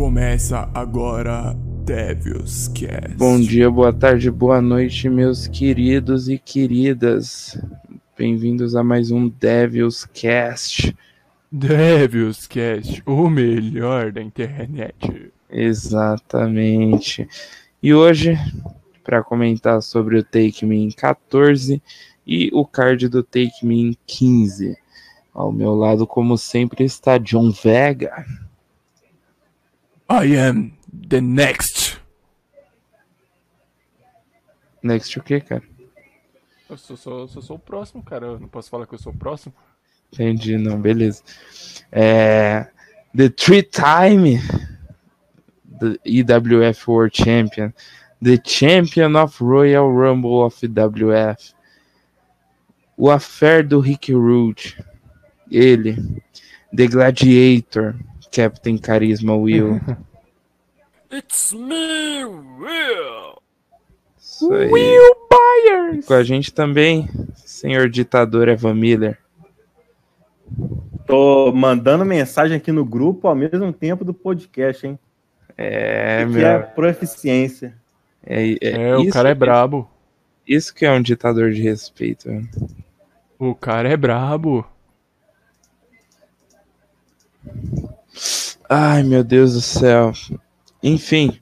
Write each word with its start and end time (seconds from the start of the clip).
Começa 0.00 0.66
agora 0.72 1.54
Devil's 1.84 2.68
Cast. 2.68 3.16
Bom 3.18 3.38
dia, 3.38 3.70
boa 3.70 3.92
tarde, 3.92 4.30
boa 4.30 4.58
noite, 4.62 5.10
meus 5.10 5.46
queridos 5.46 6.26
e 6.26 6.38
queridas. 6.38 7.62
Bem-vindos 8.16 8.74
a 8.74 8.82
mais 8.82 9.10
um 9.10 9.28
Devil's 9.28 10.06
Cast. 10.06 10.96
Devil's 11.52 12.46
Cast, 12.46 13.02
o 13.04 13.28
melhor 13.28 14.10
da 14.10 14.22
internet. 14.22 15.30
Exatamente. 15.50 17.28
E 17.82 17.92
hoje, 17.92 18.38
para 19.04 19.22
comentar 19.22 19.82
sobre 19.82 20.16
o 20.16 20.24
Take 20.24 20.64
Me 20.64 20.90
14 20.94 21.80
e 22.26 22.48
o 22.54 22.64
card 22.64 23.06
do 23.06 23.22
Take 23.22 23.66
Me 23.66 23.98
15. 24.06 24.78
Ao 25.34 25.52
meu 25.52 25.74
lado, 25.74 26.06
como 26.06 26.38
sempre, 26.38 26.84
está 26.84 27.18
John 27.18 27.50
Vega. 27.50 28.24
I 30.10 30.36
am 30.36 30.72
the 31.08 31.20
next. 31.20 32.00
Next 34.82 35.16
o 35.16 35.22
quê, 35.22 35.40
cara? 35.40 35.62
Eu 36.68 36.76
sou, 36.76 36.96
sou, 36.96 37.28
sou, 37.28 37.42
sou 37.42 37.56
o 37.56 37.60
próximo, 37.60 38.02
cara. 38.02 38.26
Eu 38.26 38.40
não 38.40 38.48
posso 38.48 38.68
falar 38.68 38.86
que 38.86 38.94
eu 38.94 38.98
sou 38.98 39.12
o 39.12 39.16
próximo. 39.16 39.54
Entendi, 40.12 40.58
não, 40.58 40.80
beleza. 40.80 41.22
É, 41.92 42.66
the 43.16 43.28
three-time 43.28 44.40
the 45.80 45.98
EWF 46.04 46.88
World 46.88 47.16
Champion, 47.16 47.72
the 48.20 48.36
Champion 48.44 49.16
of 49.16 49.40
Royal 49.40 49.90
Rumble 49.90 50.42
of 50.42 50.60
EWF, 50.60 51.54
o 52.96 53.10
affair 53.10 53.66
do 53.66 53.80
Rick 53.80 54.12
Rude, 54.12 54.76
ele, 55.50 55.96
The 56.74 56.86
Gladiator, 56.86 57.94
Captain 58.30 58.78
Carisma 58.78 59.34
Will. 59.36 59.80
It's 61.12 61.52
me, 61.52 62.24
Will. 62.24 63.42
Isso 64.18 64.52
aí. 64.52 64.70
Will 64.70 65.14
Byers. 65.28 66.06
Com 66.06 66.14
a 66.14 66.22
gente 66.22 66.52
também, 66.54 67.08
senhor 67.34 67.88
ditador 67.88 68.48
Evan 68.48 68.74
Miller. 68.74 69.18
Tô 71.06 71.52
mandando 71.52 72.04
mensagem 72.04 72.56
aqui 72.56 72.70
no 72.70 72.84
grupo 72.84 73.26
ao 73.26 73.34
mesmo 73.34 73.72
tempo 73.72 74.04
do 74.04 74.14
podcast, 74.14 74.86
hein? 74.86 74.98
É, 75.58 76.20
que 76.24 76.30
meu. 76.30 76.46
é 76.46 76.58
proficiência. 76.60 77.74
É, 78.24 78.52
é- 78.52 78.90
É, 78.90 78.96
o 78.96 79.10
cara 79.10 79.30
é 79.30 79.34
brabo. 79.34 79.90
Isso 80.46 80.72
que 80.74 80.86
é 80.86 80.92
um 80.92 81.02
ditador 81.02 81.50
de 81.52 81.62
respeito. 81.62 82.28
O 83.38 83.54
cara 83.54 83.88
é 83.88 83.96
brabo. 83.96 84.64
Ai, 88.72 89.02
meu 89.02 89.24
Deus 89.24 89.54
do 89.54 89.60
céu. 89.60 90.12
Enfim, 90.80 91.36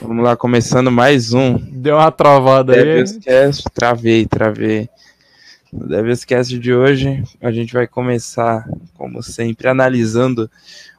vamos 0.00 0.24
lá, 0.24 0.34
começando 0.34 0.90
mais 0.90 1.34
um 1.34 1.58
Deu 1.58 1.96
uma 1.96 2.10
travada 2.10 2.72
aí. 2.72 2.82
Devilscast. 2.82 3.64
Travei, 3.74 4.24
travei. 4.24 4.88
No 5.70 5.86
Devilscast 5.86 6.58
de 6.58 6.72
hoje, 6.72 7.22
a 7.42 7.52
gente 7.52 7.74
vai 7.74 7.86
começar, 7.86 8.66
como 8.94 9.22
sempre, 9.22 9.68
analisando 9.68 10.50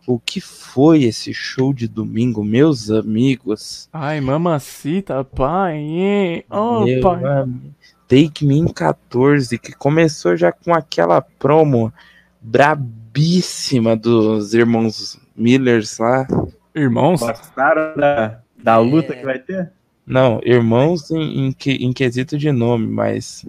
o 0.06 0.20
que 0.20 0.40
foi 0.40 1.06
esse 1.06 1.34
show 1.34 1.74
de 1.74 1.88
domingo, 1.88 2.44
meus 2.44 2.92
amigos. 2.92 3.90
Ai, 3.92 4.22
mamacita, 4.22 5.24
pai. 5.24 6.46
Oh, 6.48 6.86
Meu 6.86 7.02
pai. 7.02 7.24
amigo. 7.24 7.74
Take 8.08 8.46
Me 8.46 8.60
in 8.60 8.68
14, 8.68 9.58
que 9.58 9.74
começou 9.74 10.38
já 10.38 10.52
com 10.52 10.76
aquela 10.76 11.22
promo 11.22 11.92
brabíssima 12.40 13.96
dos 13.98 14.54
irmãos 14.54 15.18
Millers 15.40 15.98
lá. 15.98 16.28
Irmãos? 16.76 17.22
Gostaram 17.22 17.96
da, 17.96 18.40
da 18.62 18.78
luta 18.78 19.16
que 19.16 19.24
vai 19.26 19.40
ter? 19.40 19.72
Não, 20.06 20.40
irmãos 20.44 21.10
em, 21.12 21.48
em, 21.48 21.52
que- 21.52 21.84
em 21.84 21.94
quesito 21.94 22.38
de 22.38 22.52
nome, 22.52 22.86
mas. 22.88 23.46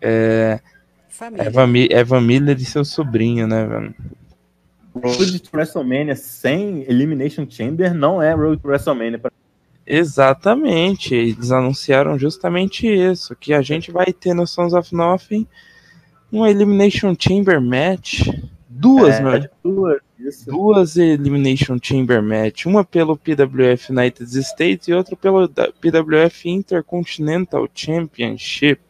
É. 0.00 0.60
Família. 1.08 1.46
Evan, 1.46 1.66
Mi- 1.66 1.88
Evan 1.90 2.20
Miller 2.20 2.56
e 2.58 2.64
seu 2.64 2.84
sobrinho, 2.84 3.46
né, 3.46 3.66
velho? 3.66 3.94
Road 4.94 5.38
to 5.38 5.50
WrestleMania 5.54 6.14
sem 6.16 6.82
Elimination 6.88 7.46
Chamber 7.48 7.94
não 7.94 8.20
é 8.20 8.32
Road 8.34 8.60
to 8.60 8.68
WrestleMania. 8.68 9.20
Exatamente, 9.86 11.14
eles 11.14 11.50
anunciaram 11.50 12.18
justamente 12.18 12.86
isso, 12.86 13.34
que 13.36 13.52
a 13.52 13.62
gente 13.62 13.90
vai 13.90 14.12
ter 14.12 14.34
no 14.34 14.46
Sons 14.46 14.72
of 14.72 14.94
Nothing 14.94 15.46
um 16.32 16.46
Elimination 16.46 17.14
Chamber 17.18 17.60
Match, 17.60 18.26
duas, 18.72 19.16
é, 19.16 19.22
né? 19.22 19.48
duas, 19.62 19.98
isso. 20.18 20.50
Duas 20.50 20.96
Elimination 20.96 21.78
Chamber 21.80 22.22
Match, 22.22 22.66
uma 22.66 22.84
pelo 22.84 23.16
PWF 23.16 23.92
United 23.92 24.38
States 24.38 24.88
e 24.88 24.92
outra 24.92 25.16
pelo 25.16 25.48
PWF 25.48 26.48
Intercontinental 26.48 27.68
Championship. 27.74 28.80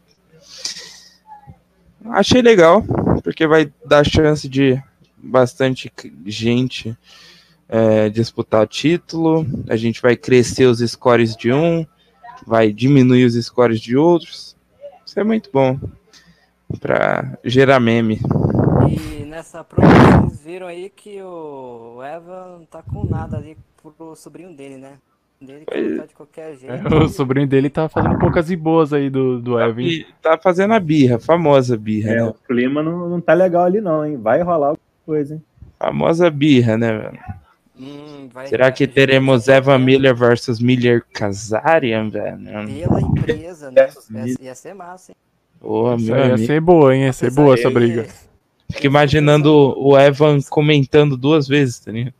Achei 2.04 2.42
legal, 2.42 2.82
porque 3.22 3.46
vai 3.46 3.72
dar 3.84 4.04
chance 4.04 4.48
de 4.48 4.80
bastante 5.16 5.90
gente 6.26 6.96
é, 7.68 8.08
disputar 8.08 8.66
título. 8.66 9.46
A 9.68 9.76
gente 9.76 10.02
vai 10.02 10.16
crescer 10.16 10.66
os 10.66 10.80
scores 10.80 11.36
de 11.36 11.52
um, 11.52 11.86
vai 12.46 12.72
diminuir 12.72 13.24
os 13.24 13.34
scores 13.34 13.80
de 13.80 13.96
outros. 13.96 14.56
Isso 15.06 15.18
é 15.18 15.24
muito 15.24 15.48
bom 15.52 15.78
para 16.80 17.38
gerar 17.44 17.78
meme. 17.80 18.20
E 18.90 19.21
nessa 19.32 19.64
prova 19.64 19.88
vocês 20.26 20.44
viram 20.44 20.66
aí 20.66 20.90
que 20.94 21.20
o 21.22 22.00
Evan 22.04 22.58
não 22.58 22.66
tá 22.66 22.82
com 22.82 23.06
nada 23.06 23.38
ali 23.38 23.56
pro 23.96 24.14
sobrinho 24.14 24.52
dele, 24.54 24.76
né? 24.76 24.92
Dele 25.40 25.64
que 25.66 25.80
lutar 25.80 26.06
de 26.06 26.14
qualquer 26.14 26.54
jeito. 26.54 26.72
É, 26.94 26.94
o 27.02 27.08
sobrinho 27.08 27.48
dele 27.48 27.68
tá 27.70 27.88
fazendo 27.88 28.18
poucas 28.18 28.50
e 28.50 28.54
boas 28.54 28.92
aí 28.92 29.08
do, 29.10 29.40
do 29.40 29.58
Evan. 29.58 29.80
E 29.82 30.06
tá 30.20 30.38
fazendo 30.38 30.74
a 30.74 30.78
birra, 30.78 31.18
famosa 31.18 31.76
birra, 31.76 32.10
É, 32.12 32.16
né? 32.16 32.24
o 32.24 32.34
clima 32.34 32.82
não, 32.82 33.08
não 33.08 33.20
tá 33.20 33.32
legal 33.32 33.64
ali 33.64 33.80
não, 33.80 34.04
hein? 34.06 34.16
Vai 34.18 34.40
rolar 34.42 34.68
alguma 34.68 34.84
coisa, 35.06 35.34
hein? 35.34 35.42
Famosa 35.78 36.30
birra, 36.30 36.76
né, 36.76 36.92
velho? 36.96 37.18
Hum, 37.80 38.28
vai- 38.32 38.46
Será 38.46 38.70
que 38.70 38.86
teremos 38.86 39.48
Evan 39.48 39.78
Miller 39.78 40.14
versus 40.14 40.60
Miller 40.60 41.02
Kazarian, 41.12 42.08
velho? 42.10 42.38
Pela 42.38 43.00
empresa, 43.00 43.70
né? 43.72 43.88
Ia, 44.28 44.36
ia 44.42 44.54
ser 44.54 44.74
massa, 44.74 45.10
hein? 45.10 45.16
Isso 45.96 46.06
meu 46.06 46.16
ia 46.18 46.24
amigo. 46.34 46.46
ser 46.46 46.60
boa, 46.60 46.94
hein? 46.94 47.04
Ia 47.06 47.12
ser 47.12 47.26
Apesar 47.26 47.42
boa 47.42 47.54
essa 47.54 47.70
briga. 47.70 48.06
Fico 48.72 48.86
imaginando 48.86 49.74
o 49.76 49.98
Evan 49.98 50.40
comentando 50.48 51.16
duas 51.16 51.46
vezes, 51.46 51.80
tá 51.80 51.92
ligado? 51.92 52.14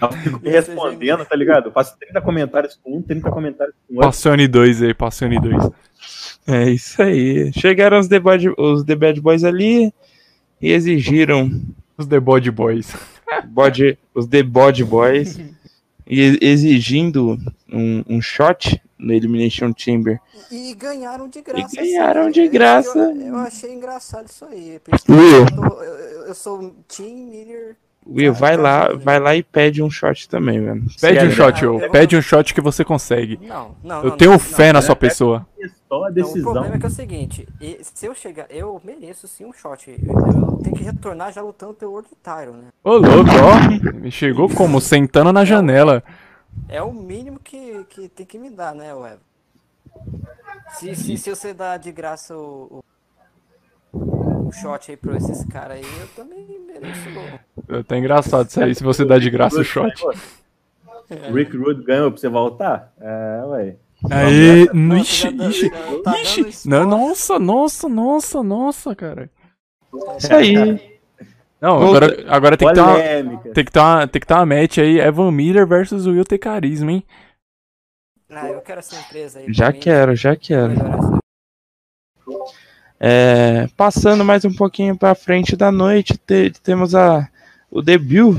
Eu 0.00 0.12
fico 0.12 0.40
respondendo, 0.42 1.24
tá 1.24 1.36
ligado? 1.36 1.66
Eu 1.66 1.72
faço 1.72 1.96
30 1.98 2.20
comentários 2.20 2.78
com 2.82 2.98
um, 2.98 3.02
30 3.02 3.30
comentários 3.30 3.74
com 3.86 3.94
outro. 3.94 4.08
Passione 4.08 4.46
2 4.46 4.82
aí, 4.82 4.94
Passione 4.94 5.40
2. 5.40 5.70
É 6.46 6.70
isso 6.70 7.00
aí. 7.02 7.52
Chegaram 7.52 7.98
os 7.98 8.08
The 8.08 8.20
Bad, 8.20 8.48
os 8.56 8.84
The 8.84 8.94
Bad 8.94 9.20
Boys 9.20 9.44
ali 9.44 9.92
e 10.60 10.72
exigiram 10.72 11.50
Os 11.96 12.06
The 12.06 12.20
Body 12.20 12.50
Boys. 12.50 12.94
bode, 13.48 13.98
os 14.14 14.26
The 14.26 14.42
Body 14.42 14.84
Boys 14.84 15.40
exigindo 16.08 17.38
um, 17.72 18.04
um 18.08 18.20
shot 18.22 18.80
no 18.98 19.12
Elimination 19.12 19.72
Chamber. 19.76 20.20
E 20.50 20.74
ganharam 20.74 21.28
de 21.28 21.42
graça. 21.42 21.76
ganharam 21.76 22.24
sim. 22.26 22.30
de 22.30 22.40
É 22.42 22.48
graça. 22.48 22.98
Eu, 22.98 23.20
eu 23.20 23.36
achei 23.36 23.72
engraçado 23.74 24.26
isso 24.28 24.44
aí. 24.44 24.80
Will. 25.08 25.20
eu, 25.20 25.82
eu, 25.82 26.26
eu 26.28 26.34
sou 26.34 26.74
Team 26.88 27.16
Miller. 27.28 27.76
Will, 28.08 28.32
vai 28.32 28.56
lá, 28.56 28.92
vai 28.94 29.18
lá 29.18 29.34
e 29.34 29.42
pede 29.42 29.82
um 29.82 29.90
shot 29.90 30.28
também, 30.28 30.60
velho. 30.64 30.80
Pede 31.00 31.18
um 31.18 31.20
Sério. 31.22 31.32
shot, 31.32 31.62
eu- 31.64 31.74
Will. 31.74 31.80
eu- 31.86 31.90
Pede 31.90 32.16
um 32.16 32.22
shot 32.22 32.54
que 32.54 32.60
você 32.60 32.84
consegue. 32.84 33.38
Não, 33.42 33.74
não. 33.82 34.02
Eu 34.04 34.10
não, 34.10 34.16
tenho 34.16 34.30
não, 34.30 34.38
fé 34.38 34.66
não. 34.66 34.74
na 34.74 34.82
sua 34.82 34.94
pessoa. 34.94 35.44
Só 35.88 35.96
a 35.96 36.00
Não, 36.00 36.08
o 36.08 36.12
decisão. 36.12 36.52
problema 36.52 36.74
é 36.74 36.78
que 36.78 36.84
é 36.86 36.88
o 36.88 36.92
seguinte, 36.92 37.48
se 37.80 38.06
eu 38.06 38.14
chegar, 38.14 38.46
eu 38.50 38.80
mereço 38.84 39.28
sim 39.28 39.44
um 39.44 39.52
shot. 39.52 39.88
Eu, 39.90 40.58
tenho 40.62 40.74
que 40.74 40.82
retornar 40.82 41.32
já 41.32 41.40
lutando 41.42 41.74
pelo 41.74 41.92
World 41.92 42.08
Title, 42.22 42.54
né? 42.54 42.68
Ô, 42.82 42.92
louco, 42.96 43.30
ó. 43.30 43.92
Me 43.94 44.10
chegou 44.10 44.48
como? 44.48 44.80
Sentando 44.80 45.32
na 45.32 45.44
janela. 45.44 46.02
É 46.68 46.82
o 46.82 46.92
mínimo 46.92 47.38
que, 47.38 47.84
que 47.88 48.08
tem 48.08 48.26
que 48.26 48.38
me 48.38 48.50
dar, 48.50 48.74
né, 48.74 48.92
Web? 48.92 49.18
Se, 50.70 50.94
se, 50.96 51.16
se 51.16 51.30
você 51.30 51.54
dá 51.54 51.76
de 51.76 51.92
graça 51.92 52.36
o, 52.36 52.82
o, 53.92 54.48
o 54.48 54.52
shot 54.52 54.90
aí 54.90 54.96
pra 54.96 55.16
esses 55.16 55.44
caras 55.44 55.76
aí, 55.76 55.84
eu 56.00 56.08
também 56.16 56.44
mereço. 56.66 57.84
Tá 57.86 57.96
engraçado 57.96 58.48
isso 58.48 58.60
aí, 58.60 58.74
se 58.74 58.82
você 58.82 59.04
dá 59.04 59.18
de 59.18 59.30
graça 59.30 59.60
o 59.60 59.64
shot. 59.64 60.02
O 61.30 61.32
Rick 61.34 61.56
Rude 61.56 61.84
ganhou 61.84 62.10
pra 62.10 62.20
você 62.20 62.28
voltar? 62.28 62.92
É. 63.00 63.35
Aí, 64.10 64.68
Nossa, 64.72 65.00
ixi, 65.00 65.22
já 65.22 65.30
dá- 65.30 65.48
ixi, 65.48 65.70
tá 66.04 66.20
ixi. 66.22 66.68
Não, 66.68 66.86
nossa, 66.86 67.38
nossa, 67.38 67.88
nossa, 67.88 68.42
nossa, 68.42 68.94
cara. 68.94 69.30
Isso 70.18 70.34
aí. 70.34 70.98
Não, 71.60 71.76
agora, 71.82 72.24
agora 72.28 72.56
tem 72.56 72.68
que 72.68 72.74
ter 72.74 72.80
uma, 72.80 72.98
tem 73.54 73.64
que 73.64 73.72
ter 73.72 73.78
uma, 73.80 74.06
tem 74.06 74.20
que 74.20 74.26
ter 74.26 74.34
uma 74.34 74.46
match 74.46 74.78
aí, 74.78 75.00
Evan 75.00 75.32
Miller 75.32 75.66
versus 75.66 76.06
Will 76.06 76.24
ter 76.24 76.38
carisma, 76.38 76.92
hein? 76.92 77.04
Ah, 78.30 78.50
eu 78.50 78.60
quero 78.60 78.80
essa 78.80 79.00
empresa 79.00 79.38
aí. 79.38 79.46
Já 79.48 79.66
pra 79.66 79.72
mim, 79.74 79.80
quero, 79.80 80.14
já 80.14 80.36
quero. 80.36 80.74
É, 83.00 83.66
passando 83.76 84.24
mais 84.24 84.44
um 84.44 84.52
pouquinho 84.54 84.96
para 84.96 85.14
frente 85.14 85.56
da 85.56 85.70
noite, 85.72 86.16
te- 86.18 86.50
temos 86.62 86.94
a, 86.94 87.28
o 87.70 87.82
debut 87.82 88.36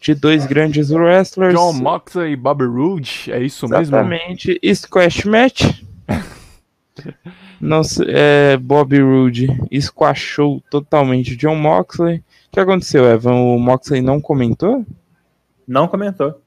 de 0.00 0.14
dois 0.14 0.46
grandes 0.46 0.90
wrestlers. 0.90 1.54
John 1.54 1.72
Moxley 1.74 2.32
e 2.32 2.36
Bobby 2.36 2.64
Roode, 2.64 3.30
é 3.32 3.42
isso 3.42 3.66
mesmo? 3.68 3.82
Exatamente. 3.96 4.58
Squash 4.74 5.24
match. 5.24 5.82
Não 7.60 7.82
é, 8.06 8.56
Bobby 8.56 9.00
Roode 9.00 9.48
squashou 9.80 10.62
totalmente 10.70 11.36
John 11.36 11.56
Moxley. 11.56 12.18
O 12.18 12.50
que 12.52 12.60
aconteceu, 12.60 13.04
Evan? 13.04 13.34
O 13.34 13.58
Moxley 13.58 14.00
não 14.00 14.20
comentou? 14.20 14.86
Não 15.66 15.86
comentou. 15.88 16.40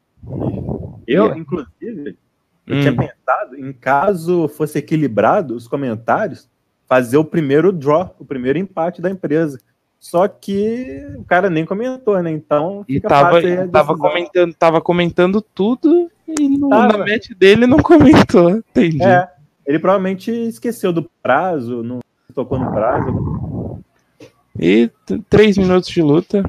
Eu, 1.06 1.26
Yeah. 1.26 1.38
inclusive, 1.38 2.18
eu 2.66 2.78
Hum. 2.78 2.80
tinha 2.82 2.96
pensado 2.96 3.56
em 3.58 3.74
caso 3.74 4.48
fosse 4.48 4.80
equilibrado 4.80 5.56
os 5.56 5.68
comentários, 5.68 6.50
fazer 6.88 7.18
o 7.18 7.26
primeiro 7.26 7.72
draw, 7.72 8.16
o 8.20 8.26
primeiro 8.26 8.58
empate 8.58 9.02
da 9.02 9.10
empresa. 9.10 9.60
Só 10.02 10.28
que 10.28 11.06
o 11.16 11.24
cara 11.24 11.48
nem 11.48 11.64
comentou, 11.64 12.22
né? 12.24 12.32
Então 12.32 12.84
E 12.90 13.00
tava, 13.00 13.40
tava, 13.72 13.96
comentando, 13.96 14.54
tava 14.56 14.82
comentando 14.82 15.42
tudo 15.42 16.10
e 16.28 16.50
no, 16.50 16.70
Tava. 16.70 16.98
na 16.98 17.06
match 17.06 17.30
dele 17.38 17.68
não 17.68 17.78
comentou. 17.78 18.50
Entendi. 18.50 19.02
É, 19.04 19.30
ele 19.66 19.78
provavelmente 19.78 20.32
esqueceu 20.32 20.92
do 20.92 21.08
prazo, 21.22 21.84
não 21.84 22.00
tocou 22.34 22.58
no 22.58 22.72
prazo. 22.72 23.80
E 24.60 24.90
três 25.30 25.56
minutos 25.56 25.90
de 25.90 26.02
luta. 26.02 26.42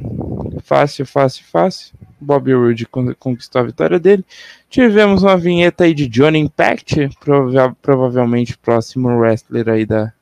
Fácil, 0.64 1.04
fácil, 1.04 1.44
fácil. 1.44 1.94
Bobby 2.18 2.54
Roode 2.54 2.86
con- 2.86 3.14
conquistou 3.18 3.60
a 3.60 3.64
vitória 3.64 3.98
dele. 3.98 4.24
Tivemos 4.70 5.22
uma 5.22 5.36
vinheta 5.36 5.84
aí 5.84 5.92
de 5.92 6.08
Johnny 6.08 6.38
Impact, 6.38 7.10
prova- 7.20 7.76
provavelmente 7.82 8.56
próximo 8.56 9.08
wrestler 9.18 9.68
aí 9.68 9.84
da 9.84 10.12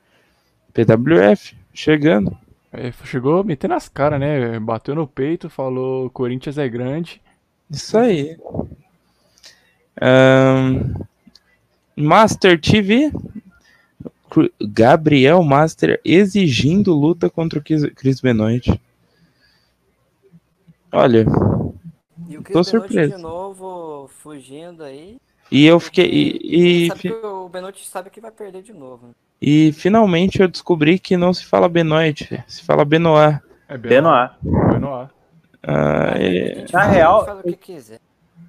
PWF, 0.72 1.54
chegando. 1.72 2.36
É, 2.72 2.92
chegou 3.04 3.42
metendo 3.42 3.74
as 3.74 3.88
caras, 3.88 4.20
né? 4.20 4.58
Bateu 4.60 4.94
no 4.94 5.06
peito, 5.06 5.50
falou 5.50 6.08
Corinthians 6.10 6.56
é 6.58 6.68
grande. 6.68 7.20
Isso 7.70 7.98
aí. 7.98 8.36
Ahn, 10.00 10.94
Master 11.96 12.60
TV. 12.60 13.10
Gabriel 14.60 15.42
Master 15.42 16.00
exigindo 16.04 16.94
luta 16.94 17.28
contra 17.28 17.58
o 17.58 17.62
Chris- 17.62 17.90
Chris 17.96 18.20
Benoit. 18.20 18.80
Olha, 20.92 21.24
E 22.28 22.38
o 22.38 22.42
Tô 22.42 22.48
Benoit 22.50 22.64
surpreso. 22.68 23.16
de 23.16 23.22
novo 23.22 24.08
fugindo 24.22 24.84
aí. 24.84 25.18
e 25.50 25.66
eu 25.66 25.80
fiquei. 25.80 26.06
E, 26.08 26.84
e, 26.84 26.88
sabe 26.88 27.00
que 27.00 27.12
o 27.12 27.48
Benoit 27.48 27.84
sabe 27.88 28.10
que 28.10 28.20
vai 28.20 28.30
perder 28.30 28.62
de 28.62 28.72
novo. 28.72 29.12
E 29.40 29.72
finalmente 29.72 30.40
eu 30.40 30.48
descobri 30.48 30.98
que 30.98 31.16
não 31.16 31.32
se 31.32 31.44
fala 31.44 31.68
Benoit, 31.68 32.42
se 32.46 32.62
fala 32.64 32.84
Benoit. 32.84 33.40
É 33.68 33.78
Benoit. 33.78 34.32
Benoit. 34.42 35.08
Ah, 35.62 36.14
é- 36.16 36.64
Na 36.72 36.84
real, 36.84 37.42
quiser. 37.60 37.98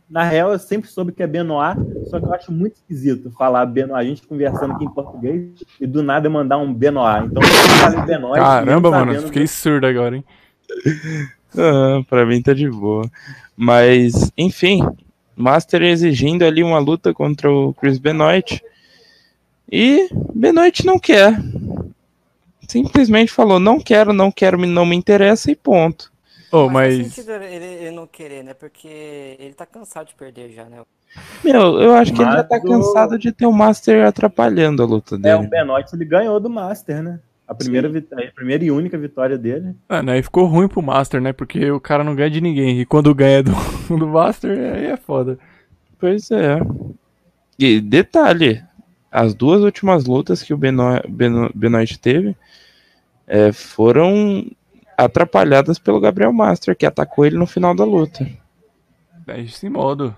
Na 0.10 0.24
real, 0.24 0.52
eu 0.52 0.60
sempre 0.60 0.90
soube 0.90 1.14
que 1.14 1.24
é 1.24 1.28
Benoit, 1.28 1.78
só 2.10 2.20
que 2.20 2.26
eu 2.26 2.34
acho 2.34 2.52
muito 2.52 2.74
esquisito 2.76 3.32
falar 3.32 3.66
Benoit. 3.66 4.00
A 4.02 4.04
gente 4.04 4.28
conversando 4.28 4.74
aqui 4.74 4.84
em 4.84 4.90
português 4.90 5.52
e 5.80 5.88
do 5.88 6.04
nada 6.04 6.30
mandar 6.30 6.58
um 6.58 6.74
Benoit. 6.74 7.28
Então 7.28 7.42
eu 7.42 7.48
falei 7.80 8.02
Benoit. 8.06 8.40
Caramba, 8.42 8.92
mano, 8.92 9.12
sabendo 9.14 9.28
fiquei 9.28 9.48
surdo 9.48 9.88
agora, 9.88 10.18
hein? 10.18 10.26
Ah, 11.58 12.02
pra 12.10 12.26
mim 12.26 12.42
tá 12.42 12.54
de 12.54 12.70
boa. 12.70 13.10
Mas, 13.56 14.32
enfim, 14.38 14.86
Master 15.36 15.82
exigindo 15.84 16.44
ali 16.44 16.64
uma 16.64 16.80
luta 16.80 17.14
contra 17.14 17.52
o 17.52 17.74
Chris 17.74 17.98
Benoit. 17.98 18.62
E 19.72 20.10
Benoit 20.36 20.86
não 20.86 21.00
quer. 21.00 21.34
Simplesmente 22.68 23.32
falou: 23.32 23.60
não 23.60 23.80
quero, 23.80 24.14
não 24.14 24.32
quero, 24.32 24.58
não 24.66 24.86
me 24.86 24.96
interessa 24.96 25.52
e 25.52 25.56
ponto. 25.56 26.12
Oh, 26.52 26.70
Mas 26.70 26.98
mas. 26.98 26.98
sentido 26.98 27.32
ele, 27.32 27.66
ele 27.66 27.92
não 27.92 28.08
querer, 28.08 28.44
né? 28.44 28.54
Porque 28.54 29.38
ele 29.40 29.54
tá 29.54 29.66
cansado 29.66 30.08
de 30.08 30.16
perder 30.16 30.52
já, 30.52 30.66
né? 30.66 30.82
Meu, 31.44 31.80
eu 31.82 31.94
acho 31.96 32.14
que 32.14 32.22
ele 32.22 32.32
já 32.32 32.44
Mas 32.44 32.48
tá 32.48 32.60
cansado 32.60 33.18
de 33.18 33.32
ter 33.32 33.46
o 33.46 33.52
Master 33.54 34.06
atrapalhando 34.06 34.84
a 34.84 34.86
luta 34.86 35.18
É, 35.24 35.36
o 35.36 35.40
dele. 35.40 35.48
Benoit 35.48 35.94
ele 35.94 36.06
ganhou 36.06 36.40
do 36.40 36.50
Master, 36.50 37.02
né? 37.04 37.20
A 37.48 37.54
primeira, 37.54 37.90
a 37.90 38.32
primeira 38.34 38.64
e 38.64 38.72
única 38.72 38.98
vitória 38.98 39.38
dele. 39.38 39.76
Mano, 39.90 40.12
aí 40.12 40.24
ficou 40.24 40.46
ruim 40.46 40.70
pro 40.70 40.82
Master, 40.82 41.22
né? 41.22 41.34
Porque 41.34 41.70
o 41.72 41.82
cara 41.82 42.04
não 42.04 42.16
ganha 42.16 42.30
de 42.30 42.40
ninguém. 42.42 42.80
E 42.80 42.86
quando 42.86 43.14
ganha 43.14 43.44
do, 43.44 43.52
do 43.98 44.08
Master, 44.08 44.52
aí 44.76 44.86
é 44.86 44.98
foda. 44.98 45.38
Pois 46.00 46.32
é. 46.32 46.60
E 47.60 47.82
detalhe: 47.82 48.64
as 49.12 49.34
duas 49.34 49.62
últimas 49.62 50.06
lutas 50.06 50.42
que 50.42 50.54
o 50.54 50.58
Beno- 50.58 51.02
Beno- 51.10 51.52
Benoit 51.54 52.00
teve 52.00 52.36
é, 53.28 53.52
foram 53.52 54.46
atrapalhadas 54.98 55.78
pelo 55.80 56.00
Gabriel 56.00 56.32
Master, 56.32 56.76
que 56.76 56.86
atacou 56.86 57.26
ele 57.26 57.38
no 57.38 57.46
final 57.46 57.76
da 57.76 57.84
luta. 57.84 58.28
É 59.28 59.42
esse 59.42 59.70
modo. 59.70 60.16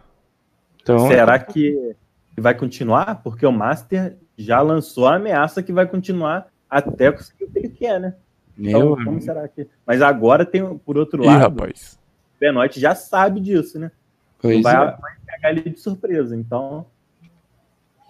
Então, 0.81 1.07
Será 1.07 1.39
que 1.39 1.95
vai 2.37 2.53
continuar? 2.53 3.21
Porque 3.23 3.45
o 3.45 3.51
Master 3.51 4.17
já 4.37 4.61
lançou 4.61 5.07
a 5.07 5.15
ameaça 5.15 5.61
que 5.63 5.71
vai 5.71 5.85
continuar 5.87 6.47
até 6.69 7.11
conseguir 7.11 7.45
o 7.45 7.49
que 7.51 7.59
ele 7.59 7.69
quer, 7.69 7.99
né? 7.99 8.15
Então, 8.57 8.95
meu, 8.95 9.05
como 9.05 9.21
será 9.21 9.47
que. 9.47 9.67
Mas 9.85 10.01
agora 10.01 10.45
tem, 10.45 10.77
por 10.79 10.97
outro 10.97 11.23
Ih, 11.23 11.27
lado, 11.27 11.39
rapaz. 11.39 11.99
o 12.35 12.39
Benoit 12.39 12.79
já 12.79 12.93
sabe 12.95 13.39
disso, 13.39 13.79
né? 13.79 13.91
pois 14.39 14.61
vai, 14.61 14.73
é, 14.75 14.97
vai 14.97 15.13
pegar 15.25 15.49
ele 15.51 15.69
de 15.69 15.79
surpresa. 15.79 16.35
Então, 16.35 16.85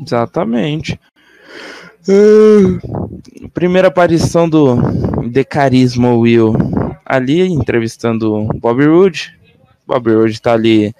exatamente. 0.06 1.00
Ah, 2.08 3.48
primeira 3.54 3.88
aparição 3.88 4.50
do 4.50 4.78
The 5.32 5.44
Carisma 5.44 6.14
Will 6.14 6.54
ali 7.06 7.42
entrevistando 7.42 8.34
o 8.34 8.48
Bobby 8.48 8.86
Roode. 8.86 9.38
Bobby 9.86 10.14
Roode 10.14 10.42
tá 10.42 10.54
ali 10.54 10.94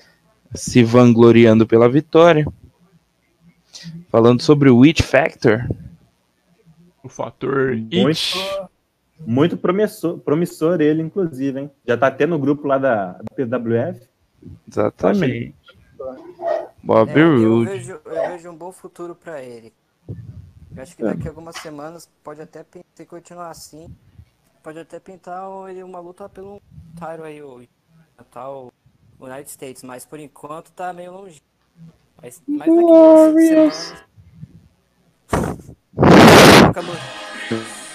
se 0.54 0.84
vangloriando 0.84 1.66
pela 1.66 1.90
vitória. 1.90 2.46
Falando 4.10 4.42
sobre 4.42 4.70
o 4.70 4.78
Witch 4.78 5.02
Factor. 5.02 5.68
O 7.04 7.10
fator 7.10 7.76
muito, 7.76 8.10
It. 8.10 8.38
muito 9.26 9.58
promissor, 9.58 10.20
promissor 10.20 10.80
ele, 10.80 11.02
inclusive, 11.02 11.60
hein? 11.60 11.72
Já 11.86 11.98
tá 11.98 12.08
até 12.08 12.26
no 12.26 12.40
grupo 12.40 12.68
lá 12.68 12.78
da, 12.78 13.14
da 13.14 13.36
PWF. 13.36 14.08
Exatamente. 14.70 15.54
Bobby 16.84 17.12
É, 17.12 17.24
eu, 17.24 17.50
Roode. 17.56 17.66
vejo, 17.70 18.02
eu 18.06 18.30
vejo 18.32 18.50
um 18.50 18.56
bom 18.56 18.72
futuro 18.72 19.16
pra 19.16 19.42
ele. 19.42 19.74
Eu 20.76 20.82
acho 20.82 20.96
que 20.96 21.04
daqui 21.04 21.28
a 21.28 21.32
algumas 21.32 21.56
semanas 21.58 22.10
pode 22.24 22.42
até 22.42 22.66
se 22.96 23.06
continuar 23.06 23.50
assim. 23.52 23.96
Pode 24.62 24.80
até 24.80 25.00
pintar 25.00 25.44
ele 25.70 25.84
uma 25.84 26.00
luta 26.00 26.28
pelo 26.30 26.62
Tyro 26.98 27.24
aí, 27.24 27.42
o 27.42 27.62
tal 28.32 28.72
United 29.20 29.50
States, 29.50 29.84
mas 29.84 30.06
por 30.06 30.20
enquanto 30.20 30.72
tá 30.72 30.94
meio 30.94 31.12
longe. 31.12 31.42
Mas, 32.22 32.42
mas 32.48 32.68
daqui 32.68 32.92
a 32.92 33.32
semanas. 33.40 34.04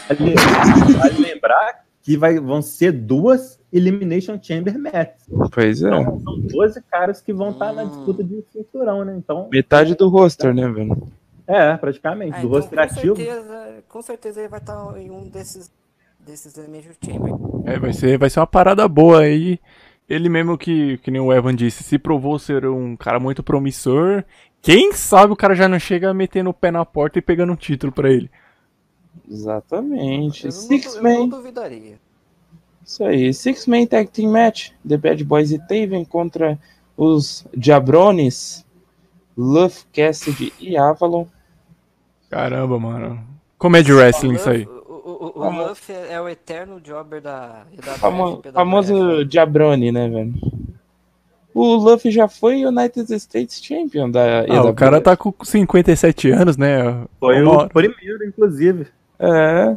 Vale 0.99 1.19
lembrar 1.19 1.85
que 2.09 2.17
vai, 2.17 2.39
vão 2.41 2.63
ser 2.63 2.93
duas 2.93 3.61
Elimination 3.71 4.39
Chamber 4.43 4.79
matches. 4.79 5.27
Pois 5.53 5.83
é. 5.83 5.89
Então, 5.89 6.21
são 6.21 6.41
12 6.41 6.83
caras 6.91 7.21
que 7.21 7.33
vão 7.35 7.51
estar 7.51 7.73
na 7.75 7.85
Hum. 7.85 7.89
disputa 7.89 8.25
de 8.25 8.43
cinturão, 8.51 9.05
né? 9.05 9.15
Então, 9.17 9.49
Metade 9.53 9.95
do 9.95 10.09
roster, 10.09 10.55
né, 10.55 10.67
velho? 10.69 11.09
é, 11.47 11.77
praticamente. 11.77 12.33
Ah, 12.37 12.41
do 12.41 12.47
então, 12.47 12.51
roster 12.51 12.79
com 12.79 12.85
ativo. 12.85 13.17
certeza, 13.17 13.85
com 13.89 14.03
certeza 14.03 14.41
ele 14.41 14.49
vai 14.49 14.61
estar 14.61 14.99
em 14.99 15.11
um 15.11 15.29
desses 15.29 15.71
desses 16.19 16.57
Elimination 16.59 16.93
Chamber. 17.05 17.35
É, 17.65 17.79
vai 17.79 17.93
ser, 17.93 18.19
vai 18.19 18.31
ser 18.31 18.41
uma 18.41 18.47
parada 18.47 18.87
boa 18.89 19.21
aí. 19.21 19.59
Ele 20.09 20.29
mesmo 20.31 20.57
que, 20.57 20.97
que 20.99 21.11
nem 21.11 21.21
o 21.21 21.33
Evan 21.33 21.55
disse, 21.55 21.83
se 21.83 21.99
provou 21.99 22.39
ser 22.39 22.67
um 22.67 22.97
cara 22.97 23.21
muito 23.21 23.43
promissor. 23.43 24.25
Quem 24.63 24.93
sabe 24.93 25.33
o 25.33 25.37
cara 25.37 25.55
já 25.55 25.69
não 25.69 25.79
chega 25.79 26.13
metendo 26.15 26.51
o 26.51 26.55
pé 26.55 26.71
na 26.71 26.85
porta 26.85 27.19
e 27.19 27.23
pegando 27.23 27.53
um 27.53 27.57
título 27.57 27.93
pra 27.93 28.11
ele. 28.11 28.31
Exatamente. 29.31 30.47
Eu 30.47 30.53
não, 30.53 30.61
Six 30.61 30.95
eu 30.97 31.03
não 31.03 31.21
Man. 31.21 31.29
duvidaria. 31.29 31.99
Isso 32.85 33.05
aí. 33.05 33.33
Six 33.35 33.67
Man 33.67 33.87
Tag 33.87 34.11
Team 34.11 34.31
Match. 34.33 34.71
The 34.87 34.97
Bad 34.97 35.25
Boys 35.25 35.51
e 35.53 35.59
Taven 35.59 36.05
contra 36.05 36.59
os 36.97 37.47
Jabrones. 37.59 38.65
Luff, 39.37 39.85
Cassidy 39.95 40.53
e 40.59 40.77
Avalon. 40.77 41.27
Caramba, 42.31 42.79
mano. 42.79 43.25
Comédia 43.57 43.95
wrestling 43.95 44.35
isso 44.35 44.51
aí. 44.51 44.67
O, 44.67 45.33
o, 45.41 45.47
o, 45.47 45.69
Luff 45.69 45.91
é, 45.93 46.13
é 46.15 46.21
o 46.21 46.29
eterno 46.29 46.81
jobber 46.81 47.21
da 47.21 47.65
IWF, 47.73 47.99
Famo- 47.99 48.37
PWF. 48.39 48.53
famoso 48.55 49.31
Jabroni, 49.31 49.91
né, 49.93 50.09
velho? 50.09 50.35
O 51.55 51.75
Luffy 51.75 52.11
já 52.11 52.29
foi 52.29 52.65
United 52.65 53.13
States 53.15 53.61
Champion 53.63 54.11
da 54.11 54.41
Ah, 54.49 54.63
o 54.65 54.75
cara 54.75 55.01
tá 55.01 55.17
com 55.17 55.33
57 55.43 56.31
anos, 56.31 56.57
né? 56.57 57.05
Foi 57.19 57.43
o 57.43 57.69
primeiro, 57.69 58.25
inclusive. 58.25 58.87
É. 59.19 59.77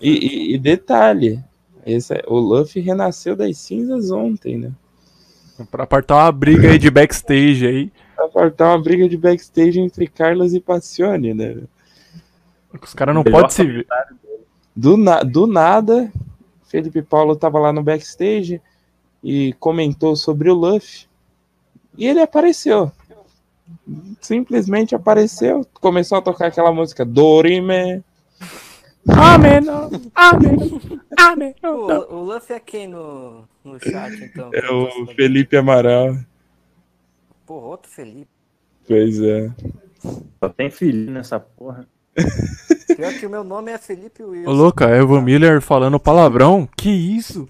E, 0.00 0.10
e- 0.10 0.54
e 0.54 0.58
detalhe, 0.58 1.42
esse 1.86 2.14
é- 2.14 2.24
o 2.26 2.38
Luffy 2.38 2.82
renasceu 2.82 3.34
das 3.34 3.56
cinzas 3.58 4.10
ontem, 4.10 4.58
né? 4.58 4.72
Pra 5.70 5.84
apartar 5.84 6.16
uma 6.16 6.32
briga 6.32 6.70
aí 6.70 6.78
de 6.78 6.90
backstage 6.90 7.66
aí. 7.66 7.92
Pra 8.14 8.28
faltar 8.28 8.68
uma 8.76 8.82
briga 8.82 9.08
de 9.08 9.16
backstage 9.16 9.80
entre 9.80 10.06
Carlos 10.06 10.52
e 10.52 10.60
Passione, 10.60 11.32
né? 11.32 11.56
Os 12.82 12.92
caras 12.92 13.14
não 13.14 13.24
podem 13.24 13.48
se 13.50 13.64
ver. 13.64 13.86
Do, 14.74 14.98
na- 14.98 15.22
do 15.22 15.46
nada, 15.46 16.12
Felipe 16.66 17.00
Paulo 17.00 17.34
tava 17.34 17.58
lá 17.58 17.72
no 17.72 17.82
backstage 17.82 18.60
e 19.24 19.54
comentou 19.58 20.14
sobre 20.14 20.50
o 20.50 20.54
Luffy. 20.54 21.06
E 21.96 22.06
ele 22.06 22.20
apareceu. 22.20 22.92
Simplesmente 24.20 24.94
apareceu, 24.94 25.66
começou 25.80 26.18
a 26.18 26.22
tocar 26.22 26.48
aquela 26.48 26.70
música 26.72 27.04
Dorime. 27.04 28.02
Amém, 29.08 29.60
amém, 30.14 30.80
amém. 31.16 31.54
O, 31.62 32.14
o 32.14 32.24
Luffy 32.24 32.56
é 32.56 32.60
quem 32.60 32.88
no, 32.88 33.44
no 33.64 33.78
chat, 33.78 34.14
então? 34.22 34.50
É 34.52 34.70
o 34.70 35.06
Felipe 35.14 35.56
Amaral. 35.56 36.16
Pô, 37.46 37.54
outro 37.54 37.90
Felipe. 37.90 38.28
Pois 38.86 39.20
é. 39.20 39.50
Só 40.40 40.48
tem 40.48 40.70
filho 40.70 41.10
nessa 41.10 41.38
porra. 41.38 41.86
Pior 42.96 43.12
que 43.12 43.26
o 43.26 43.30
meu 43.30 43.44
nome 43.44 43.70
é 43.70 43.78
Felipe 43.78 44.22
Wilson. 44.22 44.50
Ô, 44.50 44.54
louca, 44.54 44.88
Evo 44.88 45.20
Miller 45.20 45.60
falando 45.60 46.00
palavrão? 46.00 46.68
Que 46.76 46.90
isso? 46.90 47.48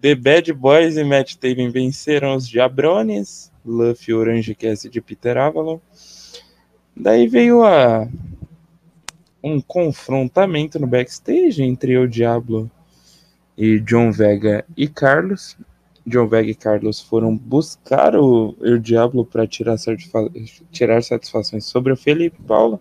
The 0.00 0.14
Bad 0.14 0.52
Boys 0.52 0.96
e 0.96 1.04
Matt 1.04 1.34
Taven 1.34 1.70
venceram 1.70 2.34
os 2.34 2.48
Jabrones, 2.48 3.52
Luffy 3.64 4.14
Orange 4.14 4.54
Cast 4.54 4.88
de 4.88 5.00
Peter 5.00 5.36
Avalon. 5.36 5.78
Daí 6.96 7.26
veio 7.28 7.62
a 7.62 8.08
um 9.46 9.60
confrontamento 9.60 10.76
no 10.80 10.88
backstage 10.88 11.62
entre 11.62 11.96
o 11.96 12.08
Diablo 12.08 12.68
e 13.56 13.78
John 13.78 14.10
Vega 14.10 14.64
e 14.76 14.88
Carlos. 14.88 15.56
John 16.04 16.26
Vega 16.26 16.50
e 16.50 16.54
Carlos 16.54 17.00
foram 17.00 17.36
buscar 17.36 18.16
o 18.16 18.56
El 18.60 18.80
Diablo 18.80 19.24
para 19.24 19.46
tirar, 19.46 19.78
satisfa 19.78 20.28
tirar 20.72 21.00
satisfações 21.02 21.64
sobre 21.64 21.92
o 21.92 21.96
Felipe 21.96 22.42
Paulo. 22.42 22.80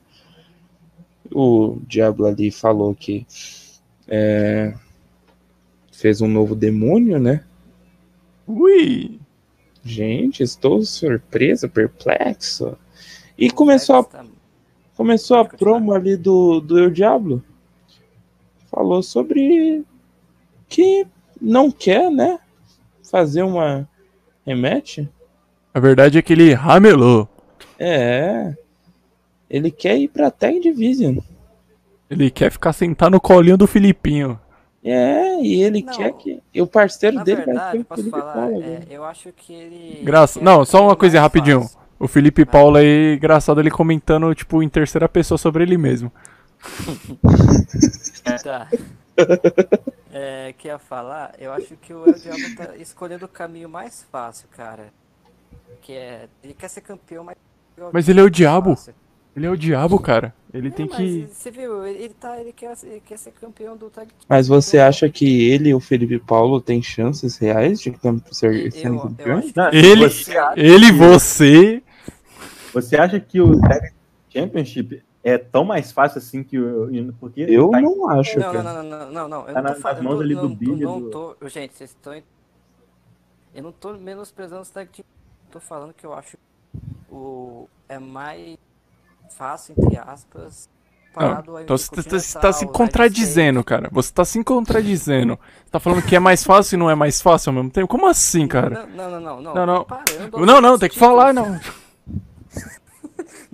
O 1.32 1.78
Diablo 1.88 2.26
ali 2.26 2.50
falou 2.50 2.96
que 2.96 3.28
é, 4.08 4.74
fez 5.92 6.20
um 6.20 6.28
novo 6.28 6.56
demônio, 6.56 7.20
né? 7.20 7.44
Ui! 8.48 9.20
Gente, 9.84 10.42
estou 10.42 10.84
surpreso, 10.84 11.70
perplexo. 11.70 12.76
E 13.38 13.52
começou 13.52 13.98
a, 13.98 14.26
começou 14.96 15.38
a 15.38 15.46
promo 15.46 15.94
ali 15.94 16.16
do, 16.18 16.60
do 16.60 16.80
El 16.80 16.90
Diablo. 16.92 17.44
Falou 18.72 19.02
sobre 19.04 19.84
que 20.68 21.06
não 21.40 21.72
quer, 21.72 22.10
né? 22.12 22.40
Fazer 23.10 23.44
uma 23.44 23.88
rematch. 24.46 25.00
A 25.74 25.80
verdade 25.80 26.18
é 26.18 26.22
que 26.22 26.34
ele 26.34 26.54
ramelou. 26.54 27.28
É. 27.80 28.56
Ele 29.50 29.70
quer 29.70 29.98
ir 29.98 30.08
pra 30.08 30.32
Tag 30.32 30.60
Division. 30.60 31.18
Ele 32.10 32.30
quer 32.32 32.52
ficar 32.52 32.74
sentado 32.74 33.12
no 33.14 33.22
colinho 33.22 33.58
do 33.58 33.68
Filipinho. 33.68 34.40
É, 34.84 35.42
e 35.42 35.64
ele 35.64 35.82
Não, 35.82 35.94
quer 35.94 36.14
que. 36.14 36.40
E 36.54 36.62
o 36.62 36.68
parceiro 36.68 37.18
Na 37.18 37.24
dele 37.24 37.38
vai 37.38 37.46
ser 37.46 37.52
verdade, 37.54 37.78
o 37.80 37.86
posso 37.86 38.02
Felipe 38.04 38.20
falar, 38.20 38.34
Paulo. 38.34 38.62
é, 38.62 38.68
né? 38.68 38.82
eu 38.90 39.04
acho 39.04 39.32
que 39.32 39.52
ele... 39.54 40.04
Graça. 40.04 40.40
Não, 40.40 40.64
só 40.64 40.84
uma 40.84 40.96
coisa 40.96 41.20
rapidinho. 41.20 41.62
fácil. 41.62 41.80
O 42.00 42.08
Felipe 42.08 42.46
Paulo 42.46 42.78
aí, 42.78 43.16
engraçado 43.16 43.60
ele 43.60 43.72
comentando, 43.72 44.34
tipo, 44.36 44.62
em 44.62 44.68
terceira 44.70 45.08
pessoa 45.08 45.38
sobre 45.38 45.64
ele 45.64 45.78
mesmo. 45.78 46.12
Tá. 48.44 48.68
É, 50.12 50.54
que 50.58 50.68
ia 50.68 50.78
falar, 50.78 51.34
eu 51.40 51.52
acho 51.54 51.76
que 51.78 51.94
o 51.94 52.06
El 52.06 52.14
Diablo 52.14 52.56
tá 52.56 52.76
escolhendo 52.78 53.26
o 53.26 53.30
caminho 53.30 53.70
mais 53.70 54.06
fácil, 54.12 54.48
cara. 54.56 54.88
Que 55.82 55.94
é. 55.94 56.28
Ele 56.44 56.54
quer 56.54 56.70
ser 56.70 56.82
campeão, 56.82 57.24
mas. 57.24 57.36
Mas 57.94 58.10
ele 58.10 58.20
é 58.20 58.24
o 58.24 58.30
diabo. 58.30 58.72
Fácil. 58.76 58.94
Ele 59.36 59.46
é 59.46 59.50
o 59.50 59.58
diabo, 59.58 60.00
cara. 60.00 60.34
Ele 60.54 60.70
É, 60.70 60.72
tem 60.72 60.88
mas 60.88 60.96
que. 60.98 61.28
Você 61.32 61.52
viu, 61.52 61.86
ele, 61.86 62.10
tá, 62.10 62.40
ele, 62.40 62.54
quer, 62.54 62.74
ele 62.84 63.02
quer 63.06 63.18
ser 63.18 63.32
campeão 63.32 63.76
do 63.76 63.90
tag 63.90 64.08
team. 64.08 64.20
Mas 64.28 64.48
você 64.48 64.80
acha 64.80 65.10
que 65.10 65.50
ele 65.50 65.70
e 65.70 65.74
o 65.76 65.80
Felipe 65.80 66.18
Paulo 66.20 66.62
têm 66.62 66.82
chances 66.82 67.38
reais 67.38 67.80
de 67.82 67.94
ser, 68.32 68.66
eu- 68.66 68.72
serem 68.72 68.98
eu 69.20 69.42
Não, 69.56 69.70
Ele- 69.72 70.10
Você, 70.10 70.34
Ele, 70.56 70.92
você. 70.94 71.84
Você 72.76 72.96
acha 72.98 73.20
que 73.20 73.42
o 73.42 73.60
Tag 73.62 73.92
Championship 74.30 75.04
é 75.24 75.38
tão 75.40 75.64
mais 75.64 75.92
fácil 75.92 76.20
assim 76.20 76.44
que 76.44 76.60
o. 76.60 76.90
Porque 77.20 77.42
Eu 77.50 77.70
tá- 77.70 77.82
não 77.82 78.08
acho, 78.10 78.38
Não, 78.40 78.52
cara. 78.52 78.62
não, 78.64 78.84
não, 78.84 79.00
não, 79.00 79.12
não, 79.12 79.28
não. 79.30 79.48
Eu 79.48 79.54
Tá 79.54 79.62
não 79.62 79.64
tô 79.70 79.74
nas 79.74 79.82
falando. 79.82 80.04
mãos 80.04 80.16
eu 80.16 80.22
ali 80.22 80.36
não, 80.36 80.42
do 80.44 80.50
não, 80.50 80.56
Billy, 80.56 80.84
não 80.84 81.02
do- 81.02 81.10
tô. 81.10 81.36
Gente, 81.48 81.74
vocês 81.76 81.90
estão. 81.90 82.14
Eu 83.54 83.64
não 83.64 83.72
tô 83.72 83.94
menosprezando 83.94 84.62
os 84.62 84.70
tag 84.70 84.90
team. 84.92 85.06
Tô 85.50 85.60
falando 85.60 85.94
que 85.94 86.06
eu 86.06 86.14
acho 86.14 86.38
o. 87.10 87.68
É 87.90 87.98
mais 87.98 88.58
fácil, 89.32 89.74
entre 89.78 89.98
aspas. 89.98 90.70
Parado 91.14 91.58
Então 91.62 91.78
você 91.78 91.90
tá, 91.96 92.02
você 92.20 92.40
tá 92.40 92.52
se 92.52 92.68
contradizendo, 92.68 93.64
cara. 93.64 93.84
cara. 93.84 93.94
Você 93.94 94.12
tá 94.14 94.26
se 94.26 94.44
contradizendo. 94.44 95.40
Você 95.64 95.72
tá 95.72 95.80
falando 95.80 96.02
que 96.02 96.14
é 96.14 96.20
mais 96.20 96.44
fácil 96.44 96.76
e 96.76 96.78
não 96.78 96.90
é 96.90 96.96
mais 96.96 97.22
fácil 97.22 97.52
ao 97.52 97.56
mesmo 97.56 97.70
tempo? 97.72 97.88
Como 97.88 98.06
assim, 98.06 98.46
cara? 98.46 98.86
Não, 98.94 99.10
não, 99.10 99.22
não, 99.22 99.42
não. 99.42 99.54
Não, 99.54 99.66
não. 99.66 99.86
Não, 100.46 100.46
não, 100.62 100.72
outros 100.72 100.80
tem 100.82 100.90
que 100.90 101.00
falar, 101.00 101.34
não. 101.34 101.58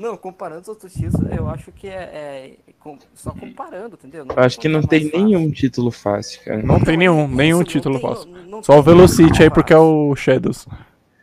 Não, 0.02 0.18
comparando 0.18 0.62
os 0.62 0.68
outros 0.68 0.94
títulos, 0.94 1.32
eu 1.32 1.48
acho 1.48 1.72
que 1.72 1.88
é. 1.88 1.92
é 1.94 2.74
com- 2.80 2.98
só 3.14 3.32
comparando, 3.32 3.94
entendeu? 3.96 4.26
Eu 4.28 4.44
acho 4.44 4.60
que 4.60 4.68
não 4.68 4.82
tem 4.82 5.10
fácil. 5.10 5.24
nenhum 5.26 5.52
título 5.52 5.92
fácil, 5.92 6.42
cara. 6.44 6.64
Não 6.64 6.80
tem 6.80 6.98
nenhum, 6.98 7.28
nenhum 7.28 7.60
não 7.60 7.64
título 7.64 8.00
tem- 8.00 8.10
fácil. 8.10 8.30
não- 8.32 8.44
não 8.46 8.64
Só 8.64 8.80
o 8.80 8.84
Velocity 8.84 9.44
aí 9.44 9.50
porque 9.52 9.72
é 9.74 9.78
o 9.78 10.16
Shadows. 10.16 10.68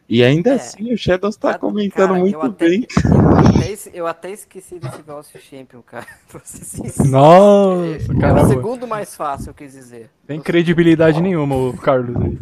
E 0.09 0.25
ainda 0.25 0.51
É. 0.51 0.55
assim 0.55 0.93
o 0.93 0.97
Shadows 0.97 1.37
tá 1.37 1.49
Cara, 1.49 1.59
comentando 1.59 2.15
eu 2.15 2.21
muito 2.21 2.41
até- 2.41 2.69
bem. 2.69 2.87
Eu 3.05 3.29
até, 3.59 3.71
es- 3.73 3.91
eu 3.93 4.07
até 4.07 4.31
esqueci 4.31 4.79
desse 4.79 5.03
Velocity 5.03 5.39
Champion, 5.39 5.83
cara. 5.83 6.07
Pra 6.31 6.41
ser 6.45 6.65
sincero. 6.65 7.11
Nossa, 7.11 8.13
É 8.23 8.43
o 8.43 8.47
segundo 8.49 8.87
mais 8.87 9.15
fácil, 9.15 9.51
eu 9.51 9.55
quis 9.55 9.73
dizer. 9.73 10.09
Tem 10.27 10.41
credibilidade 10.41 11.21
nenhuma, 11.21 11.55
o 11.57 11.77
Carlos. 11.77 12.17
aí. 12.17 12.39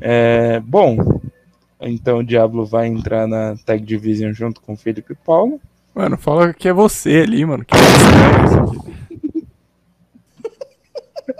É, 0.00 0.60
bom, 0.60 1.20
então 1.80 2.18
o 2.18 2.24
Diablo 2.24 2.64
vai 2.66 2.86
entrar 2.86 3.26
na 3.26 3.56
Tag 3.64 3.84
Division 3.84 4.32
junto 4.32 4.60
com 4.60 4.74
o 4.74 4.76
Felipe 4.76 5.14
Paulo. 5.14 5.60
Mano, 5.94 6.16
fala 6.16 6.52
que 6.52 6.68
é 6.68 6.72
você 6.72 7.22
ali, 7.26 7.44
mano. 7.44 7.64
Que 7.64 7.74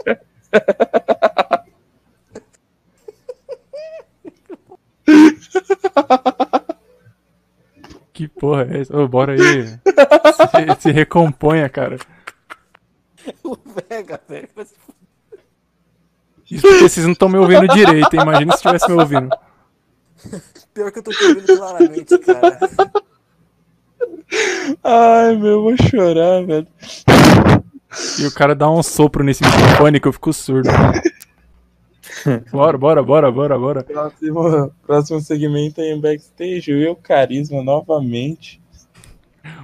é. 0.06 0.20
Que 8.20 8.28
porra 8.28 8.68
é 8.70 8.80
essa? 8.82 8.94
Ô, 8.94 9.09
bora 9.09 9.32
aí. 9.32 9.66
Se, 9.66 9.78
se 10.78 10.90
recomponha, 10.90 11.66
cara. 11.70 11.97
O 13.42 13.56
Vega, 13.88 14.20
velho. 14.28 14.47
Isso 16.50 16.61
porque 16.61 16.82
vocês 16.82 17.06
não 17.06 17.14
estão 17.14 17.30
me 17.30 17.38
ouvindo 17.38 17.66
direito, 17.68 18.12
hein? 18.12 18.20
Imagina 18.20 18.52
se 18.52 18.59
estivesse 18.59 18.90
me 18.90 19.00
ouvindo. 19.00 19.30
Pior 20.75 20.93
que 20.93 20.99
eu 20.99 21.03
tô 21.03 21.11
te 21.11 21.25
ouvindo 21.25 21.57
claramente, 21.57 22.19
cara. 22.19 22.59
Ai, 24.85 25.37
meu, 25.37 25.53
eu 25.53 25.62
vou 25.62 25.77
chorar, 25.77 26.45
velho. 26.45 26.67
E 28.19 28.27
o 28.27 28.33
cara 28.33 28.55
dá 28.55 28.71
um 28.71 28.83
sopro 28.83 29.25
nesse 29.25 29.45
microfone 29.45 30.00
que 30.00 30.09
eu 30.09 30.12
fico 30.12 30.33
surdo. 30.33 30.69
Bora, 32.53 32.77
bora, 32.77 33.03
bora, 33.03 33.31
bora, 33.31 33.59
bora. 33.59 33.83
Próximo, 33.83 34.71
próximo 34.87 35.21
segmento 35.21 35.81
aí 35.81 35.91
em 35.91 36.00
backstage, 36.00 36.71
o 36.71 36.77
Will 36.77 36.97
Carisma 36.97 37.62
novamente. 37.62 38.61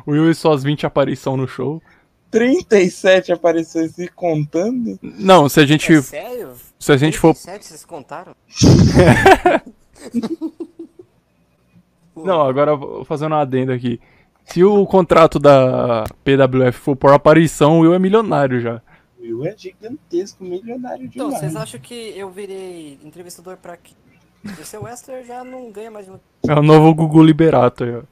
O 0.07 0.13
Will 0.13 0.31
e 0.31 0.35
suas 0.35 0.63
20 0.63 0.87
aparição 0.87 1.37
no 1.37 1.47
show. 1.47 1.83
37 2.31 3.33
aparições 3.33 3.99
e 3.99 4.09
contando. 4.09 4.99
Não, 5.03 5.49
se 5.49 5.61
a 5.61 5.67
gente. 5.67 5.93
É 5.93 6.03
sério? 6.03 6.53
Se 6.79 6.93
a 6.93 6.97
gente 6.97 7.19
for. 7.19 7.35
37, 7.35 7.67
vocês 7.67 7.85
contaram? 7.85 8.35
Não, 12.17 12.43
agora 12.43 12.71
eu 12.73 12.79
vou 12.79 13.05
fazer 13.05 13.27
uma 13.27 13.41
adenda 13.41 13.75
aqui. 13.75 14.01
Se 14.45 14.65
o 14.65 14.87
contrato 14.87 15.39
da 15.39 16.05
PWF 16.25 16.79
for 16.79 16.97
por 16.97 17.13
aparição, 17.13 17.79
o 17.79 17.81
Will 17.83 17.95
é 17.95 17.99
milionário 17.99 18.61
já. 18.61 18.81
O 19.19 19.23
Will 19.23 19.47
é 19.47 19.55
gigantesco, 19.57 20.43
milionário 20.45 21.05
Então, 21.07 21.27
demais. 21.27 21.41
vocês 21.41 21.57
acham 21.57 21.81
que 21.81 21.95
eu 22.17 22.31
virei 22.31 22.99
entrevistador 23.05 23.57
pra 23.57 23.77
quê? 23.77 23.93
O 24.45 24.65
seu 24.65 24.85
Wester 24.85 25.25
já 25.27 25.43
não 25.43 25.71
ganha 25.73 25.91
mais 25.91 26.07
muito. 26.09 26.23
É 26.49 26.55
o 26.55 26.63
novo 26.63 26.95
Gugu 26.95 27.23
Liberato 27.23 27.83
aí, 27.85 27.97
ó. 27.97 28.03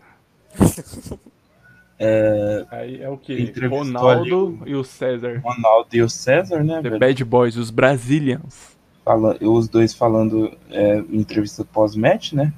Aí 2.70 3.00
é 3.00 3.08
o 3.08 3.16
que? 3.16 3.52
Ronaldo 3.68 4.58
e 4.66 4.74
o 4.74 4.82
César. 4.84 5.40
Ronaldo 5.42 5.88
e 5.92 6.02
o 6.02 6.08
César, 6.10 6.64
né, 6.64 6.82
The 6.82 6.88
velho? 6.90 6.98
Bad 6.98 7.24
Boys, 7.24 7.56
os 7.56 7.70
Brazilians. 7.70 8.73
Fala, 9.04 9.36
os 9.40 9.68
dois 9.68 9.92
falando 9.92 10.56
é, 10.70 10.98
em 10.98 11.18
entrevista 11.18 11.64
pós-match, 11.64 12.32
né? 12.32 12.52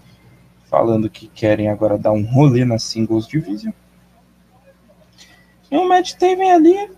Falando 0.67 1.11
que 1.11 1.27
querem 1.27 1.69
agora 1.69 1.99
dar 1.99 2.13
um 2.13 2.25
rolê 2.25 2.65
na 2.65 2.79
Singles 2.79 3.27
Division. 3.27 3.73
E 5.71 5.77
o 5.77 5.89
Matt 5.89 6.13
Taven 6.13 6.53
ali, 6.53 6.91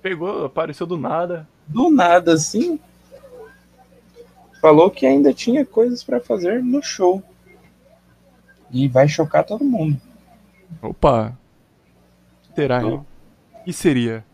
Pegou, 0.00 0.46
apareceu 0.46 0.86
do 0.86 0.96
nada. 0.96 1.46
do 1.66 1.90
nada 1.90 2.32
assim, 2.32 2.80
falou 4.60 4.90
que 4.90 5.04
ainda 5.04 5.34
tinha 5.34 5.64
coisas 5.64 6.02
pra 6.02 6.20
fazer 6.20 6.62
no 6.62 6.82
show. 6.82 7.22
E 8.70 8.88
vai 8.88 9.08
chocar 9.08 9.44
todo 9.44 9.64
mundo. 9.64 10.00
Opa. 10.80 11.36
Será, 12.54 12.82
hein? 12.82 13.04
O 13.60 13.64
que 13.64 13.72
seria? 13.72 14.24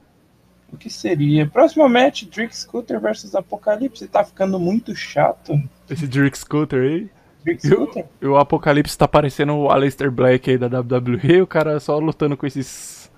O 0.77 0.79
que 0.79 0.91
seria? 0.91 1.47
Próximo 1.49 1.89
match, 1.89 2.25
Drake 2.25 2.55
Scooter 2.55 3.01
versus 3.01 3.35
Apocalipse. 3.35 4.07
Tá 4.07 4.23
ficando 4.23 4.61
muito 4.61 4.95
chato. 4.95 5.59
Esse 5.89 6.07
Drake 6.07 6.37
Scooter 6.37 6.83
aí. 6.83 7.11
Drake 7.43 7.67
Eu- 7.67 7.71
Scooter? 7.85 8.05
E 8.21 8.27
o 8.27 8.37
Apocalipse 8.37 8.97
tá 8.99 9.09
parecendo 9.09 9.55
o 9.57 9.71
Aleister 9.71 10.11
Black 10.11 10.51
aí 10.51 10.59
da 10.59 10.67
WWE, 10.69 11.41
o 11.41 11.47
cara 11.47 11.81
só 11.81 11.99
lutando 11.99 12.37
com 12.37 12.47
esses. 12.47 13.11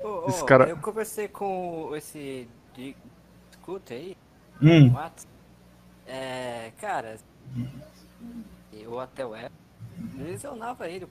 Ô, 0.00 0.06
ô, 0.06 0.28
Esse 0.28 0.44
cara- 0.44 0.68
Eu 0.68 0.76
conversei 0.76 1.26
com 1.26 1.90
esse 1.96 2.46
de 2.76 2.94
Scooter 3.54 3.96
aí, 3.96 4.16
Hum, 4.62 4.86
no 4.90 4.94
Whats. 4.94 5.26
É, 6.06 6.70
cara, 6.80 7.16
eu 8.72 9.00
até 9.00 9.26
o 9.26 9.34
Apple, 9.34 9.50
lesionava 10.16 10.88
ele. 10.88 11.08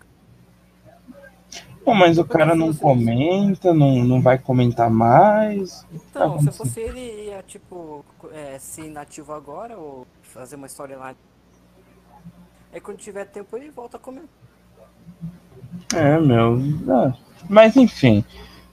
Pô, 1.83 1.93
mas 1.93 2.17
o 2.17 2.25
cara 2.25 2.53
não 2.55 2.73
comenta, 2.73 3.73
não, 3.73 4.03
não 4.03 4.21
vai 4.21 4.37
comentar 4.37 4.89
mais. 4.89 5.85
Então, 5.91 6.35
Tá 6.35 6.41
se 6.41 6.47
eu 6.47 6.53
fosse 6.53 6.79
ele, 6.79 7.27
ia, 7.27 7.43
tipo, 7.43 8.05
é, 8.31 8.59
ser 8.59 8.85
inativo 8.85 9.33
agora 9.33 9.77
ou 9.77 10.05
fazer 10.21 10.55
uma 10.55 10.67
storyline. 10.67 11.17
Aí 12.71 12.79
quando 12.79 12.97
tiver 12.97 13.25
tempo 13.25 13.55
ele 13.57 13.71
volta 13.71 13.97
a 13.97 13.99
comentar. 13.99 14.29
É, 15.95 16.19
meu. 16.19 16.59
ah. 16.89 17.13
Mas 17.49 17.75
enfim. 17.75 18.23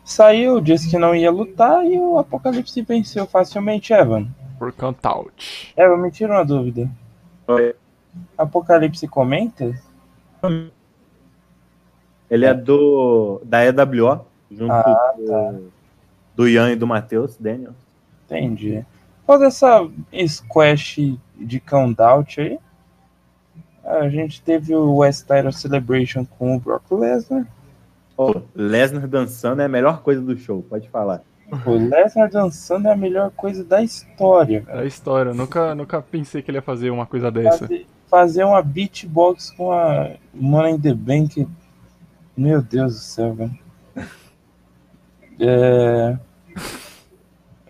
Saiu, 0.04 0.60
disse 0.60 0.88
que 0.88 0.98
não 0.98 1.14
ia 1.14 1.30
lutar 1.30 1.84
e 1.84 1.98
o 1.98 2.18
Apocalipse 2.18 2.80
venceu 2.82 3.26
facilmente, 3.26 3.92
Evan. 3.92 4.28
Por 4.58 4.72
count-out. 4.72 5.74
Evan, 5.76 5.96
me 5.96 6.10
tira 6.10 6.32
uma 6.32 6.44
dúvida. 6.44 6.88
Oi. 7.48 7.74
Apocalipse 8.38 9.08
comenta? 9.08 9.74
Ele 12.30 12.44
é 12.44 12.54
do 12.54 13.40
da 13.44 13.64
EWO, 13.64 14.26
junto 14.50 14.72
Ah, 14.72 15.14
do, 15.16 15.70
do 16.34 16.48
Ian 16.48 16.72
e 16.72 16.76
do 16.76 16.86
Matheus, 16.86 17.36
Daniel. 17.36 17.72
Entendi. 18.24 18.84
Qual 19.24 19.38
dessa 19.38 19.88
squash 20.26 21.18
de 21.36 21.60
count-out 21.60 22.40
aí? 22.40 22.58
A 23.84 24.08
gente 24.08 24.42
teve 24.42 24.74
o 24.74 24.96
West 24.96 25.26
Title 25.26 25.52
Celebration 25.52 26.24
com 26.24 26.56
o 26.56 26.60
Brock 26.60 26.90
Lesnar. 26.90 27.46
Ô, 28.16 28.34
Lesnar 28.54 29.06
dançando 29.06 29.62
é 29.62 29.66
a 29.66 29.68
melhor 29.68 30.00
coisa 30.02 30.20
do 30.20 30.36
show, 30.36 30.64
pode 30.68 30.88
falar. 30.88 31.22
O 31.64 31.72
Lesnar 31.72 32.28
dançando 32.28 32.88
é 32.88 32.92
a 32.92 32.96
melhor 32.96 33.30
coisa 33.30 33.62
da 33.62 33.82
história, 33.82 34.60
velho. 34.60 34.78
É 34.78 34.82
a 34.82 34.86
história. 34.86 35.30
Eu 35.30 35.34
nunca, 35.34 35.74
nunca 35.74 36.02
pensei 36.02 36.42
que 36.42 36.50
ele 36.50 36.58
ia 36.58 36.62
fazer 36.62 36.90
uma 36.90 37.06
coisa 37.06 37.30
dessa. 37.30 37.58
Fazer, 37.58 37.86
fazer 38.10 38.44
uma 38.44 38.60
beatbox 38.62 39.52
com 39.52 39.70
a 39.70 40.10
Money 40.34 40.74
in 40.74 40.80
the 40.80 40.94
Bank. 40.94 41.46
Meu 42.36 42.60
Deus 42.60 42.94
do 42.94 43.00
céu, 43.00 43.34
velho. 43.34 43.58
É... 45.40 46.18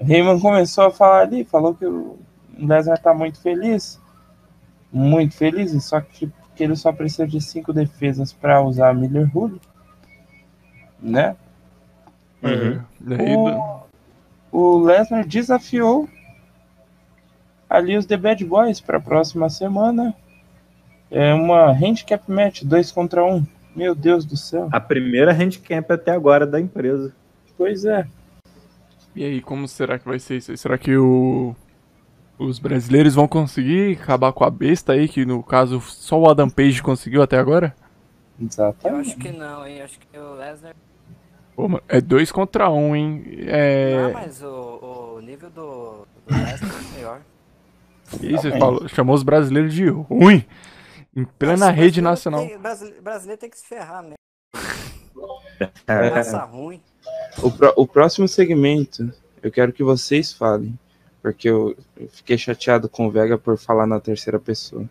Heyman 0.00 0.40
começou 0.40 0.86
a 0.86 0.90
falar 0.90 1.20
ali, 1.20 1.44
falou 1.44 1.74
que 1.74 1.86
o 1.86 2.18
Lesnar 2.58 2.98
tá 3.00 3.14
muito 3.14 3.40
feliz. 3.40 4.00
Muito 4.92 5.36
feliz, 5.36 5.72
só 5.84 6.00
que, 6.00 6.30
que 6.54 6.64
ele 6.64 6.76
só 6.76 6.92
precisa 6.92 7.26
de 7.26 7.40
cinco 7.40 7.72
defesas 7.72 8.32
para 8.32 8.62
usar 8.62 8.90
a 8.90 8.94
Miller 8.94 9.30
Rule. 9.32 9.60
Né? 11.00 11.36
É. 12.42 12.80
Daí, 13.00 13.36
O, 13.36 13.82
o 14.52 14.78
Lesnar 14.78 15.26
desafiou 15.26 16.08
ali 17.68 17.96
os 17.96 18.06
The 18.06 18.16
Bad 18.16 18.44
Boys 18.44 18.80
para 18.80 18.98
a 18.98 19.00
próxima 19.00 19.48
semana. 19.48 20.14
É 21.10 21.32
uma 21.34 21.70
handicap 21.70 22.30
match, 22.30 22.62
dois 22.62 22.90
contra 22.90 23.24
um. 23.24 23.46
Meu 23.76 23.94
Deus 23.94 24.24
do 24.24 24.36
céu. 24.36 24.68
A 24.72 24.80
primeira 24.80 25.32
handicap 25.32 25.92
até 25.92 26.10
agora 26.10 26.46
da 26.46 26.58
empresa. 26.58 27.14
Pois 27.58 27.84
é. 27.84 28.06
E 29.14 29.24
aí, 29.24 29.40
como 29.40 29.68
será 29.68 29.98
que 29.98 30.08
vai 30.08 30.18
ser 30.18 30.38
isso 30.38 30.50
aí? 30.50 30.56
Será 30.56 30.78
que 30.78 30.96
o... 30.96 31.54
os 32.38 32.58
brasileiros 32.58 33.14
vão 33.14 33.28
conseguir 33.28 33.98
acabar 34.00 34.32
com 34.32 34.44
a 34.44 34.50
besta 34.50 34.94
aí, 34.94 35.06
que 35.06 35.26
no 35.26 35.42
caso 35.42 35.80
só 35.80 36.18
o 36.18 36.28
Adam 36.28 36.48
Page 36.48 36.82
conseguiu 36.82 37.22
até 37.22 37.38
agora? 37.38 37.74
Eu 38.40 38.46
Exatamente. 38.46 39.10
acho 39.10 39.18
que 39.18 39.32
não, 39.32 39.66
hein? 39.66 39.82
Acho 39.82 39.98
que 39.98 40.18
o 40.18 40.34
Lesnar. 40.34 40.74
Pô, 41.54 41.68
mano, 41.68 41.82
é 41.88 42.00
dois 42.00 42.32
contra 42.32 42.70
um, 42.70 42.94
hein? 42.96 43.24
É. 43.46 44.10
Ah, 44.10 44.12
mas 44.12 44.42
o, 44.42 45.16
o 45.16 45.20
nível 45.20 45.50
do, 45.50 46.06
do 46.26 46.34
Lesnar 46.34 46.70
é 46.70 46.94
maior. 46.94 47.20
Isso, 48.22 48.50
falou, 48.58 48.88
chamou 48.88 49.14
os 49.14 49.22
brasileiros 49.22 49.74
de 49.74 49.88
ruim. 49.88 50.44
Em 51.16 51.24
plena 51.24 51.56
Nossa, 51.56 51.70
rede 51.70 52.00
brasileiro 52.00 52.04
nacional. 52.10 52.46
Tem, 52.46 52.58
brasile- 52.58 53.00
brasileiro 53.00 53.40
tem 53.40 53.50
que 53.50 53.58
se 53.58 53.66
ferrar 53.66 54.02
mesmo. 54.02 54.14
É, 55.86 56.08
Raça 56.08 56.44
ruim. 56.44 56.82
O, 57.42 57.50
pró- 57.50 57.72
o 57.76 57.86
próximo 57.86 58.28
segmento, 58.28 59.10
eu 59.42 59.50
quero 59.50 59.72
que 59.72 59.82
vocês 59.82 60.30
falem. 60.32 60.78
Porque 61.22 61.48
eu, 61.48 61.74
fiquei 62.10 62.36
chateado 62.36 62.88
com 62.90 63.06
o 63.06 63.10
Vega 63.10 63.38
por 63.38 63.56
falar 63.56 63.86
na 63.86 63.98
terceira 63.98 64.38
pessoa. 64.38 64.84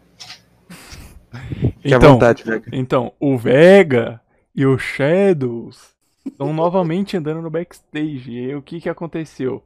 Fique 1.81 1.93
à 1.93 1.97
Então, 1.97 2.13
vontade, 2.13 2.43
Vega. 2.43 2.69
então, 2.73 3.13
o 3.19 3.37
Vega 3.37 4.19
e 4.55 4.65
o 4.65 4.77
Shadows 4.77 5.93
estão 6.25 6.51
novamente 6.51 7.15
andando 7.15 7.41
no 7.43 7.49
backstage. 7.51 8.31
E 8.31 8.39
aí, 8.47 8.55
o 8.55 8.61
que 8.61 8.81
que 8.81 8.89
aconteceu? 8.89 9.63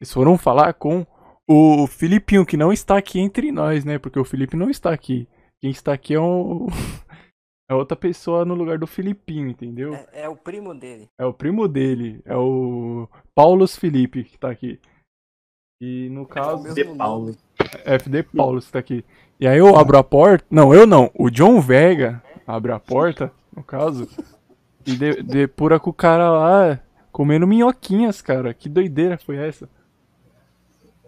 Eles 0.00 0.12
foram 0.12 0.36
falar 0.36 0.74
com 0.74 1.06
o 1.48 1.86
Filipinho, 1.86 2.44
que 2.44 2.56
não 2.58 2.72
está 2.72 2.98
aqui 2.98 3.18
entre 3.20 3.50
nós, 3.50 3.84
né? 3.84 3.98
Porque 3.98 4.18
o 4.18 4.24
Felipe 4.24 4.54
não 4.56 4.68
está 4.68 4.92
aqui. 4.92 5.26
Quem 5.62 5.70
está 5.70 5.92
aqui 5.92 6.14
é 6.14 6.20
o... 6.20 6.66
É 7.70 7.74
outra 7.74 7.96
pessoa 7.96 8.44
no 8.44 8.54
lugar 8.54 8.76
do 8.76 8.86
Filipinho, 8.86 9.48
entendeu? 9.48 9.94
É, 9.94 10.24
é 10.24 10.28
o 10.28 10.36
primo 10.36 10.74
dele. 10.74 11.08
É 11.18 11.24
o 11.24 11.32
primo 11.32 11.66
dele, 11.66 12.20
é 12.26 12.36
o 12.36 13.08
Paulos 13.34 13.76
Felipe 13.76 14.24
que 14.24 14.36
tá 14.36 14.50
aqui. 14.50 14.78
E 15.80 16.10
no 16.10 16.26
caso, 16.26 16.62
mesmo 16.62 16.74
De 16.74 16.84
nome. 16.84 16.98
Paulo. 16.98 17.36
FD 17.86 18.24
Paulos 18.24 18.70
tá 18.70 18.78
aqui. 18.78 19.02
E 19.40 19.46
aí 19.46 19.56
eu 19.56 19.74
abro 19.74 19.96
a 19.96 20.04
porta. 20.04 20.44
Não, 20.50 20.74
eu 20.74 20.86
não. 20.86 21.10
O 21.14 21.30
John 21.30 21.62
Vega 21.62 22.22
abre 22.46 22.72
a 22.72 22.78
porta, 22.78 23.32
no 23.56 23.62
caso, 23.64 24.06
e 24.84 24.94
de- 24.94 25.22
depura 25.22 25.80
com 25.80 25.88
o 25.88 25.94
cara 25.94 26.30
lá 26.30 26.80
comendo 27.10 27.46
minhoquinhas, 27.46 28.20
cara. 28.20 28.52
Que 28.52 28.68
doideira 28.68 29.16
foi 29.16 29.36
essa? 29.36 29.66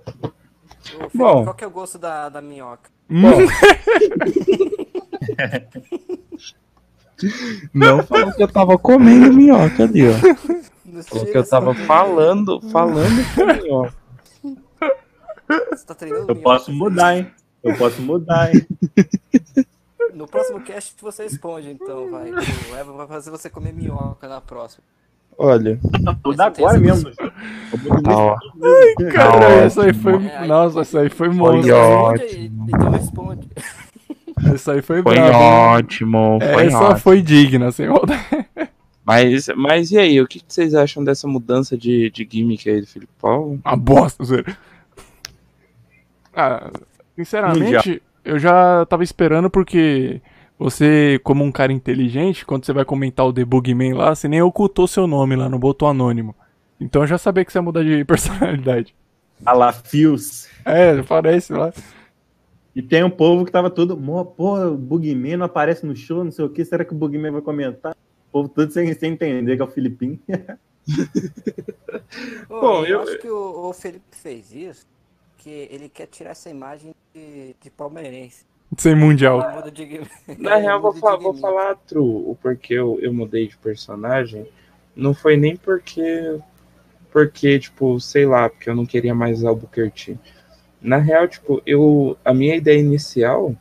Ô, 0.07 0.31
Felipe, 1.11 1.19
Bom. 1.19 1.45
qual 1.45 1.55
que 1.55 1.65
é 1.65 1.67
o 1.67 1.71
gosto 1.71 1.99
da, 1.99 2.31
da 2.31 2.41
minhoca? 2.41 2.94
Não 7.73 8.03
falou 8.03 8.33
que 8.33 8.43
eu 8.43 8.49
tava 8.49 8.77
comendo 8.79 9.33
minhoca 9.33 9.85
ali, 9.85 10.03
ó. 10.09 10.13
Falou 11.05 11.27
que 11.27 11.37
eu 11.39 11.49
tava 11.49 11.75
falando, 11.75 12.61
falando 12.71 13.35
com 13.35 13.47
minhoca. 13.47 13.95
Você 15.71 15.87
tá 15.87 15.95
treinando 15.95 16.23
Eu 16.23 16.27
minhoca? 16.35 16.43
posso 16.43 16.73
mudar, 16.73 17.17
hein? 17.17 17.31
Eu 17.63 17.77
posso 17.77 18.03
mudar, 18.03 18.55
hein? 18.55 18.67
No 20.13 20.27
próximo 20.27 20.61
cast 20.61 20.95
você 21.01 21.23
responde, 21.25 21.71
então, 21.71 22.11
vai. 22.11 22.31
O 22.31 22.77
Evan 22.77 22.97
vai 22.97 23.07
fazer 23.07 23.31
você 23.31 23.49
comer 23.51 23.73
minhoca 23.73 24.29
na 24.29 24.41
próxima. 24.41 24.85
Olha, 25.37 25.79
mudar 26.25 26.47
agora 26.47 26.79
mesmo. 26.79 27.11
Tá, 27.15 28.17
ó. 28.17 28.37
cara, 29.13 29.37
ótimo. 29.37 29.45
essa 29.65 29.83
aí 29.85 29.93
foi. 29.93 30.27
É, 30.27 30.47
Nossa, 30.47 30.81
essa 30.81 31.01
aí 31.01 31.09
foi 31.11 31.29
Foi 31.29 31.37
monstro. 31.37 31.75
então 32.69 32.91
responde. 32.91 33.49
Essa 34.53 34.73
aí 34.73 34.83
foi, 34.83 35.03
Foi 35.03 35.19
ótimo, 35.19 36.39
foi 36.41 36.67
Essa 36.67 36.79
ótimo. 36.79 36.99
foi 37.01 37.23
digna, 37.23 37.71
sem 37.73 37.89
maldade. 37.89 38.21
Mas, 39.05 39.49
mas 39.57 39.91
e 39.91 39.99
aí, 39.99 40.21
o 40.21 40.27
que 40.27 40.41
vocês 40.47 40.75
acham 40.75 41.05
dessa 41.05 41.29
mudança 41.29 41.77
de, 41.77 42.11
de 42.11 42.27
gimmick 42.31 42.69
aí 42.69 42.81
do 42.81 42.87
Felipe 42.87 43.13
Paulo? 43.21 43.61
Uma 43.65 43.77
bosta, 43.77 44.25
sério. 44.25 44.57
Ah, 46.35 46.71
sinceramente, 47.17 48.03
eu 48.25 48.39
já 48.39 48.85
tava 48.87 49.05
esperando 49.05 49.49
porque 49.51 50.21
você, 50.59 51.21
como 51.25 51.45
um 51.45 51.51
cara 51.53 51.73
inteligente, 51.73 52.45
quando 52.47 52.65
você 52.65 52.73
vai 52.73 52.85
comentar 52.85 53.27
o 53.27 53.33
Debugman 53.33 53.95
lá, 53.95 54.15
você 54.15 54.29
nem 54.29 54.41
ocultou 54.43 54.87
seu 54.87 55.07
nome 55.07 55.37
lá, 55.37 55.49
não 55.49 55.59
botou 55.59 55.89
anônimo. 55.89 56.35
Então 56.81 57.03
eu 57.03 57.07
já 57.07 57.19
sabia 57.19 57.45
que 57.45 57.53
você 57.53 57.59
ia 57.59 57.63
mudar 57.63 57.83
de 57.85 58.05
personalidade. 58.07 58.95
A 59.45 59.53
lá, 59.53 59.73
Fios. 59.73 60.49
É, 60.65 61.03
parece 61.03 61.53
lá. 61.53 61.73
E 62.75 62.83
tem 62.83 63.05
um 63.05 63.11
povo 63.11 63.45
que 63.45 63.53
tava 63.53 63.71
todo, 63.71 63.97
"Mó, 63.97 64.25
pô, 64.25 64.59
o 64.67 64.77
Bugman 64.77 65.37
não 65.37 65.47
aparece 65.47 65.87
no 65.87 65.95
show, 65.95 66.25
não 66.25 66.33
sei 66.33 66.45
o 66.45 66.49
que, 66.51 66.65
será 66.65 66.85
que 66.85 66.93
o 66.93 66.97
Bugman 66.97 67.31
vai 67.31 67.41
comentar? 67.43 67.93
O 68.29 68.33
povo 68.33 68.49
todo 68.49 68.71
sem, 68.73 68.93
sem 68.95 69.13
entender 69.13 69.57
que 69.57 69.63
é 69.63 69.65
o 69.65 69.71
Filipinho. 69.71 70.19
Pô, 72.49 72.61
Bom, 72.61 72.85
eu, 72.85 72.87
eu- 72.87 73.01
acho 73.03 73.19
que 73.19 73.29
o, 73.29 73.69
o 73.69 73.73
Felipe 73.73 74.05
fez 74.11 74.53
isso, 74.53 74.87
que 75.39 75.51
ele 75.71 75.89
quer 75.89 76.07
tirar 76.07 76.31
essa 76.31 76.51
imagem 76.51 76.95
de, 77.15 77.55
de 77.63 77.71
palmeirense. 77.71 78.45
Sem 78.79 78.95
mundial. 78.95 79.39
Na 80.39 80.57
real, 80.57 80.81
vou, 80.81 80.93
muda 80.95 80.95
de 80.95 81.01
fa- 81.01 81.17
vou 81.23 81.35
falar 81.35 81.75
true, 81.87 82.03
o 82.03 82.37
porquê 82.41 82.75
eu, 82.75 82.99
eu 83.01 83.13
mudei 83.13 83.49
de 83.49 83.57
personagem. 83.57 84.47
Não 84.97 85.13
foi 85.15 85.37
nem 85.37 85.57
porque, 85.57 86.39
porque, 87.11 87.59
tipo, 87.59 87.99
sei 88.01 88.27
lá, 88.27 88.49
porque 88.49 88.71
eu 88.71 88.75
não 88.75 88.87
queria 88.87 89.15
mais 89.15 89.39
usar 89.39 89.51
o 89.51 89.57
Booker 89.57 89.91
T. 89.91 90.17
Na 90.81 90.99
real, 90.99 91.27
tipo, 91.27 91.63
eu, 91.67 92.17
a 92.25 92.33
minha 92.35 92.55
ideia 92.57 92.79
inicial 92.79 93.55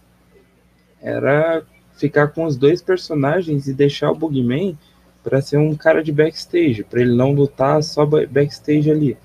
era 1.01 1.63
ficar 1.97 2.27
com 2.29 2.45
os 2.45 2.55
dois 2.57 2.81
personagens 2.81 3.67
e 3.67 3.73
deixar 3.73 4.11
o 4.11 4.15
Bugman 4.15 4.77
para 5.23 5.41
ser 5.41 5.57
um 5.57 5.75
cara 5.75 6.03
de 6.03 6.11
backstage, 6.11 6.83
para 6.83 7.01
ele 7.01 7.15
não 7.15 7.31
lutar 7.31 7.81
só 7.81 8.05
ba- 8.05 8.25
backstage 8.29 8.91
ali. 8.91 9.17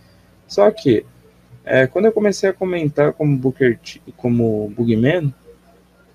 Só 0.47 0.71
que, 0.71 1.05
é, 1.65 1.87
quando 1.87 2.05
eu 2.07 2.13
comecei 2.13 2.49
a 2.49 2.53
comentar 2.53 3.13
como 3.13 3.37
Booker 3.37 3.79
T, 3.79 4.01
como 4.17 4.73
Bugman, 4.77 5.35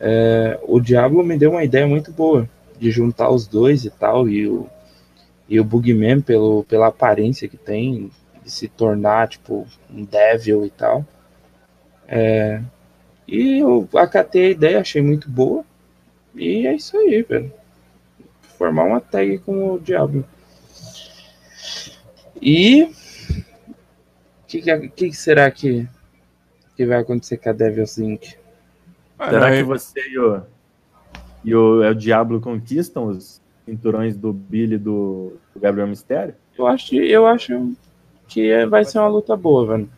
é, 0.05 0.59
o 0.63 0.81
Diablo 0.81 1.23
me 1.23 1.37
deu 1.37 1.51
uma 1.51 1.63
ideia 1.63 1.87
muito 1.87 2.11
boa 2.11 2.49
de 2.77 2.91
juntar 2.91 3.29
os 3.29 3.47
dois 3.47 3.85
e 3.85 3.89
tal, 3.89 4.27
e 4.27 4.45
o, 4.45 4.67
e 5.47 5.61
o 5.61 5.63
Bugman, 5.63 6.19
pelo, 6.19 6.65
pela 6.65 6.87
aparência 6.87 7.47
que 7.47 7.55
tem, 7.55 8.11
de 8.43 8.51
se 8.51 8.67
tornar, 8.67 9.29
tipo, 9.29 9.65
um 9.89 10.03
Devil 10.03 10.65
e 10.65 10.69
tal. 10.69 11.05
É, 12.05 12.61
e 13.25 13.59
eu 13.59 13.87
acatei 13.95 14.47
a 14.47 14.49
ideia, 14.49 14.81
achei 14.81 15.01
muito 15.01 15.29
boa. 15.29 15.63
E 16.35 16.67
é 16.67 16.75
isso 16.75 16.97
aí, 16.97 17.21
velho. 17.21 17.53
Formar 18.57 18.83
uma 18.83 18.99
tag 18.99 19.37
com 19.39 19.71
o 19.75 19.79
Diablo. 19.79 20.25
E. 22.41 22.83
O 22.83 24.47
que, 24.47 24.61
que, 24.61 24.89
que 24.89 25.13
será 25.13 25.49
que, 25.49 25.87
que 26.75 26.85
vai 26.85 26.99
acontecer 26.99 27.37
com 27.37 27.49
a 27.49 27.53
Devil's 27.53 27.97
Inc? 27.97 28.42
Ah, 29.19 29.29
Será 29.29 29.41
não, 29.41 29.49
que 29.49 29.59
é- 29.59 29.63
você 29.63 29.99
e 30.09 30.19
o, 30.19 30.41
e 31.43 31.55
o, 31.55 31.83
é 31.83 31.89
o 31.89 31.95
Diablo 31.95 32.39
conquistam 32.41 33.07
os 33.07 33.41
cinturões 33.65 34.15
do 34.15 34.33
Billy 34.33 34.75
e 34.75 34.77
do, 34.77 35.33
do 35.53 35.59
Gabriel 35.59 35.87
Mistério? 35.87 36.35
Eu 36.57 36.67
acho, 36.67 36.95
eu 36.95 37.25
acho 37.27 37.73
que 38.27 38.49
é- 38.49 38.65
vai 38.65 38.83
ser 38.85 38.99
uma 38.99 39.07
luta 39.07 39.35
boa, 39.35 39.65
velho. 39.65 39.89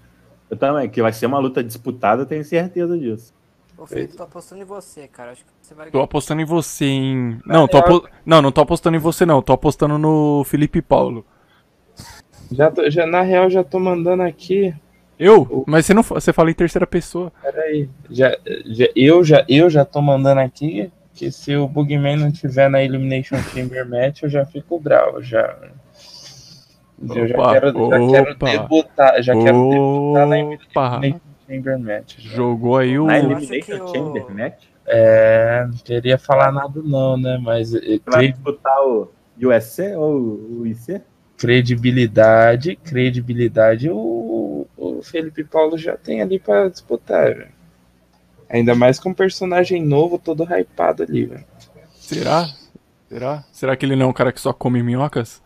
Eu 0.49 0.57
também, 0.57 0.89
que 0.89 1.01
vai 1.01 1.11
ser 1.11 1.25
uma 1.25 1.39
luta 1.39 1.63
disputada, 1.63 2.21
eu 2.21 2.25
tenho 2.25 2.43
certeza 2.43 2.97
disso. 2.97 3.33
Ô, 3.77 3.85
Felipe, 3.85 4.15
tô 4.15 4.23
apostando 4.23 4.61
em 4.61 4.65
você, 4.65 5.07
cara. 5.07 5.31
Acho 5.31 5.43
que 5.43 5.51
você 5.61 5.73
vai 5.73 5.89
Tô 5.91 6.01
apostando 6.01 6.41
em 6.41 6.45
você, 6.45 6.85
hein? 6.85 7.39
Não, 7.45 7.67
tô 7.67 7.77
apo... 7.77 8.07
não, 8.25 8.41
não 8.41 8.51
tô 8.51 8.61
apostando 8.61 8.95
em 8.95 8.99
você, 8.99 9.25
não. 9.25 9.41
Tô 9.41 9.53
apostando 9.53 9.97
no 9.97 10.43
Felipe 10.45 10.81
Paulo. 10.81 11.25
Já, 12.51 12.71
tô- 12.71 12.89
já 12.89 13.05
na 13.05 13.21
real 13.21 13.49
já 13.49 13.63
tô 13.63 13.79
mandando 13.79 14.23
aqui. 14.23 14.73
Eu? 15.17 15.63
Mas 15.67 15.85
você 15.85 15.93
não 15.93 16.03
você 16.03 16.33
fala 16.33 16.51
em 16.51 16.53
terceira 16.53 16.85
pessoa. 16.85 17.31
Peraí. 17.41 17.89
Já, 18.09 18.37
já, 18.65 18.87
eu, 18.95 19.23
já, 19.23 19.45
eu 19.47 19.69
já 19.69 19.85
tô 19.85 20.01
mandando 20.01 20.41
aqui 20.41 20.91
que 21.13 21.31
se 21.31 21.55
o 21.55 21.67
Bugman 21.67 22.17
não 22.17 22.31
tiver 22.31 22.69
na 22.69 22.83
Elimination 22.83 23.37
Chamber 23.37 23.87
Match, 23.87 24.23
eu 24.23 24.29
já 24.29 24.45
fico 24.45 24.77
bravo. 24.79 25.21
Já. 25.21 25.55
Eu 27.09 27.27
já 27.27 27.35
Opa, 27.35 27.53
quero, 27.53 27.67
já 27.89 28.09
quero 28.11 28.31
opa. 28.31 28.51
debutar. 28.51 29.23
Já 29.23 29.33
quero 29.33 29.69
debutar 29.69 30.27
na 30.27 30.35
Opa! 30.37 30.99
Elimination 31.01 31.19
Chamber 31.47 31.79
Match. 31.79 32.15
já. 32.19 32.35
Jogou 32.35 32.77
aí 32.77 32.99
o. 32.99 33.05
Na 33.05 33.17
Elimination 33.19 33.87
Chamber 33.87 34.25
Match, 34.33 34.63
É, 34.85 35.65
não 35.67 35.77
queria 35.77 36.17
falar 36.17 36.51
nada 36.51 36.81
não, 36.83 37.17
né? 37.17 37.39
Mas 37.41 37.73
eh, 37.73 37.79
você 37.79 38.01
vai 38.05 38.27
disputar 38.29 38.77
o 38.85 39.09
USC 39.41 39.95
ou 39.95 40.13
o 40.59 40.67
IC? 40.67 41.01
credibilidade, 41.37 42.77
credibilidade, 42.77 43.89
o, 43.89 44.14
o 44.97 45.03
Felipe 45.03 45.43
Paulo 45.43 45.77
já 45.77 45.95
tem 45.97 46.21
ali 46.21 46.39
pra 46.39 46.67
disputar, 46.67 47.33
velho. 47.33 47.55
Ainda 48.49 48.75
mais 48.75 48.99
com 48.99 49.09
um 49.09 49.13
personagem 49.13 49.83
novo, 49.83 50.19
todo 50.19 50.43
hypado 50.43 51.03
ali, 51.03 51.25
velho. 51.25 51.45
Será? 51.95 52.47
Será? 53.09 53.43
Será 53.51 53.75
que 53.75 53.85
ele 53.85 53.95
não 53.95 54.07
é 54.07 54.09
um 54.09 54.13
cara 54.13 54.31
que 54.31 54.41
só 54.41 54.53
come 54.53 54.83
minhocas? 54.83 55.41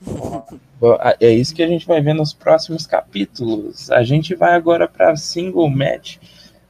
Bom, 0.00 0.98
É 1.20 1.30
isso 1.30 1.54
que 1.54 1.62
a 1.62 1.68
gente 1.68 1.86
vai 1.86 2.00
ver 2.00 2.14
nos 2.14 2.34
próximos 2.34 2.86
capítulos. 2.86 3.90
A 3.90 4.02
gente 4.02 4.34
vai 4.34 4.54
agora 4.54 4.86
pra 4.86 5.16
single 5.16 5.68
match. 5.70 6.18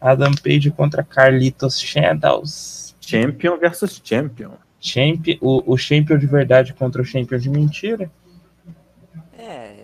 Adam 0.01 0.33
Page 0.35 0.71
contra 0.71 1.03
Carlitos 1.03 1.81
Shadows. 1.81 2.95
Champion 3.01 3.57
versus 3.57 4.01
Champion. 4.03 4.53
Champion, 4.81 5.39
o, 5.41 5.73
o 5.73 5.77
Champion 5.77 6.19
de 6.19 6.27
verdade 6.27 6.75
contra 6.75 7.03
o 7.03 7.05
Champion 7.05 7.39
de 7.39 7.51
mentira. 7.51 8.11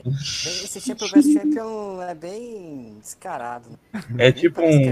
É, 0.05 0.65
esse 0.65 0.81
Champion 0.81 1.07
vs 1.09 1.33
Champion 1.33 2.03
é 2.03 2.15
bem 2.15 2.97
descarado. 3.01 3.71
né? 3.71 3.79
É 4.19 4.25
Nem 4.25 4.33
tipo 4.33 4.61
que 4.61 4.67
um, 4.67 4.91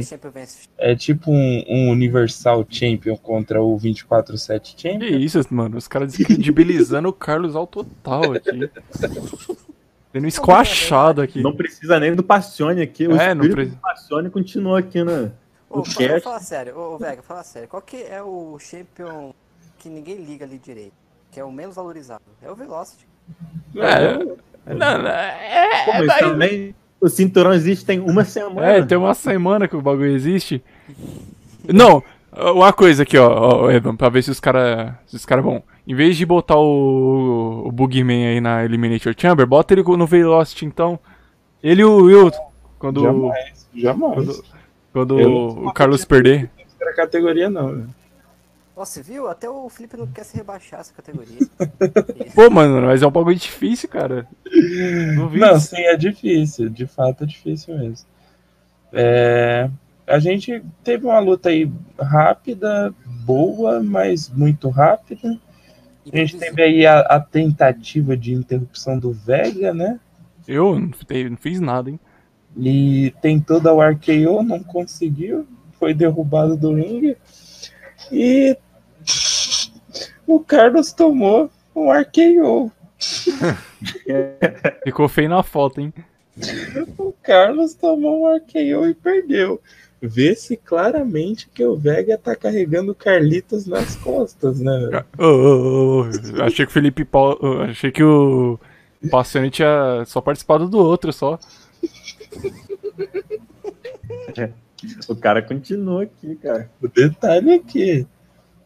é 0.79 0.91
é 0.93 0.97
tipo 0.97 1.31
um, 1.33 1.65
um 1.69 1.91
Universal 1.91 2.65
Champion 2.69 3.17
contra 3.17 3.63
o 3.63 3.77
24-7 3.79 4.61
Que 4.77 4.83
Champion. 4.83 5.19
isso, 5.19 5.41
mano? 5.51 5.77
Os 5.77 5.89
caras 5.89 6.13
descredibilizando 6.13 7.09
o 7.09 7.13
Carlos 7.13 7.57
ao 7.57 7.67
total 7.67 8.33
aqui. 8.35 8.71
Sendo 10.13 10.27
esquachado 10.27 11.23
aqui. 11.23 11.41
Não 11.43 11.55
precisa 11.55 11.99
nem 12.01 12.15
do 12.15 12.23
Passione 12.23 12.83
aqui. 12.83 13.07
O 13.07 13.15
É, 13.17 13.35
não 13.35 13.49
precisa. 13.49 13.77
do 13.77 13.81
Passione 13.81 14.31
continua 14.31 14.81
aqui 14.81 15.03
na, 15.05 15.31
Ô, 15.69 15.79
no 15.79 15.85
fa- 15.85 15.99
cast. 15.99 16.21
fala 16.23 16.41
sério, 16.41 16.77
ô, 16.77 16.95
ô, 16.95 16.99
Vega, 16.99 17.23
fala 17.23 17.43
sério. 17.45 17.69
Qual 17.69 17.81
que 17.81 17.97
é 18.03 18.21
o 18.23 18.59
Champion 18.59 19.33
que 19.79 19.89
ninguém 19.89 20.17
liga 20.25 20.45
ali 20.45 20.59
direito? 20.59 20.95
Que 21.31 21.39
é 21.39 21.45
o 21.45 21.53
menos 21.53 21.77
valorizado? 21.77 22.23
É 22.43 22.51
o 22.51 22.57
Velocity. 22.57 23.07
É, 23.77 24.37
não, 24.67 24.99
não, 25.03 25.09
é, 25.11 25.85
Pô, 25.85 25.93
mas 25.93 26.07
daí- 26.07 26.19
também 26.21 26.75
o 27.01 27.09
cinturão 27.09 27.53
existe 27.53 27.85
tem 27.85 27.99
uma 28.01 28.25
semana. 28.25 28.67
É, 28.67 28.83
tem 28.83 28.97
uma 28.99 29.15
semana 29.15 29.67
que 29.67 29.77
o 29.77 29.81
bagulho 29.83 30.13
existe. 30.15 30.63
Não, 31.69 32.03
uma 32.55 32.73
coisa 32.73 33.03
aqui, 33.03 33.17
ó, 33.19 33.63
ó 33.65 33.71
Evan, 33.71 33.97
pra 33.97 34.09
ver 34.09 34.23
se 34.23 34.31
os 34.31 34.41
caras 34.41 34.93
os 35.13 35.25
cara 35.27 35.43
vão. 35.43 35.63
Em 35.87 35.95
vez 35.95 36.17
de 36.17 36.25
botar 36.27 36.57
o, 36.57 37.63
o 37.67 37.73
Boogeyman 37.73 38.29
aí 38.29 38.41
na 38.41 38.65
Eliminator 38.65 39.15
Chamber, 39.17 39.47
bota 39.47 39.75
ele 39.75 39.83
no 39.83 40.07
Velocity 40.07 40.65
então. 40.67 40.99
Ele 41.63 41.83
e 41.83 41.85
o 41.85 42.05
Will, 42.05 42.31
quando, 42.79 43.03
Jamais, 43.03 43.69
jamais. 43.75 44.43
quando 44.93 45.19
Eu 45.21 45.29
não- 45.29 45.67
o 45.67 45.73
Carlos 45.73 46.05
perder. 46.05 46.51
Não 46.81 46.95
categoria 46.95 47.51
não, 47.51 47.69
velho. 47.69 47.89
Você 48.81 49.03
viu? 49.03 49.29
Até 49.29 49.49
o 49.49 49.69
Felipe 49.69 49.95
não 49.97 50.07
quer 50.07 50.25
se 50.25 50.35
rebaixar 50.35 50.81
essa 50.81 50.93
categoria. 50.95 51.39
Pô, 52.35 52.49
mano, 52.49 52.87
mas 52.87 53.03
é 53.03 53.07
um 53.07 53.11
bagulho 53.11 53.37
difícil, 53.37 53.89
cara. 53.91 54.27
Duvido. 55.17 55.45
Não, 55.45 55.61
sim, 55.61 55.77
é 55.83 55.95
difícil. 55.97 56.71
De 56.71 56.87
fato, 56.87 57.25
é 57.25 57.27
difícil 57.27 57.77
mesmo. 57.77 58.07
É, 58.91 59.69
a 60.07 60.19
gente 60.19 60.63
teve 60.83 61.05
uma 61.05 61.19
luta 61.19 61.51
aí 61.51 61.71
rápida, 61.99 62.95
boa, 63.25 63.83
mas 63.83 64.31
muito 64.31 64.71
rápida. 64.71 65.39
A 66.11 66.17
gente 66.17 66.39
teve 66.39 66.63
aí 66.63 66.87
a, 66.87 67.01
a 67.01 67.21
tentativa 67.21 68.17
de 68.17 68.33
interrupção 68.33 68.99
do 68.99 69.13
Vega, 69.13 69.75
né? 69.75 70.01
Eu 70.49 70.79
não 70.81 70.89
te- 70.89 71.29
não 71.29 71.37
fiz 71.37 71.61
nada, 71.61 71.91
hein? 71.91 72.01
E 72.57 73.15
tentou 73.21 73.61
dar 73.61 73.75
o 73.75 73.83
RKO, 73.83 74.43
não 74.43 74.61
conseguiu. 74.63 75.47
Foi 75.79 75.93
derrubado 75.93 76.57
do 76.57 76.75
ringue. 76.75 77.17
E 78.11 78.57
o 80.31 80.41
Carlos 80.41 80.93
tomou 80.93 81.51
um 81.75 81.91
RKO. 81.91 82.71
Ficou 84.85 85.09
feio 85.09 85.29
na 85.29 85.43
foto, 85.43 85.81
hein? 85.81 85.93
O 86.97 87.13
Carlos 87.23 87.75
tomou 87.75 88.23
um 88.23 88.37
RKO 88.37 88.87
e 88.89 88.95
perdeu. 88.95 89.61
Vê-se 90.01 90.57
claramente 90.57 91.49
que 91.53 91.65
o 91.65 91.77
Vega 91.77 92.17
tá 92.17 92.35
carregando 92.35 92.93
o 92.93 92.95
Carlitos 92.95 93.67
nas 93.67 93.97
costas, 93.97 94.61
né? 94.61 95.05
Ô, 95.19 95.25
ô, 95.25 96.01
ô, 96.01 96.05
achei 96.43 96.65
que 96.65 96.71
o 96.71 96.75
Felipe 96.75 97.05
Paulo. 97.05 97.63
Achei 97.63 97.91
que 97.91 98.03
o 98.03 98.59
Passione 99.11 99.51
tinha 99.51 100.05
só 100.07 100.21
participado 100.21 100.69
do 100.69 100.79
outro 100.79 101.13
só. 101.13 101.39
O 105.09 105.15
cara 105.15 105.43
continua 105.43 106.05
aqui, 106.05 106.37
cara. 106.37 106.71
O 106.81 106.89
detalhe 106.89 107.51
é 107.51 107.59
que 107.59 108.07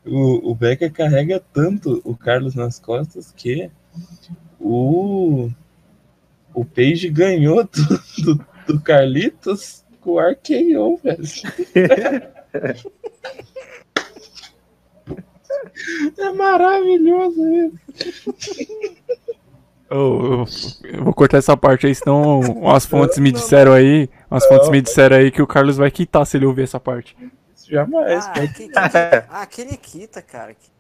o, 0.07 0.51
o 0.51 0.55
Vega 0.55 0.91
carrega 0.91 1.43
tanto 1.53 2.01
o 2.05 2.17
Carlos 2.17 2.55
nas 2.55 2.79
costas 2.79 3.33
que 3.37 3.71
o, 4.61 5.51
o 6.53 6.65
Page 6.65 7.09
ganhou 7.09 7.65
do, 7.69 8.35
do, 8.37 8.47
do 8.67 8.81
Carlitos 8.81 9.85
com 10.01 10.13
o 10.13 10.21
RKO, 10.21 11.01
velho. 11.03 11.25
É 16.19 16.33
maravilhoso 16.33 17.43
isso. 17.47 18.35
Ô, 19.91 19.95
eu, 19.95 20.47
eu 20.85 21.05
vou 21.05 21.13
cortar 21.13 21.39
essa 21.39 21.57
parte 21.57 21.87
aí, 21.87 21.95
senão 21.95 22.41
umas 22.41 22.87
fontes 22.87 23.19
me 23.19 23.33
disseram 23.33 23.73
aí. 23.73 24.09
Umas 24.31 24.47
fontes 24.47 24.69
me 24.71 24.81
disseram 24.81 25.17
aí 25.17 25.31
que 25.31 25.43
o 25.43 25.47
Carlos 25.47 25.77
vai 25.77 25.91
quitar 25.91 26.27
se 26.27 26.37
ele 26.37 26.47
ouvir 26.47 26.63
essa 26.63 26.81
parte. 26.81 27.17
Jamais. 27.69 28.27
Ah, 28.27 28.33
que, 28.47 28.69
que, 28.69 28.73
ah, 28.79 29.43
aquele 29.43 29.77
quita, 29.77 30.21
cara. 30.23 30.55
que- 30.55 30.71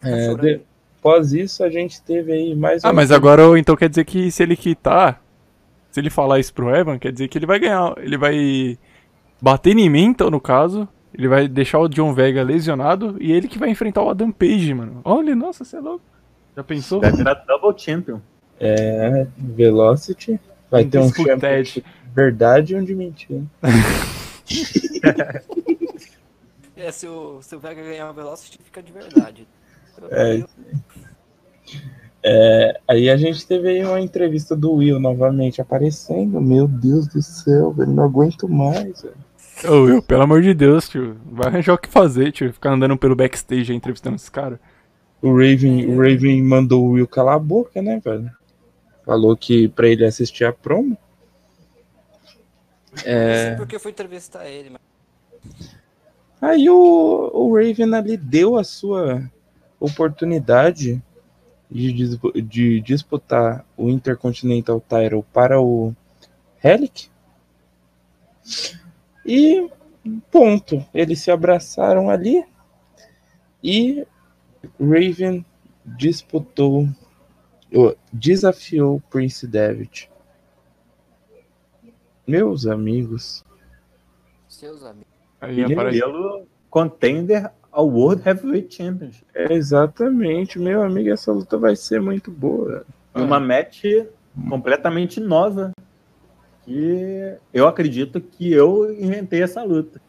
Tá 0.00 0.08
É, 0.08 0.26
chorando. 0.26 0.40
de- 0.42 0.60
Após 0.98 1.32
isso, 1.32 1.64
a 1.64 1.68
gente 1.68 2.00
teve 2.02 2.32
aí 2.32 2.54
mais 2.54 2.84
Ah, 2.84 2.88
uma- 2.88 2.94
mas 2.94 3.10
agora 3.10 3.42
então 3.58 3.74
quer 3.74 3.88
dizer 3.88 4.04
que 4.04 4.30
se 4.30 4.40
ele 4.42 4.54
quitar, 4.56 5.20
se 5.90 5.98
ele 5.98 6.10
falar 6.10 6.38
isso 6.38 6.54
pro 6.54 6.72
Evan, 6.74 6.96
quer 6.98 7.10
dizer 7.10 7.26
que 7.28 7.36
ele 7.38 7.46
vai 7.46 7.58
ganhar. 7.58 7.92
Ele 7.98 8.16
vai 8.16 8.78
bater 9.40 9.76
em 9.76 9.90
mim, 9.90 10.04
então, 10.04 10.30
no 10.30 10.40
caso. 10.40 10.88
Ele 11.12 11.28
vai 11.28 11.46
deixar 11.48 11.78
o 11.80 11.88
John 11.88 12.14
Vega 12.14 12.42
lesionado 12.42 13.16
e 13.20 13.30
ele 13.32 13.46
que 13.48 13.58
vai 13.58 13.68
enfrentar 13.68 14.02
o 14.02 14.08
Adam 14.08 14.30
Page, 14.32 14.72
mano. 14.72 15.00
Olha, 15.04 15.34
nossa, 15.36 15.62
você 15.64 15.76
é 15.76 15.80
louco. 15.80 16.04
Já 16.56 16.64
pensou? 16.64 17.00
Vai 17.00 17.12
virar 17.12 17.34
Double 17.34 17.74
Champion. 17.78 18.18
É, 18.58 19.26
Velocity. 19.36 20.40
Vai 20.70 20.84
ter 20.86 20.98
um 21.00 21.12
champion 21.12 21.62
de 21.62 21.84
verdade 22.14 22.72
e 22.72 22.76
um 22.76 22.84
de 22.84 22.94
mentira. 22.94 23.42
É, 26.76 26.90
se 26.90 27.06
o, 27.06 27.40
se 27.42 27.54
o 27.54 27.60
Vega 27.60 27.82
ganhar 27.82 28.10
o 28.10 28.14
Velocity, 28.14 28.58
fica 28.62 28.82
de 28.82 28.92
verdade. 28.92 29.46
É. 30.10 30.44
É, 32.24 32.80
aí 32.86 33.10
a 33.10 33.16
gente 33.16 33.46
teve 33.46 33.68
aí 33.68 33.84
uma 33.84 34.00
entrevista 34.00 34.54
do 34.54 34.72
Will 34.74 35.00
novamente 35.00 35.60
aparecendo. 35.60 36.40
Meu 36.40 36.68
Deus 36.68 37.08
do 37.08 37.20
céu, 37.20 37.72
velho, 37.72 37.92
não 37.92 38.04
aguento 38.04 38.48
mais. 38.48 39.02
Velho. 39.02 39.16
Ô, 39.64 39.82
Will, 39.84 40.02
pelo 40.02 40.22
amor 40.22 40.40
de 40.42 40.54
Deus, 40.54 40.88
tio. 40.88 41.16
Vai 41.26 41.48
arranjar 41.48 41.74
o 41.74 41.78
que 41.78 41.88
fazer, 41.88 42.32
tio. 42.32 42.52
Ficar 42.52 42.72
andando 42.72 42.96
pelo 42.96 43.16
backstage 43.16 43.72
aí, 43.72 43.76
entrevistando 43.76 44.16
esse 44.16 44.30
cara. 44.30 44.60
O 45.20 45.30
Raven, 45.32 45.86
o 45.86 45.98
Raven 45.98 46.42
mandou 46.42 46.84
o 46.84 46.90
Will 46.92 47.06
calar 47.06 47.36
a 47.36 47.40
boca, 47.40 47.80
né, 47.82 48.00
velho? 48.04 48.30
Falou 49.04 49.36
que 49.36 49.68
pra 49.68 49.88
ele 49.88 50.04
assistir 50.04 50.44
a 50.44 50.52
promo. 50.52 50.96
É... 53.04 53.26
Não 53.26 53.48
sei 53.48 53.56
porque 53.56 53.76
eu 53.76 53.80
fui 53.80 53.90
entrevistar 53.90 54.46
ele, 54.46 54.70
mas... 54.70 54.91
Aí 56.40 56.68
o, 56.68 57.30
o 57.32 57.54
Raven 57.54 57.94
ali 57.94 58.16
deu 58.16 58.56
a 58.56 58.64
sua 58.64 59.30
oportunidade 59.78 61.02
de, 61.70 62.42
de 62.42 62.80
disputar 62.80 63.64
o 63.76 63.88
Intercontinental 63.88 64.80
Title 64.80 65.24
para 65.32 65.60
o 65.60 65.94
Helic. 66.62 67.08
E 69.24 69.70
ponto. 70.30 70.84
Eles 70.92 71.20
se 71.20 71.30
abraçaram 71.30 72.10
ali 72.10 72.44
e 73.62 74.06
Raven 74.80 75.44
disputou, 75.84 76.88
desafiou 78.12 79.00
Prince 79.10 79.46
David. 79.46 80.10
Meus 82.26 82.66
amigos. 82.66 83.44
Seus 84.48 84.82
amigos. 84.84 85.11
Aí 85.42 85.60
ele 85.60 85.74
aparece... 85.74 85.98
pelo 85.98 86.46
contender 86.70 87.50
ao 87.70 87.88
World 87.88 88.22
Heavyweight 88.26 88.74
Championship. 88.74 89.26
É, 89.34 89.52
exatamente, 89.52 90.58
meu 90.58 90.82
amigo, 90.82 91.10
essa 91.10 91.32
luta 91.32 91.58
vai 91.58 91.74
ser 91.74 92.00
muito 92.00 92.30
boa. 92.30 92.86
E 93.14 93.20
uma 93.20 93.40
match 93.40 93.84
completamente 94.48 95.20
nova. 95.20 95.72
Que 96.64 97.34
eu 97.52 97.66
acredito 97.66 98.20
que 98.20 98.52
eu 98.52 98.94
inventei 98.94 99.42
essa 99.42 99.64
luta. 99.64 100.00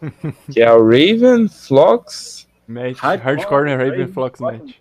que 0.50 0.60
é 0.62 0.72
o 0.72 0.82
Raven 0.82 1.48
Flox 1.48 2.48
Match, 2.66 2.98
Hardcore, 2.98 3.36
Hardcore 3.36 3.76
Raven 3.76 4.06
Flox 4.08 4.40
Match. 4.40 4.76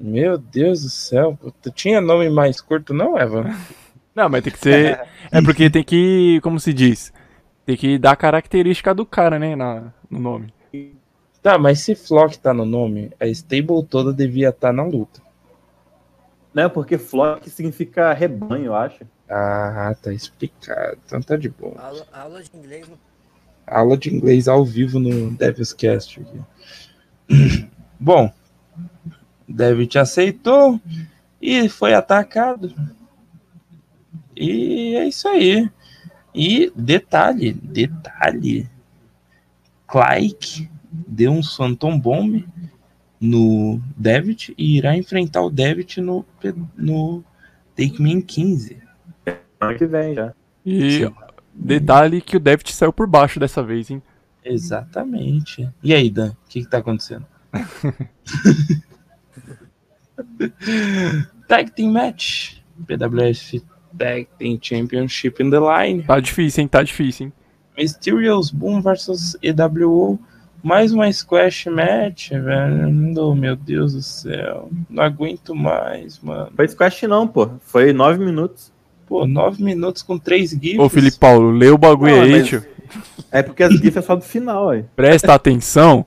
Meu 0.00 0.38
Deus 0.38 0.82
do 0.82 0.88
céu, 0.88 1.38
tu 1.60 1.70
tinha 1.70 2.00
nome 2.00 2.30
mais 2.30 2.60
curto, 2.60 2.94
não, 2.94 3.18
Evan? 3.18 3.54
Não, 4.14 4.28
mas 4.28 4.42
tem 4.42 4.52
que 4.52 4.58
ser. 4.58 5.00
é 5.30 5.42
porque 5.42 5.68
tem 5.68 5.84
que, 5.84 6.40
como 6.42 6.58
se 6.58 6.72
diz, 6.72 7.12
tem 7.64 7.76
que 7.76 7.98
dar 7.98 8.12
a 8.12 8.16
característica 8.16 8.94
do 8.94 9.06
cara, 9.06 9.38
né, 9.38 9.54
na, 9.54 9.92
no 10.10 10.18
nome. 10.18 10.52
Tá, 11.42 11.58
mas 11.58 11.80
se 11.80 11.94
Flock 11.94 12.38
tá 12.38 12.54
no 12.54 12.64
nome, 12.64 13.10
a 13.18 13.26
stable 13.26 13.84
toda 13.84 14.12
devia 14.12 14.50
estar 14.50 14.68
tá 14.68 14.72
na 14.72 14.84
luta. 14.84 15.20
Não, 16.54 16.68
porque 16.68 16.98
Flock 16.98 17.48
significa 17.50 18.12
rebanho, 18.12 18.66
eu 18.66 18.74
acho. 18.74 19.04
Ah, 19.28 19.94
tá 20.00 20.12
explicado. 20.12 20.98
Então 21.04 21.20
tá 21.20 21.36
de 21.36 21.48
boa. 21.48 21.80
Aula, 21.80 22.06
aula 22.12 22.42
de 22.42 22.50
inglês 22.56 22.88
no... 22.88 22.98
Aula 23.66 23.96
de 23.96 24.14
inglês 24.14 24.48
ao 24.48 24.64
vivo 24.64 24.98
no 24.98 25.30
Devil's 25.30 25.72
Cast 25.72 26.20
aqui. 26.20 27.68
Bom, 27.98 28.30
David 29.48 29.98
aceitou 29.98 30.80
e 31.40 31.68
foi 31.68 31.94
atacado. 31.94 32.74
E 34.36 34.96
é 34.96 35.06
isso 35.06 35.28
aí. 35.28 35.70
E 36.34 36.72
detalhe, 36.74 37.52
detalhe. 37.52 38.68
Clyke 39.86 40.70
deu 40.90 41.32
um 41.32 41.42
Phantom 41.42 41.98
Bomb 41.98 42.46
no 43.20 43.80
David 43.96 44.54
e 44.56 44.78
irá 44.78 44.96
enfrentar 44.96 45.42
o 45.42 45.50
David 45.50 46.00
no, 46.00 46.24
no 46.76 47.22
Take 47.76 48.00
Me 48.00 48.22
15. 48.22 48.78
Ano 49.60 49.78
que 49.78 49.86
vem 49.86 50.14
já. 50.14 50.32
E 50.64 51.04
Sim. 51.04 51.14
detalhe 51.54 52.20
que 52.20 52.36
o 52.36 52.40
David 52.40 52.72
saiu 52.72 52.92
por 52.92 53.06
baixo 53.06 53.38
dessa 53.38 53.62
vez, 53.62 53.90
hein? 53.90 54.02
Exatamente. 54.44 55.68
E 55.82 55.94
aí, 55.94 56.10
Dan, 56.10 56.30
o 56.30 56.36
que, 56.48 56.62
que 56.62 56.68
tá 56.68 56.78
acontecendo? 56.78 57.26
Tag 61.46 61.70
Team 61.72 61.92
Match. 61.92 62.56
PWS 62.86 63.62
Tag 63.96 64.28
Team 64.38 64.58
Championship 64.60 65.42
in 65.42 65.50
the 65.50 65.60
line. 65.60 66.02
Tá 66.02 66.20
difícil, 66.20 66.62
hein? 66.62 66.68
Tá 66.68 66.82
difícil, 66.82 67.26
hein? 67.26 67.32
Mysterious 67.76 68.50
Boom 68.50 68.80
versus 68.80 69.36
EWO. 69.42 70.18
Mais 70.62 70.92
uma 70.92 71.12
squash 71.12 71.66
match, 71.66 72.30
velho. 72.30 73.20
Oh, 73.20 73.34
meu 73.34 73.56
Deus 73.56 73.94
do 73.94 74.02
céu. 74.02 74.70
Não 74.88 75.02
aguento 75.02 75.54
mais, 75.54 76.20
mano. 76.20 76.52
Foi 76.54 76.68
squash 76.68 77.02
não, 77.02 77.26
pô. 77.26 77.50
Foi 77.62 77.92
nove 77.92 78.24
minutos. 78.24 78.72
Pô, 79.06 79.26
nove 79.26 79.62
minutos 79.62 80.02
com 80.02 80.16
três 80.16 80.50
gifs. 80.50 80.78
Ô, 80.78 80.88
Felipe 80.88 81.18
Paulo, 81.18 81.50
lê 81.50 81.68
o 81.68 81.76
bagulho 81.76 82.14
não, 82.14 82.22
aí, 82.22 82.44
tio. 82.44 82.64
É 83.32 83.42
porque 83.42 83.62
as 83.62 83.72
gifs 83.72 83.96
é 83.96 84.02
só 84.02 84.14
do 84.14 84.22
final, 84.22 84.70
aí. 84.70 84.84
Presta 84.94 85.34
atenção. 85.34 86.06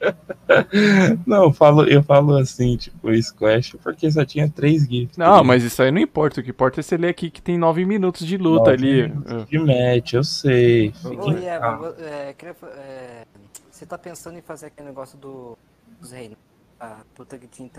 Não, 1.26 1.44
eu 1.44 1.52
falo, 1.52 1.84
eu 1.84 2.02
falo 2.02 2.36
assim, 2.36 2.76
tipo, 2.76 3.14
Squash, 3.22 3.76
porque 3.82 4.10
só 4.10 4.24
tinha 4.24 4.50
três 4.50 4.84
GIFs. 4.84 5.16
Não, 5.16 5.44
mas 5.44 5.62
isso 5.62 5.82
aí 5.82 5.90
não 5.90 6.00
importa. 6.00 6.40
O 6.40 6.44
que 6.44 6.50
importa 6.50 6.80
é 6.80 6.82
você 6.82 6.96
ler 6.96 7.08
aqui 7.08 7.30
que 7.30 7.42
tem 7.42 7.58
nove 7.58 7.84
minutos 7.84 8.26
de 8.26 8.36
luta 8.36 8.70
ali. 8.70 9.08
De 9.48 9.58
match, 9.58 10.14
eu 10.14 10.24
sei. 10.24 10.92
Ô, 11.04 11.30
Eva, 11.32 11.94
é, 12.00 12.34
é, 12.40 13.24
você 13.70 13.86
tá 13.86 13.98
pensando 13.98 14.38
em 14.38 14.42
fazer 14.42 14.66
aquele 14.66 14.88
negócio 14.88 15.18
do, 15.18 15.56
dos 16.00 16.12
reinos? 16.12 16.38
A 16.78 16.98
puta 17.14 17.36
que 17.36 17.46
tinha 17.46 17.70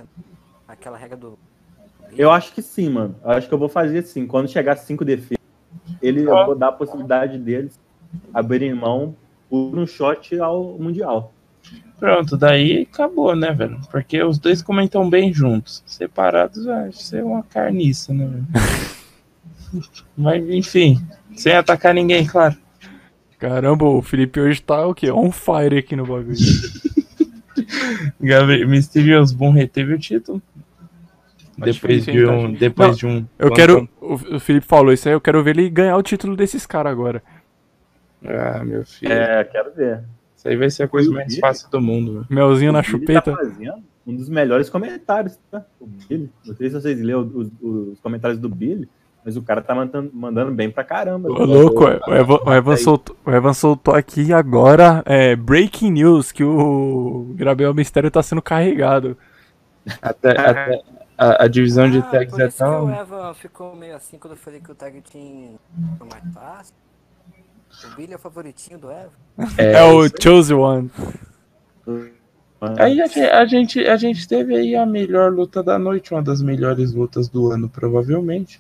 aquela 0.68 0.98
regra 0.98 1.18
do. 1.18 1.38
Eu 2.16 2.32
acho 2.32 2.54
que 2.54 2.62
sim, 2.62 2.90
mano. 2.90 3.16
Eu 3.24 3.32
acho 3.32 3.48
que 3.48 3.54
eu 3.54 3.58
vou 3.58 3.70
fazer 3.70 4.04
sim. 4.04 4.28
Quando 4.28 4.50
chegar 4.50 4.76
cinco 4.76 5.04
defesas, 5.04 5.44
ele, 6.02 6.22
eu 6.22 6.46
vou 6.46 6.56
dar 6.56 6.68
a 6.68 6.72
possibilidade 6.72 7.38
deles 7.38 7.80
abrirem 8.34 8.74
mão 8.74 9.16
por 9.50 9.78
um 9.78 9.88
shot 9.88 10.38
ao 10.40 10.78
Mundial. 10.78 11.34
Pronto, 12.00 12.36
daí 12.36 12.88
acabou, 12.91 13.36
né, 13.36 13.52
velho? 13.52 13.80
Porque 13.91 14.24
os 14.24 14.39
dois 14.39 14.62
comentam 14.63 15.08
bem 15.08 15.32
juntos. 15.32 15.84
Separados 15.86 16.65
vai 16.65 16.91
ser 16.91 17.24
uma 17.24 17.43
carniça, 17.43 18.12
né, 18.12 18.26
velho? 18.26 18.47
Mas, 20.17 20.50
enfim, 20.50 21.00
sem 21.36 21.54
atacar 21.54 21.93
ninguém, 21.93 22.26
claro. 22.26 22.58
Caramba, 23.38 23.86
o 23.86 24.02
Felipe 24.02 24.39
hoje 24.39 24.62
tá 24.62 24.86
o 24.86 24.93
quê? 24.93 25.12
On 25.12 25.32
fire 25.32 25.78
aqui 25.78 25.95
no 25.95 26.06
bagulho. 26.06 26.36
Gabriel, 28.19 28.67
Mysterious 28.67 29.32
Boom 29.32 29.52
reteve 29.52 29.93
o 29.93 30.00
título. 30.00 30.41
depois 31.58 32.06
de 32.06 32.26
um. 32.26 32.54
Depois 32.54 32.89
Não, 32.89 32.95
de 32.95 33.06
um. 33.06 33.28
Eu 33.39 33.52
quero. 33.52 33.89
O 34.00 34.39
Felipe 34.39 34.65
falou 34.65 34.93
isso 34.93 35.08
aí, 35.08 35.13
eu 35.13 35.21
quero 35.21 35.43
ver 35.43 35.58
ele 35.58 35.69
ganhar 35.69 35.97
o 35.97 36.04
título 36.04 36.36
desses 36.36 36.65
caras 36.65 36.91
agora. 36.91 37.24
Ah, 38.24 38.63
meu 38.63 38.86
filho. 38.86 39.12
É, 39.12 39.43
quero 39.43 39.74
ver. 39.74 40.04
Isso 40.41 40.47
aí 40.47 40.58
vai 40.58 40.71
ser 40.71 40.84
a 40.84 40.88
coisa 40.88 41.12
mais 41.12 41.38
fácil 41.38 41.69
do 41.69 41.80
mundo. 41.80 42.25
Melzinho 42.27 42.71
na 42.71 42.80
tá 42.80 42.89
chupeta. 42.89 43.32
Tá 43.32 43.77
um 44.08 44.15
dos 44.15 44.27
melhores 44.27 44.71
comentários, 44.71 45.38
tá? 45.51 45.63
O 45.80 45.86
Billy. 45.86 46.32
Não 46.43 46.56
sei 46.56 46.67
se 46.67 46.82
vocês 46.82 46.99
leram 46.99 47.32
os, 47.32 47.51
os, 47.62 47.99
comentários 47.99 48.39
do 48.39 48.49
Billy, 48.49 48.89
mas 49.23 49.38
o 49.38 49.43
cara 49.43 49.62
tá 49.62 49.75
mandando, 49.75 50.10
mandando 50.12 50.51
bem 50.51 50.71
pra 50.71 50.84
caramba. 50.84 51.30
Ô, 51.30 51.45
louco, 51.45 51.84
o, 51.84 52.12
Evan, 52.12 52.39
o, 52.43 52.51
Evan 52.51 52.75
soltou, 52.75 53.15
o 53.23 53.30
Evan 53.30 53.54
soltou 53.54 53.93
aqui 53.93 54.34
agora 54.34 55.04
é, 55.06 55.36
breaking 55.36 55.91
news 55.91 56.32
que 56.32 56.43
o 56.43 57.36
Gabriel 57.36 57.75
Mistério 57.75 58.10
tá 58.10 58.23
sendo 58.23 58.41
carregado. 58.41 59.15
Até, 60.01 60.32
até 60.32 60.82
a, 61.15 61.43
a, 61.43 61.47
divisão 61.47 61.86
ah, 61.86 61.89
de 61.91 62.01
tags 62.01 62.39
é 62.39 62.47
tão. 62.47 62.88
o 62.88 62.91
Evan 62.91 63.32
ficou 63.36 63.75
meio 63.75 63.95
assim 63.95 64.17
quando 64.17 64.34
eu 64.34 64.38
falei 64.38 64.60
que 64.60 64.71
o 64.71 64.75
tag 64.75 64.99
tinha 65.01 65.51
mais 65.99 66.34
fácil. 66.34 66.73
O 67.86 67.96
Billy 67.96 68.14
é 68.14 68.16
o 68.16 68.20
favoritinho 68.20 68.78
do 68.78 68.92
Eva? 68.92 69.12
É, 69.58 69.74
é 69.74 69.84
o 69.84 70.08
Chosen 70.22 70.58
One. 70.58 70.92
Aí 72.78 73.02
a, 73.02 73.40
a, 73.40 73.46
gente, 73.46 73.80
a 73.80 73.96
gente 73.96 74.28
teve 74.28 74.56
aí 74.56 74.76
a 74.76 74.86
melhor 74.86 75.32
luta 75.32 75.64
da 75.64 75.80
noite, 75.80 76.14
uma 76.14 76.22
das 76.22 76.42
melhores 76.42 76.94
lutas 76.94 77.28
do 77.28 77.52
ano, 77.52 77.68
provavelmente. 77.68 78.60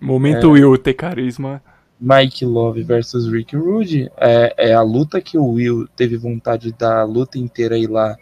Momento 0.00 0.48
é, 0.48 0.50
Will 0.50 0.78
ter 0.78 0.94
carisma. 0.94 1.62
Mike 2.00 2.44
Love 2.44 2.82
versus 2.82 3.26
Rick 3.26 3.56
Rude. 3.56 4.10
É, 4.16 4.70
é 4.70 4.74
a 4.74 4.82
luta 4.82 5.20
que 5.20 5.38
o 5.38 5.46
Will 5.52 5.88
teve 5.96 6.16
vontade 6.16 6.72
da 6.72 7.04
luta 7.04 7.38
inteira 7.38 7.76
ir 7.78 7.88
lá 7.88 8.16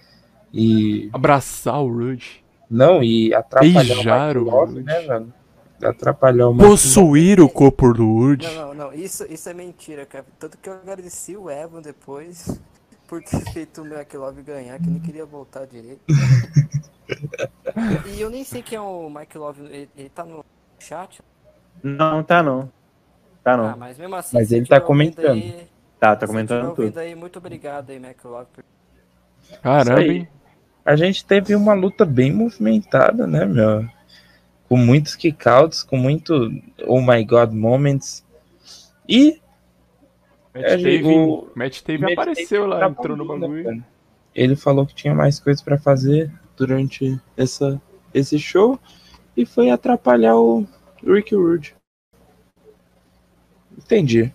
e. 0.53 1.09
Abraçar 1.12 1.83
o 1.83 1.88
Rude. 1.88 2.45
Não, 2.71 3.03
e 3.03 3.35
atrapalhar 3.35 3.85
Beijar 3.85 4.37
o, 4.37 4.40
Mike 4.40 4.55
Love, 4.55 4.73
Rude. 4.75 4.85
né, 4.85 5.01
velho? 5.01 5.35
Atrapalhar 5.83 6.49
o 6.49 6.57
Possuir 6.57 7.40
o 7.40 7.49
corpo 7.49 7.93
do 7.93 8.07
Urd. 8.07 8.47
Não, 8.47 8.55
não, 8.55 8.75
não. 8.75 8.93
Isso, 8.93 9.25
isso 9.29 9.49
é 9.49 9.55
mentira, 9.55 10.07
cara. 10.07 10.25
Tanto 10.38 10.59
que 10.59 10.69
eu 10.69 10.75
agradeci 10.75 11.37
o 11.37 11.51
Evan 11.51 11.81
depois 11.81 12.61
por 13.07 13.23
ter 13.23 13.40
feito 13.53 13.83
o 13.83 13.87
McLove 13.87 14.43
ganhar, 14.43 14.79
que 14.79 14.88
nem 14.88 15.01
queria 15.01 15.25
voltar 15.25 15.66
direito. 15.66 16.01
e 18.14 18.21
eu 18.21 18.31
nem 18.31 18.45
sei 18.45 18.62
quem 18.62 18.77
é 18.77 18.81
o 18.81 19.11
Mike 19.11 19.37
Love. 19.37 19.62
Ele, 19.64 19.90
ele 19.97 20.09
tá 20.09 20.25
no 20.25 20.45
chat? 20.79 21.21
Não, 21.83 22.23
tá 22.23 22.43
não. 22.43 22.71
Tá 23.43 23.57
não. 23.57 23.66
Ah, 23.66 23.77
mas 23.77 23.99
mesmo 23.99 24.14
assim. 24.16 24.37
Mas 24.37 24.53
ele 24.53 24.66
tá 24.66 24.81
comentando. 24.81 25.33
Aí, 25.33 25.69
tá, 25.99 26.14
tá 26.14 26.27
comentando 26.27 26.75
tudo. 26.75 26.99
Aí, 26.99 27.14
muito 27.14 27.38
obrigado 27.38 27.90
aí, 27.90 27.97
McLove. 27.97 28.49
Caramba, 29.62 30.03
hein? 30.03 30.29
a 30.85 30.97
gente 30.97 31.25
teve 31.25 31.55
uma 31.55 31.75
luta 31.75 32.05
bem 32.05 32.33
movimentada, 32.33 33.27
né, 33.27 33.45
meu? 33.45 33.88
Com 34.70 34.76
muitos 34.76 35.16
kickouts, 35.16 35.83
com 35.83 35.96
muito 35.96 36.33
oh 36.87 37.02
my 37.02 37.24
god 37.24 37.52
moments. 37.52 38.24
E 39.09 39.40
Matt 40.54 40.64
É, 40.64 40.76
Taven, 40.76 41.18
o- 41.28 41.48
Matt 41.56 41.80
Taven 41.83 42.00
Matt 42.02 42.12
apareceu 42.12 42.61
Taven 42.62 42.68
lá, 42.68 42.76
trabalhou, 42.78 43.00
entrou 43.00 43.16
no 43.16 43.24
né, 43.24 43.40
bagulho. 43.40 43.64
cara? 43.64 43.87
ele 44.33 44.54
falou 44.54 44.87
que 44.87 44.94
tinha 44.94 45.12
mais 45.12 45.40
coisas 45.40 45.61
pra 45.61 45.76
fazer 45.76 46.33
durante 46.56 47.20
essa, 47.37 47.83
esse 48.14 48.38
show 48.38 48.78
e 49.37 49.44
foi 49.44 49.70
atrapalhar 49.70 50.37
o 50.37 50.64
Rick 51.04 51.35
Rude. 51.35 51.74
Entendi. 53.76 54.33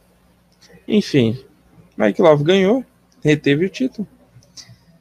Enfim, 0.86 1.42
Mike 1.98 2.22
Love 2.22 2.44
ganhou, 2.44 2.84
reteve 3.24 3.66
o 3.66 3.70
título. 3.70 4.06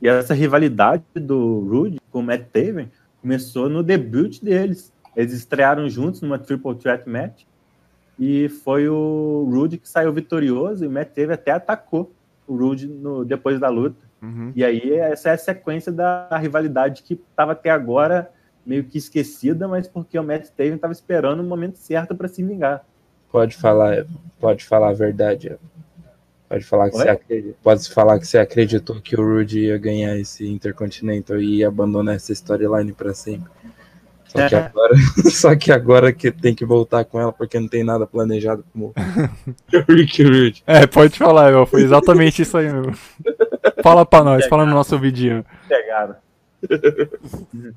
E 0.00 0.06
essa 0.08 0.32
rivalidade 0.32 1.02
do 1.16 1.58
Rude 1.68 1.98
com 2.10 2.20
o 2.20 2.22
Matt 2.22 2.42
Taven 2.52 2.88
começou 3.20 3.68
no 3.68 3.82
debut 3.82 4.40
deles. 4.40 4.92
Eles 5.16 5.32
estrearam 5.32 5.88
juntos 5.88 6.20
numa 6.20 6.38
Triple 6.38 6.74
Threat 6.76 7.08
Match. 7.08 7.44
E 8.18 8.48
foi 8.48 8.88
o 8.88 9.48
Rude 9.50 9.78
que 9.78 9.88
saiu 9.88 10.12
vitorioso 10.12 10.84
e 10.84 10.86
o 10.86 10.90
Matt 10.90 11.08
Taven 11.08 11.32
até 11.32 11.50
atacou 11.50 12.12
o 12.46 12.56
Rude 12.56 12.86
no, 12.86 13.24
depois 13.24 13.58
da 13.58 13.68
luta. 13.68 14.04
Uhum. 14.22 14.52
E 14.54 14.64
aí 14.64 14.92
essa 14.94 15.30
é 15.30 15.32
a 15.32 15.38
sequência 15.38 15.90
da 15.90 16.28
rivalidade 16.38 17.02
que 17.02 17.14
estava 17.14 17.52
até 17.52 17.70
agora 17.70 18.30
meio 18.64 18.84
que 18.84 18.96
esquecida, 18.96 19.68
mas 19.68 19.88
porque 19.88 20.18
o 20.18 20.22
Matt 20.22 20.48
Taven 20.50 20.76
estava 20.76 20.92
esperando 20.92 21.40
o 21.40 21.44
momento 21.44 21.76
certo 21.76 22.14
para 22.14 22.28
se 22.28 22.42
vingar. 22.42 22.84
Pode 23.30 23.56
falar, 23.56 24.06
pode 24.38 24.64
falar 24.64 24.90
a 24.90 24.94
verdade. 24.94 25.48
Evan. 25.48 25.74
Pode 26.48 26.64
falar 26.64 26.90
que 26.90 26.96
Oi? 26.96 27.02
você 27.02 27.08
acredita. 27.08 27.56
Pode 27.62 27.90
falar 27.90 28.18
que 28.20 28.26
você 28.26 28.38
acreditou 28.38 29.00
que 29.00 29.16
o 29.16 29.24
Rude 29.24 29.58
ia 29.58 29.76
ganhar 29.76 30.16
esse 30.16 30.46
Intercontinental 30.46 31.40
e 31.40 31.56
ia 31.56 31.68
abandonar 31.68 32.14
essa 32.14 32.32
storyline 32.32 32.92
pra 32.92 33.12
sempre. 33.12 33.50
Só 34.34 34.48
que 34.48 34.54
É. 34.54 34.58
agora, 34.58 34.94
só 35.30 35.56
que 35.56 35.72
agora 35.72 36.12
que 36.12 36.30
tem 36.32 36.54
que 36.54 36.64
voltar 36.64 37.04
com 37.04 37.20
ela 37.20 37.32
porque 37.32 37.58
não 37.60 37.68
tem 37.68 37.84
nada 37.84 38.06
planejado 38.06 38.64
como 38.72 38.92
o 39.72 39.92
Rick 39.92 40.22
Rude. 40.24 40.62
É, 40.66 40.86
pode 40.86 41.16
falar, 41.18 41.50
Evan, 41.50 41.66
foi 41.66 41.82
exatamente 41.82 42.42
isso 42.42 42.56
aí 42.58 42.72
mesmo. 42.72 42.94
Fala 43.82 44.04
pra 44.04 44.24
nós, 44.24 44.46
fala 44.46 44.66
no 44.66 44.72
nosso 44.74 44.98
vidinho. 44.98 45.44
Pegaram. 45.68 46.16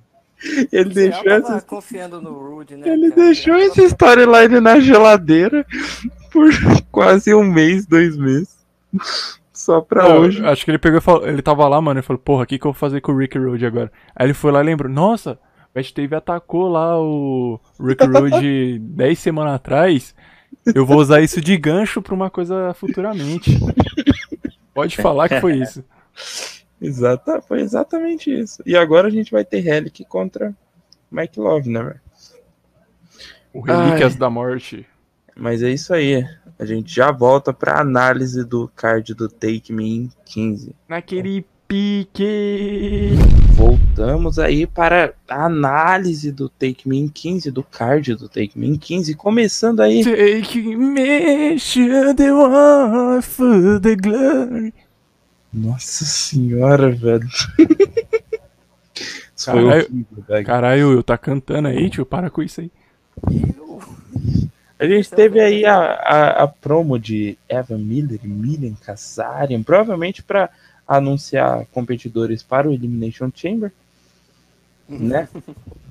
Ele 0.71 0.89
Sim, 0.93 1.09
deixou 1.09 1.31
essa, 1.31 1.61
confiando 1.61 2.21
no 2.21 2.31
Rude, 2.31 2.75
né? 2.75 2.87
ele 2.87 3.09
cara? 3.09 3.21
deixou 3.25 3.55
essa 3.55 3.81
storyline 3.83 4.59
na 4.59 4.79
geladeira 4.79 5.65
por 6.31 6.49
quase 6.91 7.33
um 7.33 7.43
mês, 7.43 7.87
dois 7.87 8.15
meses. 8.15 8.55
Só 9.51 9.81
pra 9.81 10.07
Não, 10.07 10.19
hoje. 10.19 10.45
Acho 10.45 10.63
que 10.63 10.69
ele 10.69 10.77
pegou 10.77 10.99
e 10.99 11.01
falou, 11.01 11.27
ele 11.27 11.41
tava 11.41 11.67
lá, 11.67 11.81
mano, 11.81 11.99
e 11.99 12.03
falou, 12.03 12.21
porra, 12.23 12.43
o 12.43 12.45
que, 12.45 12.59
que 12.59 12.67
eu 12.67 12.71
vou 12.71 12.79
fazer 12.79 13.01
com 13.01 13.11
o 13.13 13.17
Rick 13.17 13.35
Rude 13.37 13.65
agora? 13.65 13.91
Aí 14.15 14.27
ele 14.27 14.35
foi 14.35 14.51
lá 14.51 14.61
e 14.61 14.65
lembrou, 14.65 14.91
nossa, 14.91 15.39
o 15.77 15.79
Matt 15.79 15.91
Taven 15.91 16.17
atacou 16.17 16.67
lá 16.67 16.99
o 16.99 17.59
Rick 17.79 18.03
Rude 18.05 18.79
10 18.81 19.19
semanas 19.19 19.53
atrás, 19.53 20.15
eu 20.65 20.85
vou 20.85 20.97
usar 20.97 21.21
isso 21.21 21.39
de 21.39 21.55
gancho 21.55 22.01
pra 22.01 22.15
uma 22.15 22.29
coisa 22.29 22.73
futuramente. 22.73 23.51
Pode 24.73 24.97
falar 24.97 25.29
que 25.29 25.39
foi 25.39 25.57
isso. 25.61 25.83
Exata, 26.81 27.41
foi 27.41 27.61
exatamente 27.61 28.31
isso. 28.31 28.61
E 28.65 28.75
agora 28.75 29.07
a 29.07 29.11
gente 29.11 29.31
vai 29.31 29.45
ter 29.45 29.59
Relic 29.59 30.03
contra 30.05 30.55
Mike 31.11 31.39
Love, 31.39 31.69
né, 31.69 31.83
velho? 31.83 32.01
O 33.53 33.61
Relíquias 33.61 34.13
Ai. 34.13 34.19
da 34.19 34.29
Morte. 34.29 34.85
Mas 35.35 35.61
é 35.63 35.69
isso 35.69 35.93
aí. 35.93 36.27
A 36.59 36.65
gente 36.65 36.93
já 36.93 37.11
volta 37.11 37.53
pra 37.53 37.79
análise 37.79 38.43
do 38.43 38.67
card 38.75 39.13
do 39.13 39.29
Take 39.29 39.71
Me 39.71 39.95
in 39.95 40.09
15. 40.25 40.75
Naquele 40.87 41.45
pique. 41.67 43.11
Voltamos 43.53 44.39
aí 44.39 44.65
para 44.65 45.13
a 45.27 45.45
análise 45.45 46.31
do 46.31 46.47
Take 46.47 46.87
Me 46.87 46.97
in 46.97 47.09
15, 47.09 47.51
do 47.51 47.63
card 47.63 48.15
do 48.15 48.29
Take 48.29 48.57
Me 48.57 48.67
in 48.67 48.77
15. 48.77 49.13
Começando 49.15 49.81
aí. 49.81 50.03
Take 50.03 50.75
me 50.75 51.59
to 51.59 52.13
the 52.15 52.31
one 52.31 53.21
for 53.21 53.79
the 53.79 53.95
glory. 53.95 54.73
Nossa 55.53 56.05
senhora, 56.05 56.91
velho. 56.91 57.27
Caralho. 59.43 59.67
horrível, 59.67 60.23
velho. 60.27 60.45
Caralho, 60.45 60.91
eu 60.93 61.03
tá 61.03 61.17
cantando 61.17 61.67
aí, 61.67 61.89
tio, 61.89 62.05
para 62.05 62.29
com 62.29 62.41
isso 62.41 62.61
aí. 62.61 62.71
A 64.79 64.85
gente 64.85 65.09
teve 65.09 65.39
aí 65.39 65.65
a, 65.65 65.75
a, 65.75 66.43
a 66.43 66.47
promo 66.47 66.99
de 66.99 67.35
Evan 67.49 67.79
Miller 67.79 68.19
e 68.23 68.27
Milian 68.27 68.75
Kazarian, 68.75 69.63
provavelmente 69.63 70.21
para 70.21 70.51
anunciar 70.87 71.65
competidores 71.71 72.41
para 72.41 72.69
o 72.69 72.73
Elimination 72.73 73.29
Chamber, 73.33 73.71
né? 74.87 75.27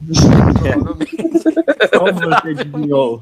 você 0.03 0.29
adivinhou? 2.51 3.21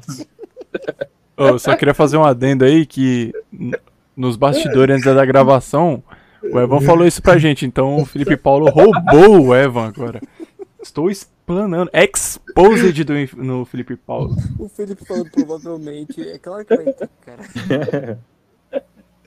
Ô, 1.35 1.47
eu 1.47 1.59
só 1.59 1.75
queria 1.75 1.93
fazer 1.93 2.17
um 2.17 2.23
adendo 2.23 2.63
aí 2.63 2.85
que 2.85 3.33
nos 4.15 4.37
bastidores 4.37 4.95
antes 4.95 5.13
da 5.13 5.25
gravação, 5.25 6.01
o 6.41 6.59
Evan 6.59 6.79
falou 6.79 7.05
isso 7.05 7.21
pra 7.21 7.37
gente, 7.37 7.65
então 7.65 7.97
o 7.97 8.05
Felipe 8.05 8.37
Paulo 8.37 8.69
roubou 8.69 9.47
o 9.47 9.55
Evan 9.55 9.87
agora. 9.87 10.21
Estou 10.81 11.09
explanando, 11.09 11.89
exposed 11.93 13.03
do, 13.03 13.43
no 13.43 13.65
Felipe 13.65 13.95
Paulo. 13.95 14.35
O 14.59 14.69
Felipe 14.69 15.03
falando 15.03 15.31
provavelmente. 15.31 16.21
É 16.21 16.37
claro 16.37 16.63
que 16.63 16.75
vai 16.75 16.93
ter, 16.93 17.09
cara. 17.25 18.19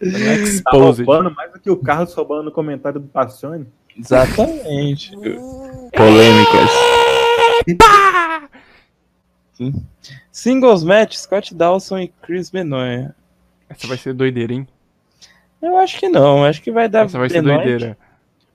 Tá 0.01 0.07
Exposed. 0.07 1.05
roubando 1.05 1.35
mais 1.35 1.53
do 1.53 1.59
que 1.61 1.71
o 1.71 1.77
Carlos 1.77 2.13
roubando 2.15 2.45
no 2.45 2.53
comentário 2.53 3.01
do 3.01 3.09
Passione. 3.09 3.67
Exatamente. 3.99 5.11
Polêmicas. 5.17 6.71
Singles 10.31 10.85
match, 10.85 11.17
Scott 11.17 11.55
Dawson 11.55 11.99
e 11.99 12.09
Chris 12.23 12.51
Benoit. 12.51 13.11
Essa 13.69 13.87
vai 13.87 13.97
ser 13.97 14.15
doideira, 14.15 14.53
hein? 14.53 14.67
Eu 15.61 15.77
acho 15.77 15.99
que 15.99 16.09
não, 16.09 16.45
acho 16.45 16.63
que 16.63 16.71
vai 16.71 16.89
dar 16.89 17.07
Essa 17.07 17.19
vai 17.19 17.29
ser 17.29 17.43
Benoit, 17.43 17.59
doideira. 17.67 17.99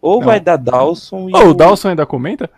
ou 0.02 0.20
Não. 0.20 0.26
vai 0.26 0.40
dar 0.40 0.56
Dawson 0.56 1.30
e 1.30 1.36
Ô, 1.36 1.50
o 1.50 1.54
Dawson 1.54 1.90
ainda 1.90 2.06
comenta? 2.06 2.50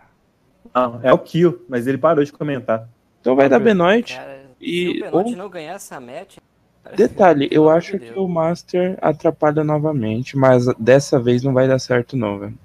Não, 0.74 1.00
é 1.02 1.12
o 1.12 1.18
Kill, 1.18 1.66
mas 1.68 1.88
ele 1.88 1.98
parou 1.98 2.24
de 2.24 2.32
comentar. 2.32 2.88
então 3.20 3.36
vai 3.36 3.50
dar 3.50 3.60
Benoit. 3.60 4.16
cara, 4.16 4.46
E- 4.62 4.94
se 4.94 5.02
o 5.02 5.06
Benoit 5.06 5.32
ou- 5.32 5.38
não 5.38 5.50
ganhar 5.50 5.74
essa 5.74 6.00
match. 6.00 6.38
Detalhe, 6.96 7.48
eu 7.52 7.70
acho 7.70 7.98
que 7.98 8.12
o 8.18 8.28
Master 8.28 8.98
atrapalha 9.02 9.64
novamente, 9.64 10.38
mas 10.38 10.66
dessa 10.78 11.20
vez 11.20 11.42
não 11.44 11.54
vai 11.54 11.68
dar 11.68 11.80
certo 11.80 12.16
não, 12.16 12.40
velho. 12.40 12.58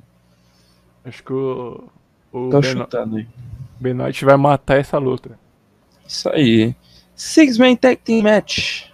Acho 1.04 1.24
que 1.24 1.32
o, 1.32 1.84
o 2.32 2.50
Tô 2.50 2.60
Beno- 2.60 2.82
chutando 2.82 3.16
aí. 3.16 3.26
Benoit 3.80 4.24
vai 4.24 4.36
matar 4.36 4.78
essa 4.78 4.98
luta. 4.98 5.38
Isso 6.06 6.28
aí. 6.28 6.74
Six 7.14 7.56
Man 7.56 7.74
Tag 7.76 7.96
Team 7.96 8.22
Match. 8.22 8.84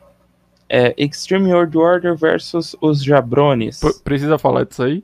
É 0.68 0.94
Extreme 0.96 1.52
World 1.52 1.76
Order 1.78 2.16
versus 2.16 2.76
os 2.80 3.02
Jabrones. 3.02 3.80
P- 3.80 3.94
precisa 4.04 4.38
falar 4.38 4.64
disso 4.64 4.82
aí? 4.82 5.02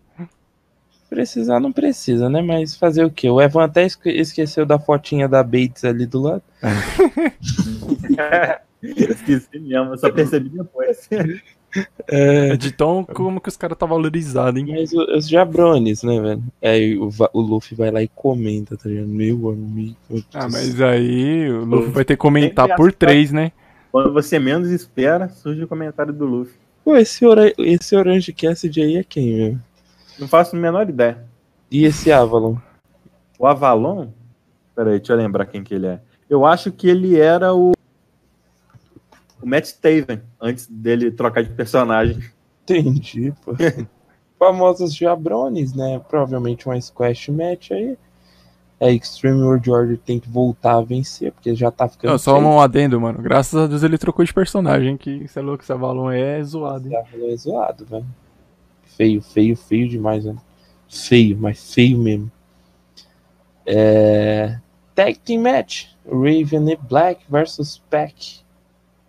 Precisar 1.11 1.61
não 1.61 1.72
precisa, 1.72 2.28
né? 2.28 2.40
Mas 2.42 2.74
fazer 2.74 3.04
o 3.04 3.11
quê? 3.11 3.28
O 3.28 3.40
Evan 3.40 3.64
até 3.64 3.85
esque- 3.85 4.08
esqueceu 4.11 4.64
da 4.66 4.78
fotinha 4.78 5.28
da 5.28 5.42
Bates 5.42 5.85
ali 5.85 6.06
do 6.06 6.20
lado. 6.22 6.42
Esqueci 8.83 9.59
mesmo, 9.59 9.92
eu 9.92 9.99
só 9.99 10.11
percebi 10.11 10.49
depois. 10.51 11.09
É, 12.07 12.55
De 12.55 12.71
tão 12.71 13.03
como 13.03 13.40
que 13.40 13.49
os 13.49 13.57
caras 13.57 13.79
tá 13.79 13.87
valorizado, 13.87 14.59
hein? 14.59 14.66
mas 14.68 14.92
o- 14.92 15.16
os 15.16 15.27
Jabrones, 15.27 16.03
né, 16.03 16.21
velho? 16.21 16.42
Aí 16.62 16.99
o, 16.99 17.09
Va- 17.09 17.31
o 17.33 17.40
Luffy 17.40 17.75
vai 17.75 17.90
lá 17.90 18.03
e 18.03 18.09
comenta, 18.09 18.77
tá 18.77 18.90
ligado? 18.90 19.09
Meu 19.09 19.49
amigo. 19.49 19.97
Ah, 20.35 20.49
mas 20.51 20.79
aí 20.83 21.49
o 21.51 21.64
Luffy 21.64 21.90
vai 21.90 22.05
ter 22.05 22.12
que 22.12 22.18
comentar 22.21 22.77
por 22.77 22.92
três, 22.92 23.33
né? 23.33 23.53
Quando 23.90 24.12
você 24.12 24.38
menos 24.38 24.68
espera, 24.71 25.31
surge 25.31 25.64
o 25.64 25.68
comentário 25.68 26.12
do 26.12 26.27
Luffy. 26.27 26.53
Pô, 26.85 26.95
esse, 26.95 27.25
ora- 27.25 27.55
esse 27.57 27.97
Orange 27.97 28.35
Cassidy 28.35 28.83
aí 28.83 28.97
é 28.99 29.05
quem, 29.05 29.35
velho? 29.37 29.61
Não 30.18 30.29
faço 30.29 30.55
a 30.55 30.59
menor 30.59 30.87
ideia. 30.90 31.25
E 31.71 31.87
esse 31.87 32.12
Avalon? 32.12 32.57
O 33.38 33.47
Avalon. 33.47 34.09
Peraí, 34.77 34.99
deixa 34.99 35.14
eu 35.14 35.16
lembrar 35.16 35.47
quem 35.47 35.64
que 35.64 35.75
ele 35.75 35.87
é. 35.87 36.01
Eu 36.29 36.45
acho 36.45 36.71
que 36.71 36.87
ele 36.87 37.19
era 37.19 37.54
o. 37.54 37.73
O 39.43 39.47
Matt 39.47 39.73
Taven, 39.73 40.23
antes 40.40 40.69
dele 40.69 41.11
trocar 41.11 41.43
de 41.43 41.51
personagem. 41.51 42.23
Entendi, 42.63 43.35
pô. 43.45 43.53
Famosos 44.38 44.95
Jabrones, 44.95 45.75
né? 45.75 46.01
Provavelmente 46.09 46.67
uma 46.67 46.81
squash 46.81 47.29
match 47.29 47.73
aí. 47.73 47.99
A 48.81 48.90
Extreme 48.90 49.43
World 49.43 49.71
Order 49.71 49.99
tem 49.99 50.19
que 50.19 50.29
voltar 50.29 50.75
a 50.75 50.81
vencer, 50.81 51.31
porque 51.33 51.55
já 51.55 51.71
tá 51.71 51.88
ficando. 51.88 52.11
Não, 52.11 52.19
só 52.19 52.38
um 52.38 52.61
adendo, 52.61 53.01
mano. 53.01 53.23
Graças 53.23 53.55
a 53.55 53.67
Deus 53.67 53.83
ele 53.83 53.99
trocou 53.99 54.25
de 54.25 54.35
personagem, 54.35 54.97
que 54.97 55.27
você 55.29 55.38
é 55.38 55.43
louco, 55.43 55.63
esse 55.63 55.73
Avalon 55.73 56.11
é 56.11 56.43
zoado, 56.43 56.88
hein? 56.88 56.99
Falou 57.11 57.31
é 57.31 57.37
zoado, 57.37 57.85
velho. 57.85 58.07
Feio, 58.97 59.23
feio, 59.23 59.57
feio 59.57 59.88
demais, 59.88 60.25
velho. 60.25 60.40
Feio, 60.88 61.38
mas 61.38 61.73
feio 61.73 61.99
mesmo. 61.99 62.31
É... 63.65 64.59
Tag 64.95 65.19
Team 65.21 65.43
Match. 65.43 65.87
Raven 66.05 66.73
e 66.73 66.77
Black 66.77 67.25
versus 67.31 67.81
Pack 67.88 68.43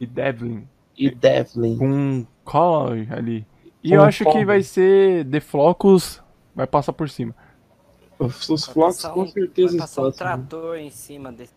E 0.04 0.08
Devlin. 0.08 0.68
e 0.98 1.10
Devlin. 1.10 1.78
Com 1.78 1.88
um 1.90 2.28
collar 2.44 3.12
ali. 3.14 3.46
E 3.84 3.90
Com 3.90 3.96
eu 3.96 4.04
acho 4.04 4.26
que 4.26 4.46
vai 4.46 4.64
ser 4.64 5.26
The 5.30 5.40
Flocos, 5.40 6.22
vai 6.56 6.68
passar 6.68 6.94
por 6.94 7.10
cima. 7.10 7.36
Os, 8.20 8.48
os 8.50 8.66
Flocks 8.66 9.02
passar 9.02 9.14
com 9.14 9.28
certeza 9.28 9.78
vai 9.78 9.78
passar 9.78 10.04
um 10.04 10.10
estão. 10.10 10.28
trator 10.28 10.78
em 10.78 10.90
cima 10.90 11.32
desse. 11.32 11.54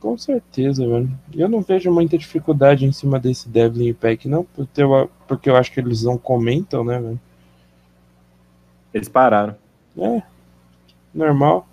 Com 0.00 0.16
certeza, 0.16 0.86
velho. 0.86 1.10
Eu 1.34 1.48
não 1.48 1.60
vejo 1.60 1.92
muita 1.92 2.16
dificuldade 2.16 2.86
em 2.86 2.92
cima 2.92 3.20
desse 3.20 3.48
Devlin 3.48 3.88
e 3.88 3.94
Peck, 3.94 4.26
não, 4.28 4.44
porque 4.44 4.82
eu, 4.82 5.10
porque 5.28 5.50
eu 5.50 5.56
acho 5.56 5.72
que 5.72 5.80
eles 5.80 6.02
não 6.04 6.16
comentam, 6.16 6.82
né, 6.84 6.98
velho? 7.00 7.20
Eles 8.94 9.08
pararam. 9.08 9.56
É, 9.98 10.22
normal. 11.12 11.66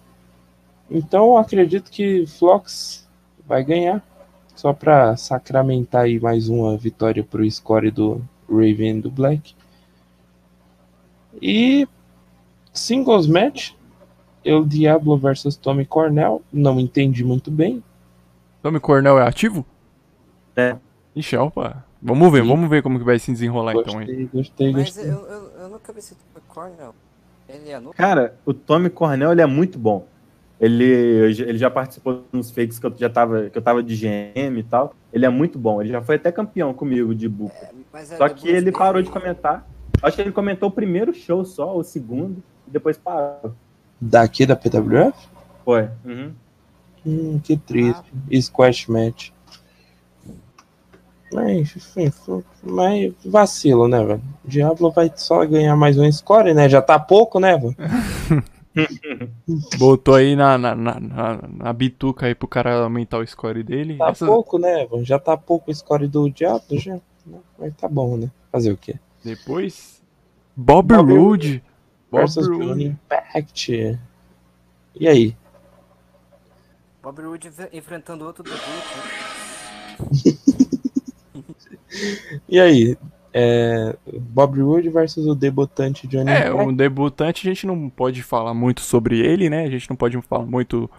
Então 0.89 1.27
eu 1.27 1.37
acredito 1.37 1.89
que 1.89 2.25
Flox 2.27 3.07
vai 3.47 3.63
ganhar. 3.63 4.03
Só 4.61 4.73
pra 4.73 5.17
sacramentar 5.17 6.03
aí 6.03 6.19
mais 6.19 6.47
uma 6.47 6.77
vitória 6.77 7.23
pro 7.23 7.49
score 7.49 7.89
do 7.89 8.21
Raven 8.47 8.99
e 8.99 9.01
do 9.01 9.09
Black. 9.09 9.55
E 11.41 11.87
singles 12.71 13.25
match, 13.25 13.71
El 14.45 14.63
Diablo 14.65 15.17
versus 15.17 15.55
Tommy 15.55 15.83
Cornell. 15.83 16.43
Não 16.53 16.79
entendi 16.79 17.23
muito 17.23 17.49
bem. 17.49 17.83
Tommy 18.61 18.79
Cornell 18.79 19.17
é 19.17 19.27
ativo? 19.27 19.65
É. 20.55 20.77
Ixi, 21.15 21.35
opa. 21.37 21.83
Vamos 21.99 22.31
ver, 22.31 22.43
Sim. 22.43 22.47
vamos 22.49 22.69
ver 22.69 22.83
como 22.83 22.99
que 22.99 23.03
vai 23.03 23.17
se 23.17 23.31
desenrolar 23.31 23.73
então 23.73 23.97
aí. 23.97 24.05
Gostei, 24.05 24.27
gostei, 24.31 24.71
Mas 24.73 24.83
gostei. 24.83 25.09
eu, 25.09 25.25
eu, 25.25 25.51
eu 25.61 25.69
nunca 25.69 25.91
vi 25.91 25.97
esse 25.97 26.15
Cornell. 26.47 26.93
Ele 27.49 27.71
é. 27.71 27.81
Cara, 27.95 28.37
o 28.45 28.53
Tommy 28.53 28.91
Cornell 28.91 29.31
ele 29.31 29.41
é 29.41 29.47
muito 29.47 29.79
bom. 29.79 30.05
Ele, 30.61 30.85
ele 30.85 31.57
já 31.57 31.71
participou 31.71 32.23
nos 32.31 32.51
fakes 32.51 32.77
que 32.77 32.85
eu 32.85 32.93
já 32.95 33.09
tava, 33.09 33.49
que 33.49 33.57
eu 33.57 33.61
tava 33.63 33.81
de 33.81 33.95
GM 33.95 34.59
e 34.59 34.63
tal. 34.63 34.93
Ele 35.11 35.25
é 35.25 35.29
muito 35.29 35.57
bom. 35.57 35.81
Ele 35.81 35.89
já 35.89 36.03
foi 36.03 36.17
até 36.17 36.31
campeão 36.31 36.71
comigo 36.71 37.15
de 37.15 37.27
Booker. 37.27 37.69
Mas 37.91 38.11
é 38.11 38.17
Só 38.17 38.29
que 38.29 38.47
ele 38.47 38.71
parou 38.71 39.01
de 39.01 39.09
comentar. 39.09 39.67
Acho 40.03 40.17
que 40.17 40.21
ele 40.21 40.31
comentou 40.31 40.69
o 40.69 40.71
primeiro 40.71 41.15
show 41.15 41.43
só, 41.43 41.75
o 41.75 41.83
segundo, 41.83 42.43
e 42.67 42.71
depois 42.71 42.95
parou. 42.95 43.55
Daqui 43.99 44.45
da 44.45 44.55
PWF? 44.55 45.17
Foi. 45.65 45.89
Uhum. 46.05 46.31
Hum, 47.07 47.39
que 47.43 47.57
triste. 47.57 48.11
Squash 48.39 48.87
match. 48.87 49.31
Mas, 51.33 51.75
enfim, 51.95 52.11
mas 52.61 53.13
vacilo, 53.25 53.87
né, 53.87 54.03
velho? 54.03 54.21
O 54.45 54.47
Diablo 54.47 54.91
vai 54.91 55.11
só 55.15 55.43
ganhar 55.43 55.75
mais 55.75 55.97
um 55.97 56.11
score, 56.11 56.53
né? 56.53 56.69
Já 56.69 56.83
tá 56.83 56.99
pouco, 56.99 57.39
né, 57.39 57.57
velho? 57.57 57.75
Botou 59.77 60.15
aí 60.15 60.35
na, 60.35 60.57
na, 60.57 60.75
na, 60.75 60.99
na, 60.99 61.39
na 61.47 61.73
bituca 61.73 62.25
aí 62.25 62.35
pro 62.35 62.47
cara 62.47 62.83
aumentar 62.83 63.19
o 63.19 63.27
score 63.27 63.63
dele. 63.63 63.97
Tá 63.97 64.09
Essa- 64.09 64.25
pouco, 64.25 64.57
né? 64.57 64.87
Já 65.03 65.19
tá 65.19 65.35
pouco 65.37 65.69
o 65.71 65.75
score 65.75 66.07
do 66.07 66.29
Diablo, 66.29 66.79
já. 66.79 66.99
Mas 67.59 67.75
tá 67.75 67.87
bom, 67.87 68.17
né? 68.17 68.31
Fazer 68.51 68.71
o 68.71 68.77
quê? 68.77 68.95
Depois. 69.23 70.01
Bob, 70.55 70.95
Bob 70.95 71.13
Roode. 71.13 71.63
Bob 72.09 72.19
Versus 72.21 72.47
Roode. 72.47 72.65
Johnny 72.67 72.85
Impact. 72.85 73.99
E 74.99 75.07
aí? 75.07 75.35
Bob 77.03 77.21
Roode 77.21 77.47
enf- 77.47 77.69
enfrentando 77.73 78.25
outro 78.25 78.43
debut. 78.43 78.59
né? 78.59 80.31
E 82.47 82.59
aí? 82.59 82.97
É, 83.33 83.95
Bob 84.19 84.59
Roode 84.61 84.89
versus 84.89 85.25
o 85.25 85.33
debutante 85.33 86.05
Johnny 86.07 86.29
É, 86.31 86.49
Impact. 86.49 86.67
o 86.69 86.71
debutante 86.75 87.47
a 87.47 87.51
gente 87.53 87.65
não 87.65 87.89
pode 87.89 88.21
falar 88.21 88.53
muito 88.53 88.81
sobre 88.81 89.19
ele, 89.19 89.49
né? 89.49 89.63
A 89.63 89.69
gente 89.69 89.89
não 89.89 89.95
pode 89.95 90.21
falar 90.23 90.45
muito 90.45 90.89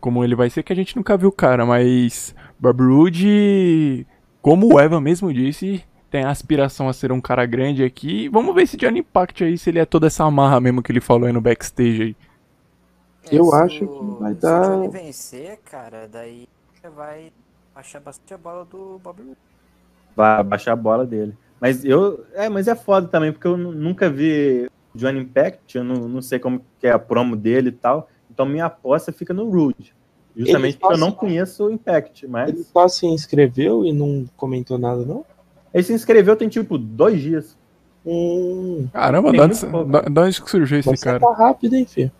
como 0.00 0.22
ele 0.24 0.34
vai 0.34 0.50
ser, 0.50 0.62
que 0.62 0.72
a 0.72 0.76
gente 0.76 0.96
nunca 0.96 1.16
viu 1.16 1.28
o 1.28 1.32
cara, 1.32 1.64
mas 1.64 2.34
Bob 2.58 2.82
Roode, 2.82 4.06
como 4.42 4.74
o 4.74 4.80
Evan 4.80 5.00
mesmo 5.00 5.32
disse, 5.32 5.82
tem 6.10 6.24
a 6.24 6.30
aspiração 6.30 6.88
a 6.88 6.92
ser 6.92 7.10
um 7.12 7.20
cara 7.20 7.46
grande 7.46 7.82
aqui. 7.84 8.28
Vamos 8.28 8.54
ver 8.54 8.62
esse 8.62 8.76
Johnny 8.76 8.98
Impact 9.00 9.44
aí, 9.44 9.56
se 9.56 9.70
ele 9.70 9.78
é 9.78 9.84
toda 9.86 10.08
essa 10.08 10.24
amarra 10.24 10.60
mesmo 10.60 10.82
que 10.82 10.90
ele 10.92 11.00
falou 11.00 11.26
aí 11.26 11.32
no 11.32 11.40
backstage 11.40 12.02
aí. 12.02 12.16
Eu 13.32 13.44
se 13.46 13.54
acho 13.54 13.84
o- 13.84 14.16
que 14.16 14.22
vai 14.22 14.34
se 14.34 14.40
dar- 14.40 14.70
o 14.70 14.74
Johnny 14.76 14.88
vencer, 14.88 15.58
cara, 15.64 16.06
daí 16.12 16.46
vai 16.94 17.32
achar 17.74 18.00
bastante 18.00 18.34
a 18.34 18.38
bola 18.38 18.64
do 18.64 19.00
Bob 19.02 19.22
Roode. 19.22 19.36
Vai 20.14 20.44
baixar 20.44 20.72
a 20.72 20.76
bola 20.76 21.06
dele. 21.06 21.34
Mas 21.64 21.82
eu. 21.82 22.26
É, 22.34 22.46
mas 22.50 22.68
é 22.68 22.74
foda 22.74 23.08
também, 23.08 23.32
porque 23.32 23.46
eu 23.46 23.56
nu- 23.56 23.72
nunca 23.72 24.10
vi 24.10 24.68
Johnny 24.94 25.20
Impact, 25.20 25.78
eu 25.78 25.82
não, 25.82 26.06
não 26.06 26.20
sei 26.20 26.38
como 26.38 26.60
que 26.78 26.86
é 26.86 26.90
a 26.90 26.98
promo 26.98 27.34
dele 27.34 27.70
e 27.70 27.72
tal. 27.72 28.06
Então 28.30 28.44
minha 28.44 28.66
aposta 28.66 29.10
fica 29.10 29.32
no 29.32 29.48
Rude. 29.48 29.94
Justamente 30.36 30.76
porque 30.76 30.92
eu 30.92 30.98
não 30.98 31.10
conheço 31.10 31.64
o 31.64 31.70
Impact, 31.70 32.26
mas. 32.26 32.50
Ele 32.50 32.62
só 32.64 32.86
se 32.86 33.06
inscreveu 33.06 33.82
e 33.82 33.94
não 33.94 34.26
comentou 34.36 34.76
nada, 34.76 35.06
não? 35.06 35.24
Ele 35.72 35.82
se 35.82 35.94
inscreveu 35.94 36.36
tem 36.36 36.50
tipo 36.50 36.76
dois 36.76 37.18
dias. 37.22 37.56
Hum, 38.04 38.86
Caramba, 38.92 39.32
muito 39.32 39.66
onde, 39.66 40.10
da 40.12 40.20
onde 40.20 40.42
que 40.42 40.50
surgiu 40.50 40.78
esse 40.80 40.90
você 40.90 41.02
cara? 41.02 41.18
tá 41.18 41.32
rápido, 41.32 41.76
hein, 41.76 41.86
filho? 41.86 42.12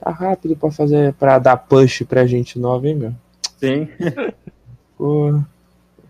Tá 0.00 0.10
rápido 0.10 0.56
pra 0.56 0.72
fazer, 0.72 1.12
pra 1.12 1.38
dar 1.38 1.56
push 1.56 2.02
pra 2.02 2.26
gente 2.26 2.58
nova, 2.58 2.88
hein, 2.88 2.96
meu? 2.96 3.12
Sim. 3.56 3.86
Pô. 4.96 5.40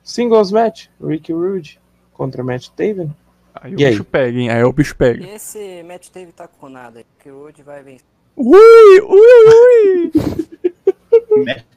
Singles 0.09 0.51
match, 0.51 0.87
Ricky 1.05 1.33
Rude 1.35 1.79
contra 2.15 2.43
Matt 2.43 2.69
Taven. 2.71 3.15
Aí 3.55 3.75
o 3.75 3.79
E 3.81 3.85
aí? 3.85 3.91
bicho 3.91 4.05
pega, 4.05 4.39
hein? 4.39 4.49
Aí 4.51 4.65
o 4.65 4.73
bicho 4.73 4.95
E 4.95 4.97
pega. 4.97 5.27
esse 5.35 5.83
match 5.83 6.09
teve 6.09 6.33
tá 6.33 6.49
com 6.49 6.69
nada, 6.71 7.05
o 7.27 7.31
Roode 7.31 7.63
vai 7.63 7.83
vencer. 7.83 8.07
Ui, 8.35 9.01
ui, 9.03 10.13
ui! 10.13 10.13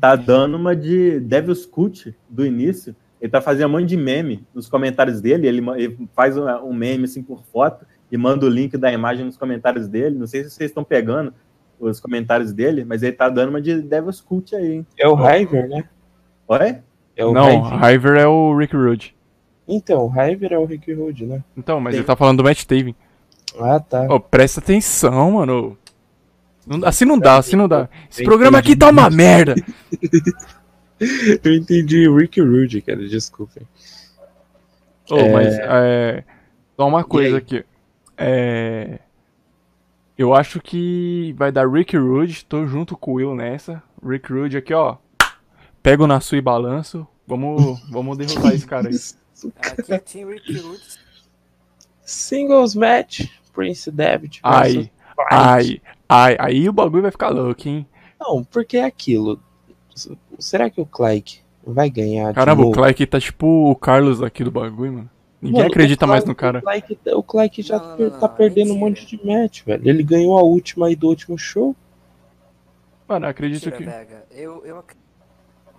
Tá 0.00 0.14
dando 0.16 0.56
uma 0.56 0.74
de 0.74 1.20
Devil's 1.20 1.66
Cult 1.66 2.14
do 2.28 2.46
início. 2.46 2.94
Ele 3.20 3.30
tá 3.30 3.40
fazendo 3.40 3.68
um 3.68 3.72
monte 3.72 3.86
de 3.88 3.96
meme 3.96 4.46
nos 4.54 4.68
comentários 4.68 5.20
dele. 5.20 5.46
Ele, 5.46 5.62
ele 5.76 6.08
faz 6.14 6.36
um, 6.36 6.46
um 6.64 6.72
meme 6.72 7.04
assim 7.04 7.22
por 7.22 7.42
foto 7.52 7.84
e 8.10 8.16
manda 8.16 8.46
o 8.46 8.48
link 8.48 8.76
da 8.76 8.92
imagem 8.92 9.24
nos 9.24 9.36
comentários 9.36 9.86
dele. 9.88 10.16
Não 10.18 10.26
sei 10.26 10.44
se 10.44 10.50
vocês 10.50 10.70
estão 10.70 10.82
pegando 10.84 11.32
os 11.78 12.00
comentários 12.00 12.52
dele, 12.52 12.84
mas 12.84 13.02
ele 13.02 13.12
tá 13.12 13.28
dando 13.28 13.50
uma 13.50 13.60
de 13.60 13.82
Devil's 13.82 14.20
Cult 14.20 14.54
aí, 14.54 14.72
hein? 14.74 14.86
É 14.98 15.08
o 15.08 15.14
Hiver, 15.16 15.68
né? 15.68 15.84
Oi? 16.48 16.78
É 17.16 17.24
o 17.24 17.32
Não, 17.32 17.66
Hiver. 17.90 18.16
É 18.18 18.26
o 18.26 18.56
Rick 18.56 18.74
Rude. 18.76 19.14
Então, 19.68 20.06
o 20.06 20.10
Hiver 20.22 20.52
é 20.52 20.58
o 20.58 20.64
Ricky 20.64 20.92
Rude, 20.92 21.24
né? 21.26 21.42
Então, 21.56 21.80
mas 21.80 21.94
ele 21.94 22.04
tá 22.04 22.16
falando 22.16 22.38
do 22.38 22.44
Matt 22.44 22.64
Taven. 22.64 22.94
Ah, 23.60 23.78
tá. 23.80 24.02
Ô, 24.10 24.18
presta 24.18 24.60
atenção, 24.60 25.32
mano. 25.32 25.78
Não- 26.66 26.86
assim 26.86 27.04
não 27.04 27.18
dá, 27.18 27.36
assim 27.38 27.56
não 27.56 27.68
dá. 27.68 27.88
Esse 28.10 28.24
programa 28.24 28.58
aqui 28.58 28.74
tá 28.76 28.88
uma 28.90 29.08
merda. 29.10 29.54
Eu 31.44 31.54
entendi 31.54 32.06
o 32.08 32.16
Ricky 32.16 32.40
Rude, 32.40 32.80
cara, 32.80 32.98
desculpem. 33.08 33.66
Ô, 35.10 35.16
É. 35.18 35.32
mas 35.32 35.54
é. 35.58 36.24
Só 36.76 36.86
uma 36.86 37.02
coisa 37.04 37.38
aqui. 37.38 37.64
É. 38.16 39.00
Eu 40.16 40.34
acho 40.34 40.60
que 40.60 41.34
vai 41.36 41.50
dar 41.50 41.68
Rick 41.68 41.96
Rude, 41.96 42.44
tô 42.44 42.66
junto 42.66 42.96
com 42.96 43.12
o 43.12 43.14
Will 43.14 43.34
nessa. 43.34 43.82
Rick 44.06 44.32
Rude 44.32 44.56
aqui, 44.56 44.72
ó. 44.72 44.96
Pego 45.82 46.06
na 46.06 46.20
sua 46.20 46.38
e 46.38 46.40
balanço. 46.40 47.06
Vamos, 47.26 47.80
vamos 47.90 48.16
derrotar 48.18 48.52
esse 48.54 48.66
cara 48.66 48.88
aí. 48.88 48.96
Aqui 49.60 49.92
é 49.92 49.98
Team 49.98 50.28
Roode. 50.28 50.80
Singles 52.04 52.74
match, 52.74 53.26
Prince 53.52 53.90
David. 53.90 54.40
Ai, 54.42 54.90
ai, 55.30 55.80
ai. 56.08 56.36
Aí 56.38 56.68
o 56.68 56.72
bagulho 56.72 57.02
vai 57.02 57.10
ficar 57.10 57.30
louco, 57.30 57.68
hein? 57.68 57.86
Não, 58.20 58.44
porque 58.44 58.76
é 58.76 58.84
aquilo. 58.84 59.40
Será 60.38 60.70
que 60.70 60.80
o 60.80 60.86
Clyke 60.86 61.40
vai 61.66 61.88
ganhar? 61.90 62.32
Caramba, 62.34 62.62
de 62.62 62.68
o? 62.68 62.72
Clyke 62.72 63.06
tá 63.06 63.20
tipo 63.20 63.70
o 63.70 63.74
Carlos 63.76 64.22
aqui 64.22 64.44
do 64.44 64.50
bagulho, 64.50 64.92
mano. 64.92 65.10
Ninguém 65.40 65.58
Mano, 65.62 65.70
acredita 65.72 66.06
o 66.06 66.08
mais 66.08 66.22
Clyke- 66.22 66.28
no 66.28 66.34
cara. 66.36 66.58
O 66.58 66.62
Clyke, 66.62 66.98
o 67.14 67.22
Clyke 67.22 67.62
já 67.62 67.78
Não, 67.78 67.98
não, 67.98 68.10
tá 68.10 68.28
não, 68.28 68.34
perdendo 68.36 68.72
um 68.72 68.78
mentira. 68.78 68.90
monte 68.90 69.16
de 69.16 69.26
match, 69.26 69.62
velho. 69.64 69.88
Ele 69.88 70.02
ganhou 70.04 70.38
a 70.38 70.42
última 70.42 70.86
aí 70.86 70.94
do 70.94 71.08
último 71.08 71.36
show. 71.36 71.74
Mano, 73.08 73.26
acredito 73.26 73.64
Mentira, 73.64 73.76
que. 73.76 73.84
Vega. 73.84 74.24
Eu, 74.30 74.64
eu 74.64 74.78
acredito 74.78 75.01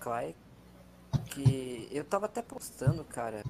Clay 0.04 0.36
que 1.28 1.88
eu 1.92 2.04
tava 2.04 2.26
até 2.26 2.42
postando, 2.42 3.04
cara, 3.06 3.42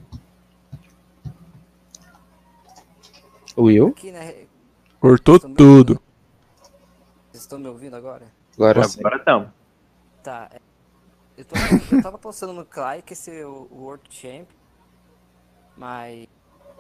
Will? 3.58 3.88
aqui, 3.88 4.12
né? 4.12 4.46
Cortou 5.00 5.40
Vocês 5.40 5.52
estão 5.52 5.56
tudo. 5.56 6.02
Vocês 7.32 7.44
estão 7.44 7.60
me 7.60 7.68
ouvindo 7.68 7.96
agora? 7.96 8.28
Agora 8.56 8.84
sim. 8.84 9.00
Agora 9.00 9.18
estamos. 9.18 9.50
Tá. 10.22 10.50
é, 10.52 10.60
Eu, 11.38 11.46
tô, 11.46 11.56
eu 11.92 12.04
tava 12.04 12.18
postando 12.20 12.54
no 12.54 12.66
Clay 12.66 13.02
que 13.02 13.14
esse 13.14 13.32
é 13.32 13.46
o 13.46 13.68
o 13.72 13.84
World 13.84 14.04
Champ. 14.10 14.48
Mas 15.76 16.28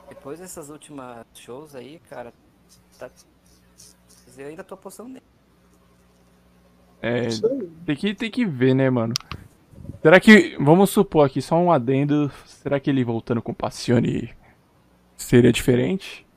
depois 0.08 0.40
dessas 0.40 0.70
últimas 0.70 1.26
shows 1.34 1.74
aí, 1.74 2.00
cara, 2.08 2.32
tá, 3.00 3.10
eu 4.38 4.48
ainda 4.48 4.64
tô 4.64 4.78
postando 4.78 5.10
nele. 5.10 5.26
É, 7.02 7.28
tem 7.86 7.96
que, 7.96 8.16
tem 8.16 8.32
que 8.32 8.46
ver, 8.46 8.74
né, 8.74 8.90
mano? 8.90 9.14
Será 10.04 10.20
que. 10.20 10.58
Vamos 10.60 10.90
supor 10.90 11.26
aqui, 11.26 11.42
só 11.42 11.56
um 11.56 11.72
adendo. 11.72 12.30
Será 12.46 12.78
que 12.78 12.90
ele 12.90 13.06
voltando 13.06 13.42
com 13.42 13.54
Passione 13.54 14.32
seria 15.16 15.52
diferente? 15.52 16.28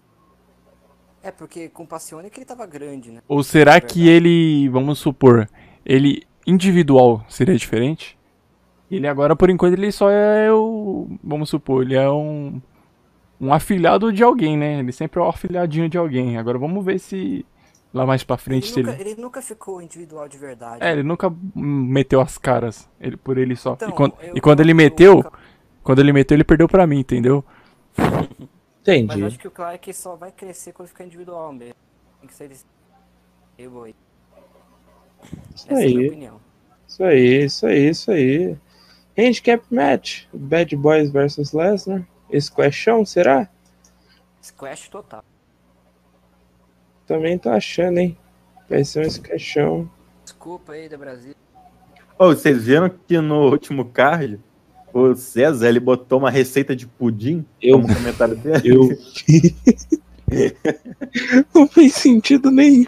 É, 1.21 1.33
porque 1.33 1.69
com 1.69 1.85
Passione 1.85 2.31
que 2.31 2.39
ele 2.39 2.47
tava 2.47 2.65
grande, 2.65 3.11
né? 3.11 3.21
Ou 3.27 3.43
será 3.43 3.81
que 3.81 4.09
ele. 4.09 4.69
Vamos 4.69 5.01
supor. 5.01 5.49
Ele 5.85 6.23
individual 6.47 7.27
seria 7.29 7.57
diferente? 7.57 8.17
Ele 8.89 9.09
agora, 9.09 9.35
por 9.35 9.51
enquanto, 9.51 9.73
ele 9.73 9.91
só 9.91 10.09
é 10.09 10.53
o. 10.53 11.09
Vamos 11.25 11.51
supor, 11.51 11.83
ele 11.83 11.97
é 11.97 12.09
um. 12.09 12.63
um 13.41 13.53
afilhado 13.53 14.13
de 14.13 14.23
alguém, 14.23 14.57
né? 14.57 14.79
Ele 14.79 14.93
sempre 14.93 15.19
é 15.19 15.25
o 15.25 15.29
afilhadinho 15.29 15.89
de 15.89 15.99
alguém. 15.99 16.39
Agora 16.39 16.57
vamos 16.57 16.85
ver 16.85 17.01
se 17.01 17.45
lá 17.97 18.07
mais 18.07 18.23
pra 18.23 18.37
frente 18.37 18.73
Ele 18.73 18.83
nunca, 18.87 19.01
ele. 19.01 19.11
ele 19.11 19.21
nunca 19.21 19.43
ficou 19.43 19.81
individual 19.83 20.29
de 20.29 20.39
verdade. 20.39 20.85
É, 20.85 20.93
ele 20.93 21.03
nunca 21.03 21.33
meteu 21.55 22.21
as 22.21 22.37
caras 22.39 22.89
ele, 23.01 23.17
por 23.17 23.39
ele 23.39 23.57
só. 23.57 23.73
Então, 23.73 23.89
e 23.89 23.93
quando, 23.93 24.15
eu- 24.21 24.37
e 24.37 24.41
quando 24.41 24.61
ele 24.61 24.73
eu- 24.73 24.77
meteu, 24.77 25.25
quando 25.83 25.99
ele 26.01 26.13
meteu, 26.13 26.37
ele 26.37 26.45
perdeu 26.45 26.69
pra 26.69 26.87
mim, 26.87 27.01
entendeu? 27.01 27.45
Mas 27.97 28.29
Entendi. 28.83 29.21
eu 29.21 29.27
acho 29.27 29.39
que 29.39 29.49
o 29.49 29.51
Clark 29.51 29.93
só 29.95 30.15
vai 30.15 30.31
crescer 30.31 30.73
quando 30.73 30.89
ficar 30.89 31.05
individual 31.05 31.53
mesmo. 31.53 31.75
Tem 32.21 32.29
que 32.29 32.35
ser 32.35 32.45
ele. 32.45 32.57
Eu 33.59 33.83
aí. 33.85 33.95
Isso 35.55 35.67
Essa 35.67 35.73
é 35.73 35.75
a 35.75 35.89
minha 35.89 36.01
aí, 36.01 36.07
opinião. 36.09 36.41
isso 36.87 37.03
aí, 37.05 37.45
isso 37.45 37.67
aí, 37.67 37.89
isso 37.89 38.11
aí. 38.13 38.57
Handicap 39.19 39.65
match. 39.75 40.25
Bad 40.33 40.77
Boys 40.77 41.11
versus 41.11 41.53
Lesnar. 41.53 42.07
Squashão, 42.39 43.05
será? 43.05 43.49
Squash 44.43 44.89
total. 44.89 45.25
Também 47.07 47.39
tô 47.39 47.49
achando, 47.51 47.99
hein? 47.99 48.17
Vai 48.69 48.85
ser 48.85 49.07
um 49.07 49.11
squashão. 49.11 49.89
Desculpa 50.25 50.73
aí 50.73 50.89
da 50.89 50.97
Brasil. 50.99 51.35
Ô, 52.19 52.27
vocês 52.29 52.65
viram 52.65 52.89
que 52.89 53.21
no 53.21 53.51
último 53.51 53.85
card, 53.85 54.41
o 54.93 55.15
César, 55.15 55.69
ele 55.69 55.79
botou 55.79 56.19
uma 56.19 56.31
receita 56.31 56.75
de 56.75 56.87
pudim 56.87 57.45
Eu, 57.61 57.81
como 57.81 57.95
comentário 57.95 58.35
dele? 58.37 58.75
eu 58.75 58.89
Não 61.55 61.69
fez 61.69 61.95
sentido 61.95 62.51
nenhum. 62.51 62.87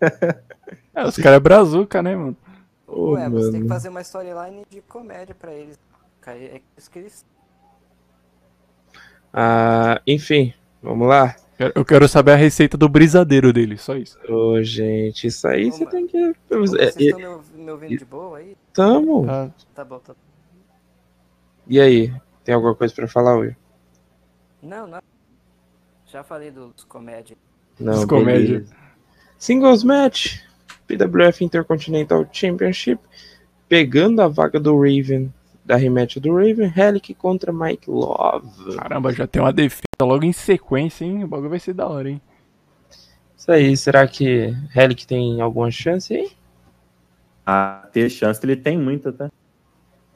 É, 0.94 1.04
os 1.06 1.16
caras 1.16 1.36
é 1.36 1.40
brazuca, 1.40 2.02
né, 2.02 2.16
mano? 2.16 2.36
Ô, 2.86 3.12
Ué, 3.12 3.28
você 3.30 3.52
tem 3.52 3.52
que 3.52 3.58
mano. 3.60 3.68
fazer 3.68 3.88
uma 3.88 4.00
storyline 4.00 4.64
de 4.68 4.80
comédia 4.80 5.32
pra 5.32 5.54
eles. 5.54 5.78
Cara, 6.20 6.36
É 6.38 6.60
isso 6.76 6.90
que 6.90 6.98
eles. 6.98 7.24
Ah, 9.32 10.02
enfim, 10.04 10.52
vamos 10.82 11.06
lá. 11.06 11.36
Quero- 11.58 11.72
Eu 11.74 11.84
quero 11.84 12.08
saber 12.08 12.30
a 12.32 12.36
receita 12.36 12.78
do 12.78 12.88
brisadeiro 12.88 13.52
dele, 13.52 13.76
só 13.76 13.96
isso. 13.96 14.16
Ô, 14.28 14.62
gente, 14.62 15.26
isso 15.26 15.46
aí 15.48 15.70
você 15.72 15.78
Como- 15.84 15.90
tem 15.90 16.06
que. 16.06 16.32
Vocês 16.48 16.96
É, 16.96 17.02
estão 17.02 17.18
me 17.18 17.26
ouv- 17.26 17.44
me 17.56 17.70
ouvindo 17.72 17.98
de 17.98 18.04
boa 18.04 18.38
aí? 18.38 18.56
Tamo. 18.72 19.26
Tá? 19.26 19.50
Tá 19.74 19.84
bom, 19.84 19.98
tá 19.98 20.12
bom. 20.14 20.18
E 21.66 21.80
aí, 21.80 22.12
tem 22.44 22.54
alguma 22.54 22.74
coisa 22.74 22.94
pra 22.94 23.08
falar 23.08 23.36
hoje? 23.36 23.56
Não, 24.62 24.86
não. 24.86 25.00
Já 26.06 26.22
falei 26.22 26.50
dos 26.50 26.84
comédia. 26.84 27.36
Não, 27.78 27.92
Dos 27.92 28.04
comédia. 28.06 28.60
beleza. 28.60 28.76
Singles 29.36 29.82
match. 29.84 30.38
PWF 30.86 31.44
Intercontinental 31.44 32.26
Championship. 32.32 33.00
Pegando 33.68 34.22
a 34.22 34.28
vaga 34.28 34.58
do 34.58 34.74
Raven, 34.80 35.32
da 35.68 35.76
rematch 35.76 36.16
do 36.16 36.34
Raven. 36.34 36.72
Helic 36.74 37.12
contra 37.12 37.52
Mike 37.52 37.90
Love. 37.90 38.74
Caramba, 38.74 39.12
já 39.12 39.26
tem 39.26 39.42
uma 39.42 39.52
defesa 39.52 39.82
logo 40.00 40.24
em 40.24 40.32
sequência, 40.32 41.04
hein? 41.04 41.24
O 41.24 41.28
bagulho 41.28 41.50
vai 41.50 41.58
ser 41.58 41.74
da 41.74 41.86
hora, 41.86 42.08
hein? 42.08 42.22
Isso 43.36 43.52
aí, 43.52 43.76
será 43.76 44.08
que 44.08 44.54
Helic 44.74 45.06
tem 45.06 45.42
alguma 45.42 45.70
chance 45.70 46.14
aí? 46.14 46.30
Ah, 47.44 47.86
ter 47.92 48.08
chance, 48.08 48.40
ele 48.42 48.56
tem 48.56 48.78
muita, 48.78 49.12
tá? 49.12 49.30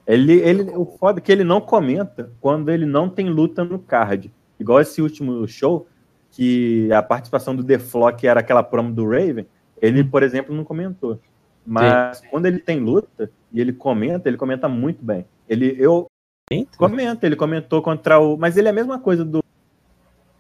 Ele, 0.07 0.33
ele, 0.41 0.63
o 0.75 0.87
foda 0.87 1.21
é 1.21 1.23
que 1.23 1.31
ele 1.31 1.45
não 1.45 1.61
comenta 1.61 2.33
quando 2.41 2.71
ele 2.71 2.87
não 2.87 3.09
tem 3.09 3.29
luta 3.29 3.63
no 3.63 3.79
card. 3.79 4.33
Igual 4.59 4.81
esse 4.81 5.03
último 5.03 5.47
show, 5.47 5.87
que 6.31 6.91
a 6.91 7.03
participação 7.03 7.55
do 7.55 7.63
The 7.63 7.79
Flock 7.79 8.27
era 8.27 8.41
aquela 8.41 8.63
promo 8.63 8.91
do 8.91 9.05
Raven, 9.05 9.47
ele, 9.81 10.03
por 10.03 10.23
exemplo, 10.23 10.55
não 10.55 10.65
comentou. 10.65 11.21
Mas 11.65 12.23
quando 12.31 12.47
ele 12.47 12.59
tem 12.59 12.81
luta 12.81 13.31
e 13.53 13.61
ele 13.61 13.73
comenta, 13.73 14.29
ele 14.29 14.39
comenta 14.39 14.67
muito 14.67 15.05
bem. 15.05 15.27
Ele, 15.49 15.76
eu 15.78 16.07
Eita. 16.51 16.76
comenta, 16.76 17.26
ele 17.26 17.36
comentou 17.36 17.82
contra 17.82 18.18
o. 18.18 18.36
Mas 18.36 18.57
ele 18.57 18.68
é 18.68 18.70
a 18.70 18.74
mesma 18.74 18.99
coisa 18.99 19.24
do, 19.24 19.43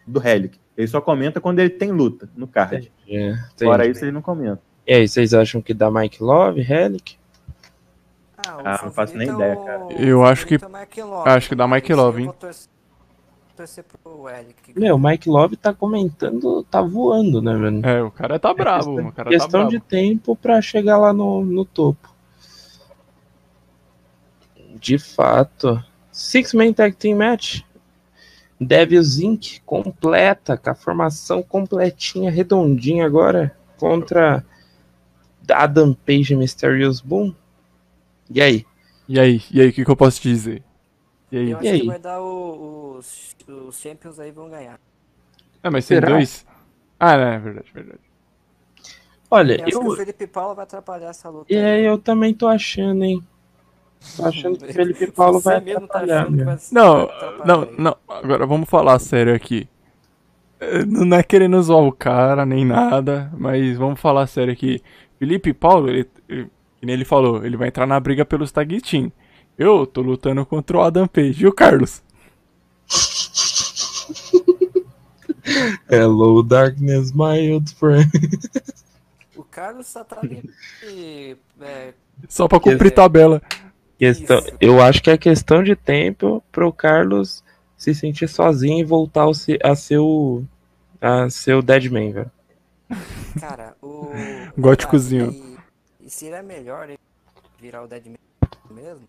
do 0.06 0.26
Helic. 0.26 0.58
Ele 0.76 0.86
só 0.86 1.00
comenta 1.00 1.40
quando 1.40 1.58
ele 1.58 1.70
tem 1.70 1.90
luta 1.92 2.28
no 2.36 2.46
card. 2.46 2.90
É, 3.08 3.34
Fora 3.62 3.86
isso, 3.86 4.04
ele 4.04 4.12
não 4.12 4.22
comenta. 4.22 4.60
E 4.86 4.94
aí, 4.94 5.06
vocês 5.08 5.32
acham 5.34 5.60
que 5.60 5.72
dá 5.74 5.90
Mike 5.90 6.22
Love, 6.22 6.60
Helic? 6.60 7.16
Ah, 8.44 8.56
o 8.56 8.60
Ah, 8.64 8.80
não 8.84 8.90
faço 8.90 9.16
nem 9.16 9.28
é 9.28 9.32
ideia, 9.32 9.54
o- 9.54 9.64
cara. 9.64 9.84
o 9.84 9.92
Eu 9.92 10.24
acho 10.24 10.46
que- 10.46 10.54
é 10.56 11.04
o 11.04 11.16
acho 11.28 11.48
que 11.48 11.54
dá 11.54 11.68
Mike 11.68 11.92
Love, 11.94 12.22
hein? 12.22 12.32
torcer, 13.54 13.84
pro 14.02 14.28
Eric. 14.28 14.76
Meu, 14.76 14.98
Mike 14.98 15.28
Love 15.28 15.56
tá 15.56 15.72
comentando, 15.74 16.64
tá 16.64 16.80
voando, 16.80 17.40
né, 17.42 17.54
velho? 17.54 17.86
É, 17.86 18.02
o 18.02 18.10
cara 18.10 18.38
tá 18.38 18.52
bravo, 18.52 18.96
questão, 18.96 19.08
o 19.08 19.12
cara 19.12 19.30
tá 19.30 19.36
questão 19.36 19.60
bravo. 19.60 19.70
de 19.70 19.78
tempo 19.80 20.34
pra 20.34 20.60
chegar 20.62 20.96
lá 20.98 21.12
no, 21.12 21.44
no 21.44 21.64
topo. 21.64 22.11
De 24.82 24.98
fato. 24.98 25.82
Six 26.12 26.52
Man 26.52 26.74
Tag 26.74 26.94
Team 26.96 27.16
Match. 27.16 27.62
Devils 28.60 29.18
Inc. 29.20 29.60
completa, 29.66 30.56
com 30.56 30.70
a 30.70 30.74
formação 30.74 31.42
completinha, 31.42 32.30
redondinha 32.30 33.04
agora, 33.04 33.54
contra 33.76 34.44
Adam 35.50 35.94
Page 35.94 36.32
e 36.32 36.36
Mysterious 36.36 37.00
Boom. 37.00 37.34
E 38.30 38.40
aí? 38.42 38.66
E 39.08 39.20
aí, 39.20 39.42
e 39.52 39.60
aí, 39.60 39.68
o 39.68 39.72
que, 39.72 39.84
que 39.84 39.90
eu 39.90 39.96
posso 39.96 40.20
te 40.20 40.28
dizer? 40.28 40.62
E 41.32 41.38
aí? 41.38 41.50
Eu 41.50 41.58
acho 41.58 41.68
E 41.68 41.68
aí? 41.68 41.82
que 41.82 41.82
vai 41.84 41.98
dar 41.98 42.20
o- 42.20 42.96
os, 42.98 43.34
os 43.48 43.76
Champions 43.80 44.18
aí 44.18 44.30
vão 44.30 44.48
ganhar. 44.50 44.80
Ah, 45.62 45.70
mas 45.70 45.86
tem 45.86 46.00
Será? 46.00 46.02
dois? 46.02 46.46
Ah, 47.00 47.16
não, 47.16 47.24
é 47.28 47.38
verdade, 47.38 47.72
verdade. 47.74 48.00
Olha, 49.30 49.56
Eu 49.56 49.66
acho 49.66 49.80
que 49.80 49.86
o 49.86 49.90
eu, 49.90 49.98
Felipe 49.98 50.26
Paulo 50.26 50.54
vai 50.54 50.64
atrapalhar 50.64 51.08
essa 51.08 51.28
luta. 51.30 51.58
é, 51.58 51.80
aí. 51.80 51.82
eu 51.86 51.98
também 51.98 52.34
tô 52.34 52.48
achando, 52.48 53.04
hein? 53.04 53.22
Tô 54.16 54.26
achando 54.26 54.58
que 54.58 54.64
o 54.64 54.72
Felipe 54.74 55.10
Paulo 55.12 55.40
Você 55.40 55.44
vai 55.50 55.60
mesmo 55.60 55.86
tá 55.86 55.98
atrapalhar, 56.00 56.20
achando 56.22 56.30
que 56.30 56.36
meu. 56.36 56.44
vai- 56.46 56.58
Não, 56.72 57.08
não, 57.44 57.68
não. 57.78 57.96
Agora 58.08 58.46
vamos 58.46 58.68
falar 58.68 58.98
sério 58.98 59.34
aqui. 59.34 59.68
Eh, 60.60 60.84
Não 60.84 61.16
é 61.16 61.22
querendo 61.22 61.60
zoar 61.62 61.82
o 61.84 61.92
cara, 61.92 62.44
nem 62.46 62.64
nada, 62.64 63.30
mas 63.36 63.76
vamos 63.76 64.00
falar 64.00 64.26
sério 64.26 64.52
aqui. 64.52 64.82
Felipe 65.18 65.52
Paulo, 65.52 65.88
ele, 65.88 66.08
ele, 66.28 66.44
que 66.78 66.86
nem 66.86 66.94
ele 66.94 67.04
falou, 67.04 67.44
ele 67.44 67.56
vai 67.56 67.68
entrar 67.68 67.86
na 67.86 67.98
briga 68.00 68.24
pelos 68.24 68.50
tag 68.52 68.80
team. 68.80 69.10
Eu 69.58 69.86
tô 69.86 70.00
lutando 70.02 70.44
contra 70.46 70.76
o 70.76 70.82
Adam 70.82 71.06
Page. 71.06 71.44
E 71.44 71.46
o 71.46 71.52
Carlos? 71.52 72.02
Hello, 75.88 76.42
darkness, 76.42 77.12
my 77.12 77.52
old 77.52 77.72
friend. 77.74 78.08
O 79.36 79.42
Carlos 79.44 79.86
só 79.86 80.04
tá 80.04 80.18
ali. 80.22 80.48
é, 81.60 81.94
Só 82.28 82.46
pra 82.48 82.60
cumprir 82.60 82.90
tabela. 82.92 83.42
Questão, 84.02 84.38
Isso. 84.40 84.56
eu 84.60 84.82
acho 84.82 85.00
que 85.00 85.10
é 85.10 85.16
questão 85.16 85.62
de 85.62 85.76
tempo 85.76 86.42
pro 86.50 86.72
Carlos 86.72 87.44
se 87.76 87.94
sentir 87.94 88.28
sozinho 88.28 88.80
e 88.80 88.84
voltar 88.84 89.26
a 89.62 89.74
ser 89.76 89.98
o 89.98 90.42
a 91.00 91.30
ser 91.30 91.54
o 91.54 91.62
Deadman, 91.62 92.10
velho. 92.12 92.30
cara, 93.38 93.76
o. 93.80 94.10
Góticozinho. 94.58 95.30
E, 96.00 96.06
e 96.06 96.10
seria 96.10 96.42
melhor 96.42 96.88
ele 96.88 96.98
virar 97.60 97.84
o 97.84 97.86
Deadman 97.86 98.16
mesmo? 98.72 99.02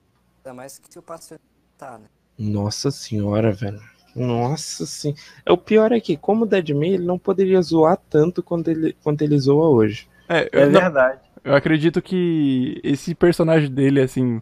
Ainda 0.45 0.53
mais 0.55 0.77
que 0.77 0.85
se 0.91 0.99
o 0.99 1.01
pastor 1.01 1.39
tá, 1.75 1.97
né? 1.97 2.05
Nossa 2.37 2.91
senhora, 2.91 3.51
velho. 3.51 3.81
Nossa 4.15 4.85
sim. 4.85 5.15
É 5.43 5.51
o 5.51 5.57
pior 5.57 5.91
é 5.91 5.99
que 5.99 6.15
como 6.15 6.43
o 6.43 6.47
Deadman 6.47 6.93
ele 6.93 7.03
não 7.03 7.17
poderia 7.17 7.59
zoar 7.63 7.97
tanto 8.11 8.43
quanto 8.43 8.69
ele 8.69 8.95
quanto 9.03 9.23
ele 9.23 9.39
zoa 9.39 9.69
hoje. 9.69 10.07
É, 10.29 10.47
É 10.51 10.65
não- 10.67 10.79
verdade. 10.81 11.19
eu 11.43 11.55
acredito 11.55 11.99
que 11.99 12.79
esse 12.83 13.15
personagem 13.15 13.71
dele, 13.71 13.99
assim, 14.01 14.39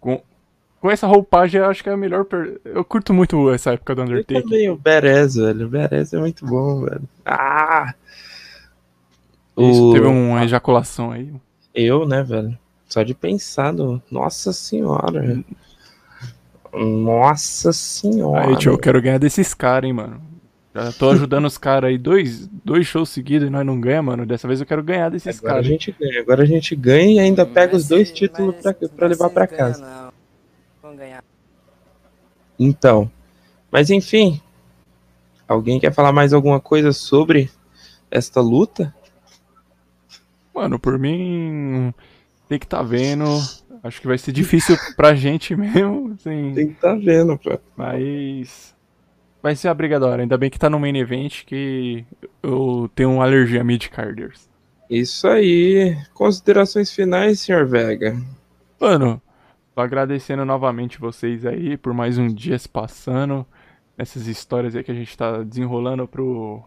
com, 0.00 0.20
com 0.80 0.90
essa 0.90 1.06
roupagem, 1.06 1.60
eu 1.60 1.66
acho 1.66 1.82
que 1.82 1.88
é 1.88 1.92
a 1.92 1.96
melhor. 1.96 2.24
per- 2.24 2.60
Eu 2.64 2.84
curto 2.84 3.12
muito 3.14 3.50
essa 3.50 3.72
época 3.72 3.94
do 3.94 4.02
Eu 4.02 4.06
Undertaker. 4.06 4.42
também, 4.42 4.68
o 4.70 4.76
Beres, 4.76 5.34
velho. 5.34 5.66
O 5.66 5.68
Beres 5.68 6.12
é 6.12 6.18
muito 6.18 6.44
bom, 6.46 6.80
velho. 6.82 7.02
Ah! 7.24 7.94
Isso, 9.58 9.88
O- 9.90 9.92
teve 9.92 10.06
uma 10.06 10.44
ejaculação 10.44 11.10
aí. 11.12 11.32
Eu, 11.74 12.06
né, 12.06 12.22
velho? 12.22 12.56
Só 12.88 13.02
de 13.02 13.14
pensar 13.14 13.72
no. 13.72 14.00
Nossa 14.10 14.52
senhora. 14.52 15.42
Nossa 16.72 17.72
senhora. 17.72 18.48
Aí, 18.48 18.56
tio, 18.58 18.72
eu 18.72 18.78
quero 18.78 19.00
ganhar 19.00 19.18
desses 19.18 19.54
caras, 19.54 19.88
hein, 19.88 19.92
mano. 19.94 20.20
Já 20.84 20.92
tô 20.92 21.08
ajudando 21.10 21.46
os 21.46 21.56
caras 21.56 21.88
aí, 21.88 21.96
dois, 21.96 22.46
dois 22.62 22.86
shows 22.86 23.08
seguidos 23.08 23.48
e 23.48 23.50
nós 23.50 23.64
não 23.64 23.80
ganhamos, 23.80 24.12
mano. 24.12 24.26
Dessa 24.26 24.46
vez 24.46 24.60
eu 24.60 24.66
quero 24.66 24.82
ganhar 24.82 25.08
desses 25.10 25.38
Agora 25.38 25.52
a 25.52 25.54
caras. 25.54 25.66
gente 25.66 25.96
ganha. 25.98 26.20
Agora 26.20 26.42
a 26.42 26.46
gente 26.46 26.76
ganha 26.76 27.12
e 27.14 27.18
ainda 27.18 27.46
pega 27.46 27.72
Mas 27.72 27.82
os 27.82 27.88
dois 27.88 28.12
títulos 28.12 28.54
mas- 28.56 28.62
pra, 28.62 28.74
pra 28.74 29.08
mas 29.08 29.18
levar 29.18 29.30
ganha, 29.32 29.46
casa. 29.48 29.80
Não. 29.80 30.12
Vão 30.82 30.96
ganhar. 30.96 31.24
Então. 32.58 33.10
Mas 33.70 33.88
enfim. 33.90 34.40
Alguém 35.48 35.80
quer 35.80 35.94
falar 35.94 36.12
mais 36.12 36.32
alguma 36.34 36.60
coisa 36.60 36.92
sobre 36.92 37.50
esta 38.10 38.40
luta? 38.40 38.94
Mano, 40.54 40.78
por 40.78 40.98
mim, 40.98 41.92
tem 42.48 42.58
que 42.58 42.66
tá 42.66 42.82
vendo. 42.82 43.24
Acho 43.82 44.00
que 44.00 44.06
vai 44.06 44.18
ser 44.18 44.32
difícil 44.32 44.76
pra 44.96 45.14
gente 45.14 45.54
mesmo, 45.56 46.12
assim. 46.14 46.52
Tem 46.54 46.68
que 46.68 46.74
tá 46.80 46.94
vendo, 46.94 47.38
pô. 47.38 47.58
Mas. 47.76 48.75
Vai 49.42 49.54
ser 49.54 49.68
a 49.68 49.74
briga 49.74 50.00
da 50.00 50.06
hora. 50.08 50.22
Ainda 50.22 50.36
bem 50.36 50.50
que 50.50 50.58
tá 50.58 50.68
no 50.68 50.80
main 50.80 50.96
event 50.96 51.44
que 51.44 52.04
eu 52.42 52.90
tenho 52.94 53.12
uma 53.12 53.24
alergia 53.24 53.60
a 53.60 53.64
mid-carders. 53.64 54.48
Isso 54.90 55.26
aí. 55.28 55.96
Considerações 56.14 56.92
finais, 56.92 57.40
senhor 57.40 57.66
Vega. 57.66 58.16
Mano, 58.80 59.20
tô 59.74 59.80
agradecendo 59.80 60.44
novamente 60.44 61.00
vocês 61.00 61.46
aí 61.46 61.76
por 61.76 61.92
mais 61.94 62.18
um 62.18 62.28
dia 62.28 62.58
se 62.58 62.68
passando. 62.68 63.46
nessas 63.96 64.26
histórias 64.26 64.76
aí 64.76 64.84
que 64.84 64.90
a 64.90 64.94
gente 64.94 65.16
tá 65.16 65.42
desenrolando 65.42 66.06
pro. 66.06 66.62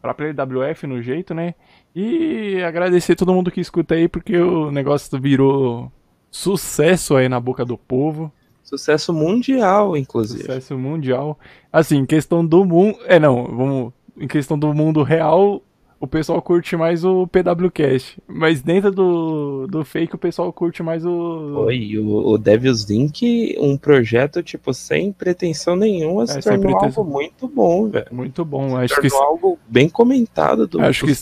Pra 0.00 0.14
Play 0.14 0.30
WF 0.32 0.86
no 0.86 1.02
jeito, 1.02 1.34
né? 1.34 1.54
E 1.94 2.62
agradecer 2.62 3.16
todo 3.16 3.34
mundo 3.34 3.50
que 3.50 3.60
escuta 3.60 3.96
aí, 3.96 4.06
porque 4.08 4.36
o 4.36 4.70
negócio 4.70 5.20
virou 5.20 5.90
sucesso 6.30 7.16
aí 7.16 7.28
na 7.28 7.40
boca 7.40 7.64
do 7.64 7.76
povo. 7.76 8.32
Sucesso 8.68 9.12
mundial, 9.14 9.96
inclusive. 9.96 10.40
Sucesso 10.42 10.76
mundial. 10.78 11.38
Assim, 11.72 11.96
em 11.98 12.06
questão 12.06 12.44
do 12.44 12.64
mundo. 12.64 12.98
É, 13.06 13.18
não, 13.18 13.44
vamos. 13.46 13.92
Em 14.20 14.26
questão 14.28 14.58
do 14.58 14.74
mundo 14.74 15.02
real, 15.02 15.62
o 15.98 16.06
pessoal 16.06 16.42
curte 16.42 16.76
mais 16.76 17.02
o 17.04 17.26
PWCast. 17.26 18.20
Mas 18.26 18.60
dentro 18.60 18.90
do, 18.90 19.66
do 19.68 19.84
fake, 19.84 20.14
o 20.14 20.18
pessoal 20.18 20.52
curte 20.52 20.82
mais 20.82 21.04
o. 21.06 21.64
Oi, 21.66 21.96
o, 21.96 22.32
o 22.32 22.36
Devil's 22.38 22.82
Link, 22.84 23.56
um 23.58 23.76
projeto, 23.78 24.42
tipo, 24.42 24.74
sem 24.74 25.12
pretensão 25.12 25.74
nenhuma, 25.74 26.26
se 26.26 26.38
É, 26.38 26.42
sem 26.42 26.52
tornou 26.60 26.76
pretensão. 26.78 27.02
algo 27.04 27.12
muito 27.12 27.48
bom, 27.48 27.88
velho. 27.88 28.06
Muito 28.10 28.44
bom. 28.44 28.76
Acho 28.76 28.94
Se 28.96 29.00
que, 29.00 29.08
tornou 29.08 29.26
algo 29.26 29.58
bem 29.66 29.88
comentado 29.88 30.66
do. 30.66 30.80
acho 30.82 31.06
que. 31.06 31.14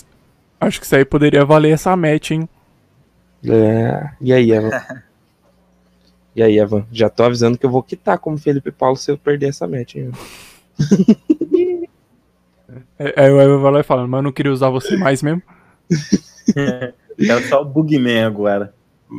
Acho 0.59 0.81
que 0.81 0.87
isso 0.87 0.97
aí 0.97 1.05
poderia 1.05 1.45
valer 1.45 1.73
essa 1.75 1.95
match, 1.95 2.31
hein? 2.33 2.49
É. 3.45 4.11
E 4.21 4.33
aí, 4.33 4.51
Evan? 4.51 4.71
e 6.37 6.43
aí, 6.43 6.59
Evan? 6.59 6.87
Já 6.93 7.09
tô 7.09 7.25
avisando 7.25 7.57
que 7.59 7.65
eu 7.67 7.71
vou 7.71 7.83
quitar 7.83 8.19
como 8.19 8.37
Felipe 8.39 8.71
Paulo 8.71 8.97
se 8.97 9.11
eu 9.11 9.19
perder 9.19 9.49
essa 9.49 9.67
match, 9.67 9.97
hein? 9.97 10.11
É, 12.99 13.23
Aí 13.23 13.31
o 13.31 13.41
Evan 13.41 13.59
vai 13.61 13.73
lá 13.73 13.81
e 13.81 13.85
fala, 13.85 14.07
mas 14.09 14.19
eu 14.19 14.23
não 14.23 14.33
queria 14.33 14.53
usar 14.53 14.71
você 14.71 14.97
mais 14.97 15.23
mesmo. 15.23 15.41
É 16.57 17.43
só 17.49 17.63
o 17.63 17.65
Bugman 17.65 18.25
agora. 18.25 18.75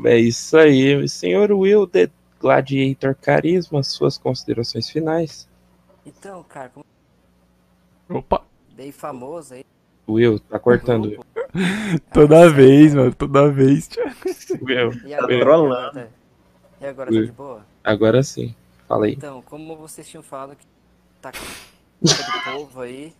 É 0.05 0.18
isso 0.18 0.57
aí, 0.57 1.07
senhor 1.07 1.51
Will, 1.51 1.88
The 1.88 2.09
Gladiator 2.41 3.15
Carisma, 3.15 3.82
suas 3.84 4.18
considerações 4.18 4.89
finais. 4.89 5.47
Então, 6.05 6.43
cara, 6.43 6.70
como 6.70 6.86
Opa, 8.09 8.43
bem 8.76 8.91
famoso 8.91 9.53
aí. 9.53 9.63
Will, 10.07 10.39
tá 10.39 10.59
cortando. 10.59 11.18
Toda 12.13 12.45
Ah, 12.45 12.49
vez, 12.49 12.93
mano, 12.93 13.13
toda 13.13 13.49
vez. 13.49 13.89
Will, 14.61 14.91
agora, 15.13 15.39
trolando. 15.39 16.07
E 16.80 16.86
agora, 16.86 17.09
tá- 17.11 17.15
agora 17.17 17.25
de 17.25 17.32
boa? 17.32 17.65
agora 17.84 18.23
sim. 18.23 18.55
Fala 18.88 19.05
aí. 19.05 19.13
Então, 19.13 19.41
como 19.43 19.75
vocês 19.75 20.07
tinham 20.07 20.23
falado 20.23 20.55
que 20.55 20.65
tá 21.21 21.32
do 21.32 22.43
povo 22.51 22.82
aí. 22.82 23.13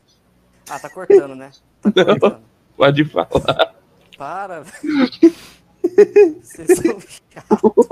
Ah, 0.70 0.80
tá 0.80 0.90
cortando, 0.90 1.36
né? 1.36 1.52
Tá 1.82 1.92
Não. 1.96 2.06
cortando. 2.20 2.42
Pode 2.76 3.06
falar. 3.06 3.76
Para, 4.18 4.62
velho. 4.62 5.36
Vocês 6.44 6.78
são 6.78 7.00
chatos. 7.00 7.88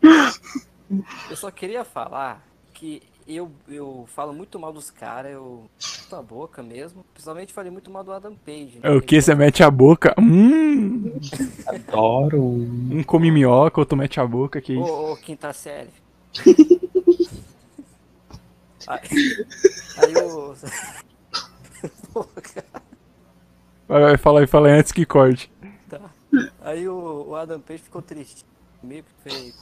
Eu 1.30 1.36
só 1.36 1.50
queria 1.50 1.84
falar 1.84 2.46
que 2.72 3.02
eu, 3.26 3.50
eu 3.68 4.04
falo 4.08 4.32
muito 4.32 4.58
mal 4.58 4.72
dos 4.72 4.90
caras, 4.90 5.32
eu 5.32 5.68
tô 6.08 6.16
a 6.16 6.22
boca 6.22 6.62
mesmo. 6.62 7.04
Principalmente 7.12 7.52
falei 7.52 7.70
muito 7.70 7.90
mal 7.90 8.04
do 8.04 8.12
Adam 8.12 8.34
Page. 8.36 8.78
É 8.82 8.90
o 8.90 9.00
que? 9.00 9.20
Você 9.20 9.34
mete 9.34 9.62
a 9.62 9.70
boca. 9.70 10.14
Hum, 10.18 11.12
Adoro. 11.66 12.42
um 12.42 13.02
come 13.02 13.30
minhoca, 13.30 13.80
outro 13.80 13.96
mete 13.96 14.20
a 14.20 14.26
boca, 14.26 14.60
que 14.60 14.74
isso. 14.74 14.82
Ô, 14.82 15.12
ô, 15.12 15.16
quinta 15.16 15.52
série. 15.52 15.90
aí, 18.86 19.00
aí. 19.96 20.14
Pô, 22.12 22.24
cara, 22.24 22.82
Vai, 23.88 24.02
vai, 24.02 24.16
fala 24.16 24.40
aí, 24.40 24.46
fala 24.46 24.68
aí 24.68 24.78
antes 24.78 24.92
que 24.92 25.06
corte. 25.06 25.50
tá. 25.88 26.00
Aí 26.60 26.88
o, 26.88 27.26
o 27.28 27.36
Adam 27.36 27.60
Page 27.60 27.82
ficou 27.82 28.02
triste 28.02 28.44
comigo, 28.80 29.06
que 29.24 29.30
foi 29.30 29.52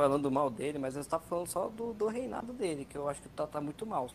falando 0.00 0.30
mal 0.30 0.48
dele, 0.48 0.78
mas 0.78 0.96
eu 0.96 1.04
tava 1.04 1.22
falando 1.28 1.46
só 1.46 1.68
do, 1.76 1.92
do 1.92 2.06
reinado 2.06 2.54
dele, 2.54 2.86
que 2.88 2.96
eu 2.96 3.06
acho 3.06 3.20
que 3.20 3.28
tá, 3.28 3.46
tá 3.46 3.60
muito 3.60 3.84
mal. 3.84 4.08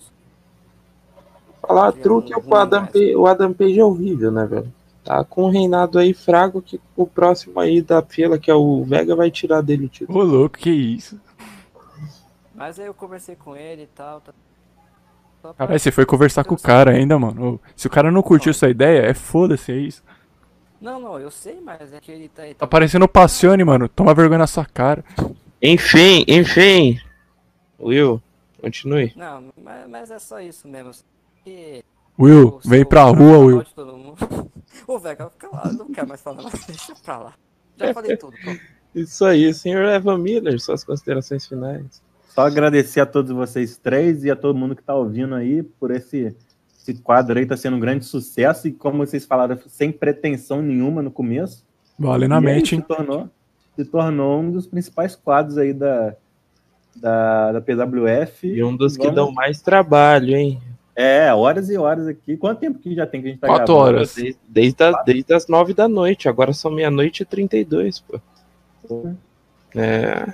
Falar 1.62 1.90
é 1.90 1.92
truque, 1.92 2.36
um 2.36 2.42
o 2.44 2.56
Adam, 2.56 2.88
Page, 2.88 3.16
o 3.16 3.28
Adam 3.28 3.54
Page 3.54 3.80
é 3.80 3.86
horrível, 3.86 4.32
né, 4.32 4.48
velho? 4.48 4.74
Tá 5.04 5.24
com 5.24 5.44
um 5.44 5.52
reinado 5.52 6.00
aí 6.00 6.12
fraco 6.12 6.60
que 6.60 6.82
o 6.96 7.06
próximo 7.06 7.60
aí 7.60 7.84
da 7.84 8.02
fila, 8.02 8.40
que 8.40 8.50
é 8.50 8.56
o 8.56 8.84
Vega, 8.84 9.16
vai 9.16 9.30
tirar 9.30 9.62
dele 9.62 9.86
o 9.86 9.90
título. 9.90 10.18
Ô, 10.18 10.24
louco, 10.24 10.58
que 10.58 10.72
isso. 10.72 11.22
Mas 12.56 12.80
aí 12.80 12.88
eu 12.88 12.94
conversei 12.94 13.36
com 13.36 13.56
ele 13.56 13.84
e 13.84 13.88
tal. 13.88 14.22
Tá... 14.22 14.34
Caralho, 15.56 15.80
você 15.80 15.92
foi 15.92 16.08
conversar 16.08 16.44
com 16.44 16.56
o 16.56 16.60
cara 16.60 16.90
ainda, 16.90 17.20
mano. 17.20 17.60
Se 17.76 17.86
o 17.86 17.92
cara 17.92 18.10
não 18.10 18.24
curtiu 18.24 18.52
sua 18.56 18.70
ideia, 18.70 19.02
é 19.02 19.14
foda-se, 19.14 19.72
é 19.72 19.76
isso. 19.76 20.04
Não, 20.82 21.00
não, 21.00 21.20
eu 21.20 21.30
sei, 21.30 21.62
mas 21.64 21.94
é 21.94 22.00
que 22.00 22.12
ele 22.12 22.28
tá. 22.28 22.44
Ele 22.44 22.56
Tá 22.56 22.66
parecendo 22.66 23.06
o 23.06 23.08
Passione, 23.08 23.64
mano. 23.64 23.88
Toma 23.88 24.16
vergonha 24.16 24.40
na 24.40 24.48
sua 24.48 24.66
cara. 24.66 25.06
Enfim, 25.66 26.24
enfim. 26.28 27.00
Will, 27.80 28.22
continue. 28.62 29.12
Não, 29.16 29.46
mas, 29.62 29.90
mas 29.90 30.12
é 30.12 30.20
só 30.20 30.40
isso 30.40 30.68
mesmo. 30.68 30.92
E 31.46 31.84
Will, 32.20 32.42
eu 32.42 32.60
vem 32.64 32.86
pra 32.86 33.04
rua, 33.06 33.40
Will. 33.40 33.64
Ô, 34.88 34.98
velho, 35.00 35.30
fica 35.32 35.50
lá, 35.52 35.64
eu 35.66 35.74
não 35.74 35.92
quero 35.92 36.08
mais 36.08 36.22
falar, 36.22 36.44
mas 36.44 36.66
deixa 36.66 36.94
pra 37.04 37.18
lá. 37.18 37.34
Já 37.78 37.94
falei 37.94 38.16
tudo, 38.16 38.38
pô. 38.44 38.52
Isso 38.94 39.26
aí, 39.26 39.54
senhor 39.54 39.84
Evan 39.86 40.18
Miller, 40.20 40.60
suas 40.60 40.84
considerações 40.84 41.46
finais. 41.46 42.02
Só 42.30 42.42
agradecer 42.42 43.02
a 43.02 43.06
todos 43.06 43.32
vocês 43.32 43.78
três 43.78 44.24
e 44.24 44.30
a 44.32 44.36
todo 44.36 44.58
mundo 44.58 44.76
que 44.76 44.84
tá 44.84 44.94
ouvindo 44.94 45.36
aí 45.36 45.64
por 45.64 45.92
esse, 45.92 46.36
esse 46.78 46.94
quadro 47.02 47.38
aí, 47.40 47.46
tá 47.46 47.58
sendo 47.58 47.76
um 47.78 47.80
grande 47.80 48.06
sucesso. 48.06 48.68
E 48.68 48.72
como 48.72 49.06
vocês 49.06 49.26
falaram, 49.26 49.58
sem 49.68 49.92
pretensão 49.92 50.62
nenhuma 50.62 51.02
no 51.02 51.12
começo. 51.12 51.66
Vale 51.98 52.28
na 52.28 52.42
E 52.42 52.48
aí 52.48 52.56
match, 52.56 52.70
se 52.70 52.76
hein? 52.76 52.82
tornou, 52.88 53.30
se 53.76 53.86
tornou 53.86 54.40
um 54.42 54.52
dos 54.52 54.66
principais 54.68 55.16
quadros 55.16 55.58
aí 55.58 55.74
da, 55.74 56.16
da, 56.96 57.52
da 57.54 57.62
PWF. 57.62 58.48
E 58.48 58.64
um 58.64 58.76
dos 58.76 58.96
que 58.96 59.04
Vamos- 59.04 59.16
dão 59.16 59.32
mais 59.32 59.62
trabalho, 59.62 60.36
hein? 60.36 60.62
É, 60.96 61.34
horas 61.34 61.70
e 61.70 61.78
horas 61.78 62.08
aqui. 62.08 62.38
Quanto 62.38 62.60
tempo 62.60 62.80
que 62.80 62.96
já 62.96 63.06
tem 63.06 63.22
que 63.22 63.28
a 63.28 63.32
gente 63.32 63.40
tá 63.42 63.48
Quatro 63.48 63.74
gravando? 63.76 63.98
horas. 63.98 64.16
Desde, 64.16 64.40
desde, 64.48 64.84
a- 64.84 65.04
desde 65.04 65.34
as 65.34 65.48
nove 65.48 65.74
da 65.74 65.88
noite, 65.90 66.30
agora 66.30 66.54
são 66.54 66.72
meia-noite 66.72 67.24
e 67.24 67.26
trinta 67.26 67.58
e 67.58 67.66
dois, 67.66 68.00
pô. 68.00 68.20
É, 69.76 70.34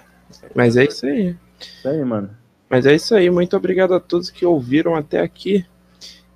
mas 0.55 0.77
é 0.77 0.83
isso 0.85 1.05
aí. 1.05 1.35
Isso 1.59 1.87
aí, 1.87 2.03
mano. 2.05 2.29
Mas 2.69 2.85
é 2.85 2.93
isso 2.95 3.13
aí, 3.15 3.29
muito 3.29 3.57
obrigado 3.57 3.93
a 3.93 3.99
todos 3.99 4.29
que 4.29 4.45
ouviram 4.45 4.95
até 4.95 5.19
aqui. 5.19 5.65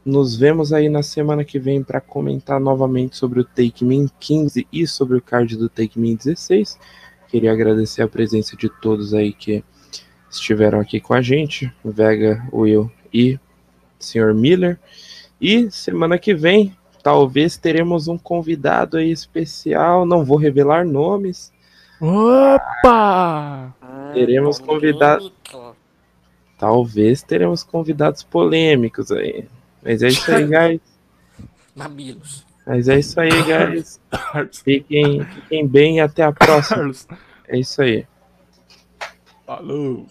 Nos 0.05 0.35
vemos 0.35 0.71
aí 0.71 0.87
na 0.87 1.01
semana 1.01 1.43
que 1.43 1.57
vem 1.57 1.81
para 1.83 1.99
comentar 1.99 2.59
novamente 2.59 3.17
sobre 3.17 3.39
o 3.39 3.43
Take 3.43 3.83
Me 3.83 4.07
15 4.19 4.67
e 4.71 4.85
sobre 4.85 5.17
o 5.17 5.21
card 5.21 5.57
do 5.57 5.67
Take 5.67 5.99
Me 5.99 6.15
16. 6.15 6.77
Queria 7.27 7.51
agradecer 7.51 8.03
a 8.03 8.07
presença 8.07 8.55
de 8.55 8.69
todos 8.69 9.13
aí 9.15 9.33
que 9.33 9.63
estiveram 10.29 10.79
aqui 10.79 10.99
com 10.99 11.13
a 11.15 11.21
gente, 11.21 11.73
Vega, 11.83 12.47
Will 12.53 12.91
e 13.11 13.39
Sr. 13.99 14.33
Miller. 14.35 14.79
E 15.41 15.71
semana 15.71 16.19
que 16.19 16.35
vem, 16.35 16.77
talvez 17.01 17.57
teremos 17.57 18.07
um 18.07 18.17
convidado 18.17 18.97
aí 18.97 19.11
especial, 19.11 20.05
não 20.05 20.23
vou 20.23 20.37
revelar 20.37 20.85
nomes. 20.85 21.51
Opa! 21.99 23.73
Ah, 23.81 24.11
Teremos 24.13 24.59
bom, 24.59 24.65
convidado- 24.67 25.31
puta. 25.31 25.73
Talvez 26.59 27.23
teremos 27.23 27.63
convidados 27.63 28.21
polêmicos 28.23 29.11
aí. 29.11 29.45
Mas 29.85 30.01
é 30.01 30.07
isso 30.07 30.31
aí, 30.31 30.43
guys. 30.49 30.81
Mamilos. 31.75 32.45
Mas 32.65 32.89
é 32.89 32.97
isso 32.97 33.19
aí, 33.19 33.29
guys. 33.29 34.01
Fiquem, 34.63 35.23
fiquem 35.23 35.67
bem 35.67 35.97
e 35.97 35.99
até 35.99 36.23
a 36.23 36.31
próxima. 36.31 36.91
É 37.47 37.59
isso 37.59 37.81
aí. 37.81 38.07
Falou. 39.45 40.07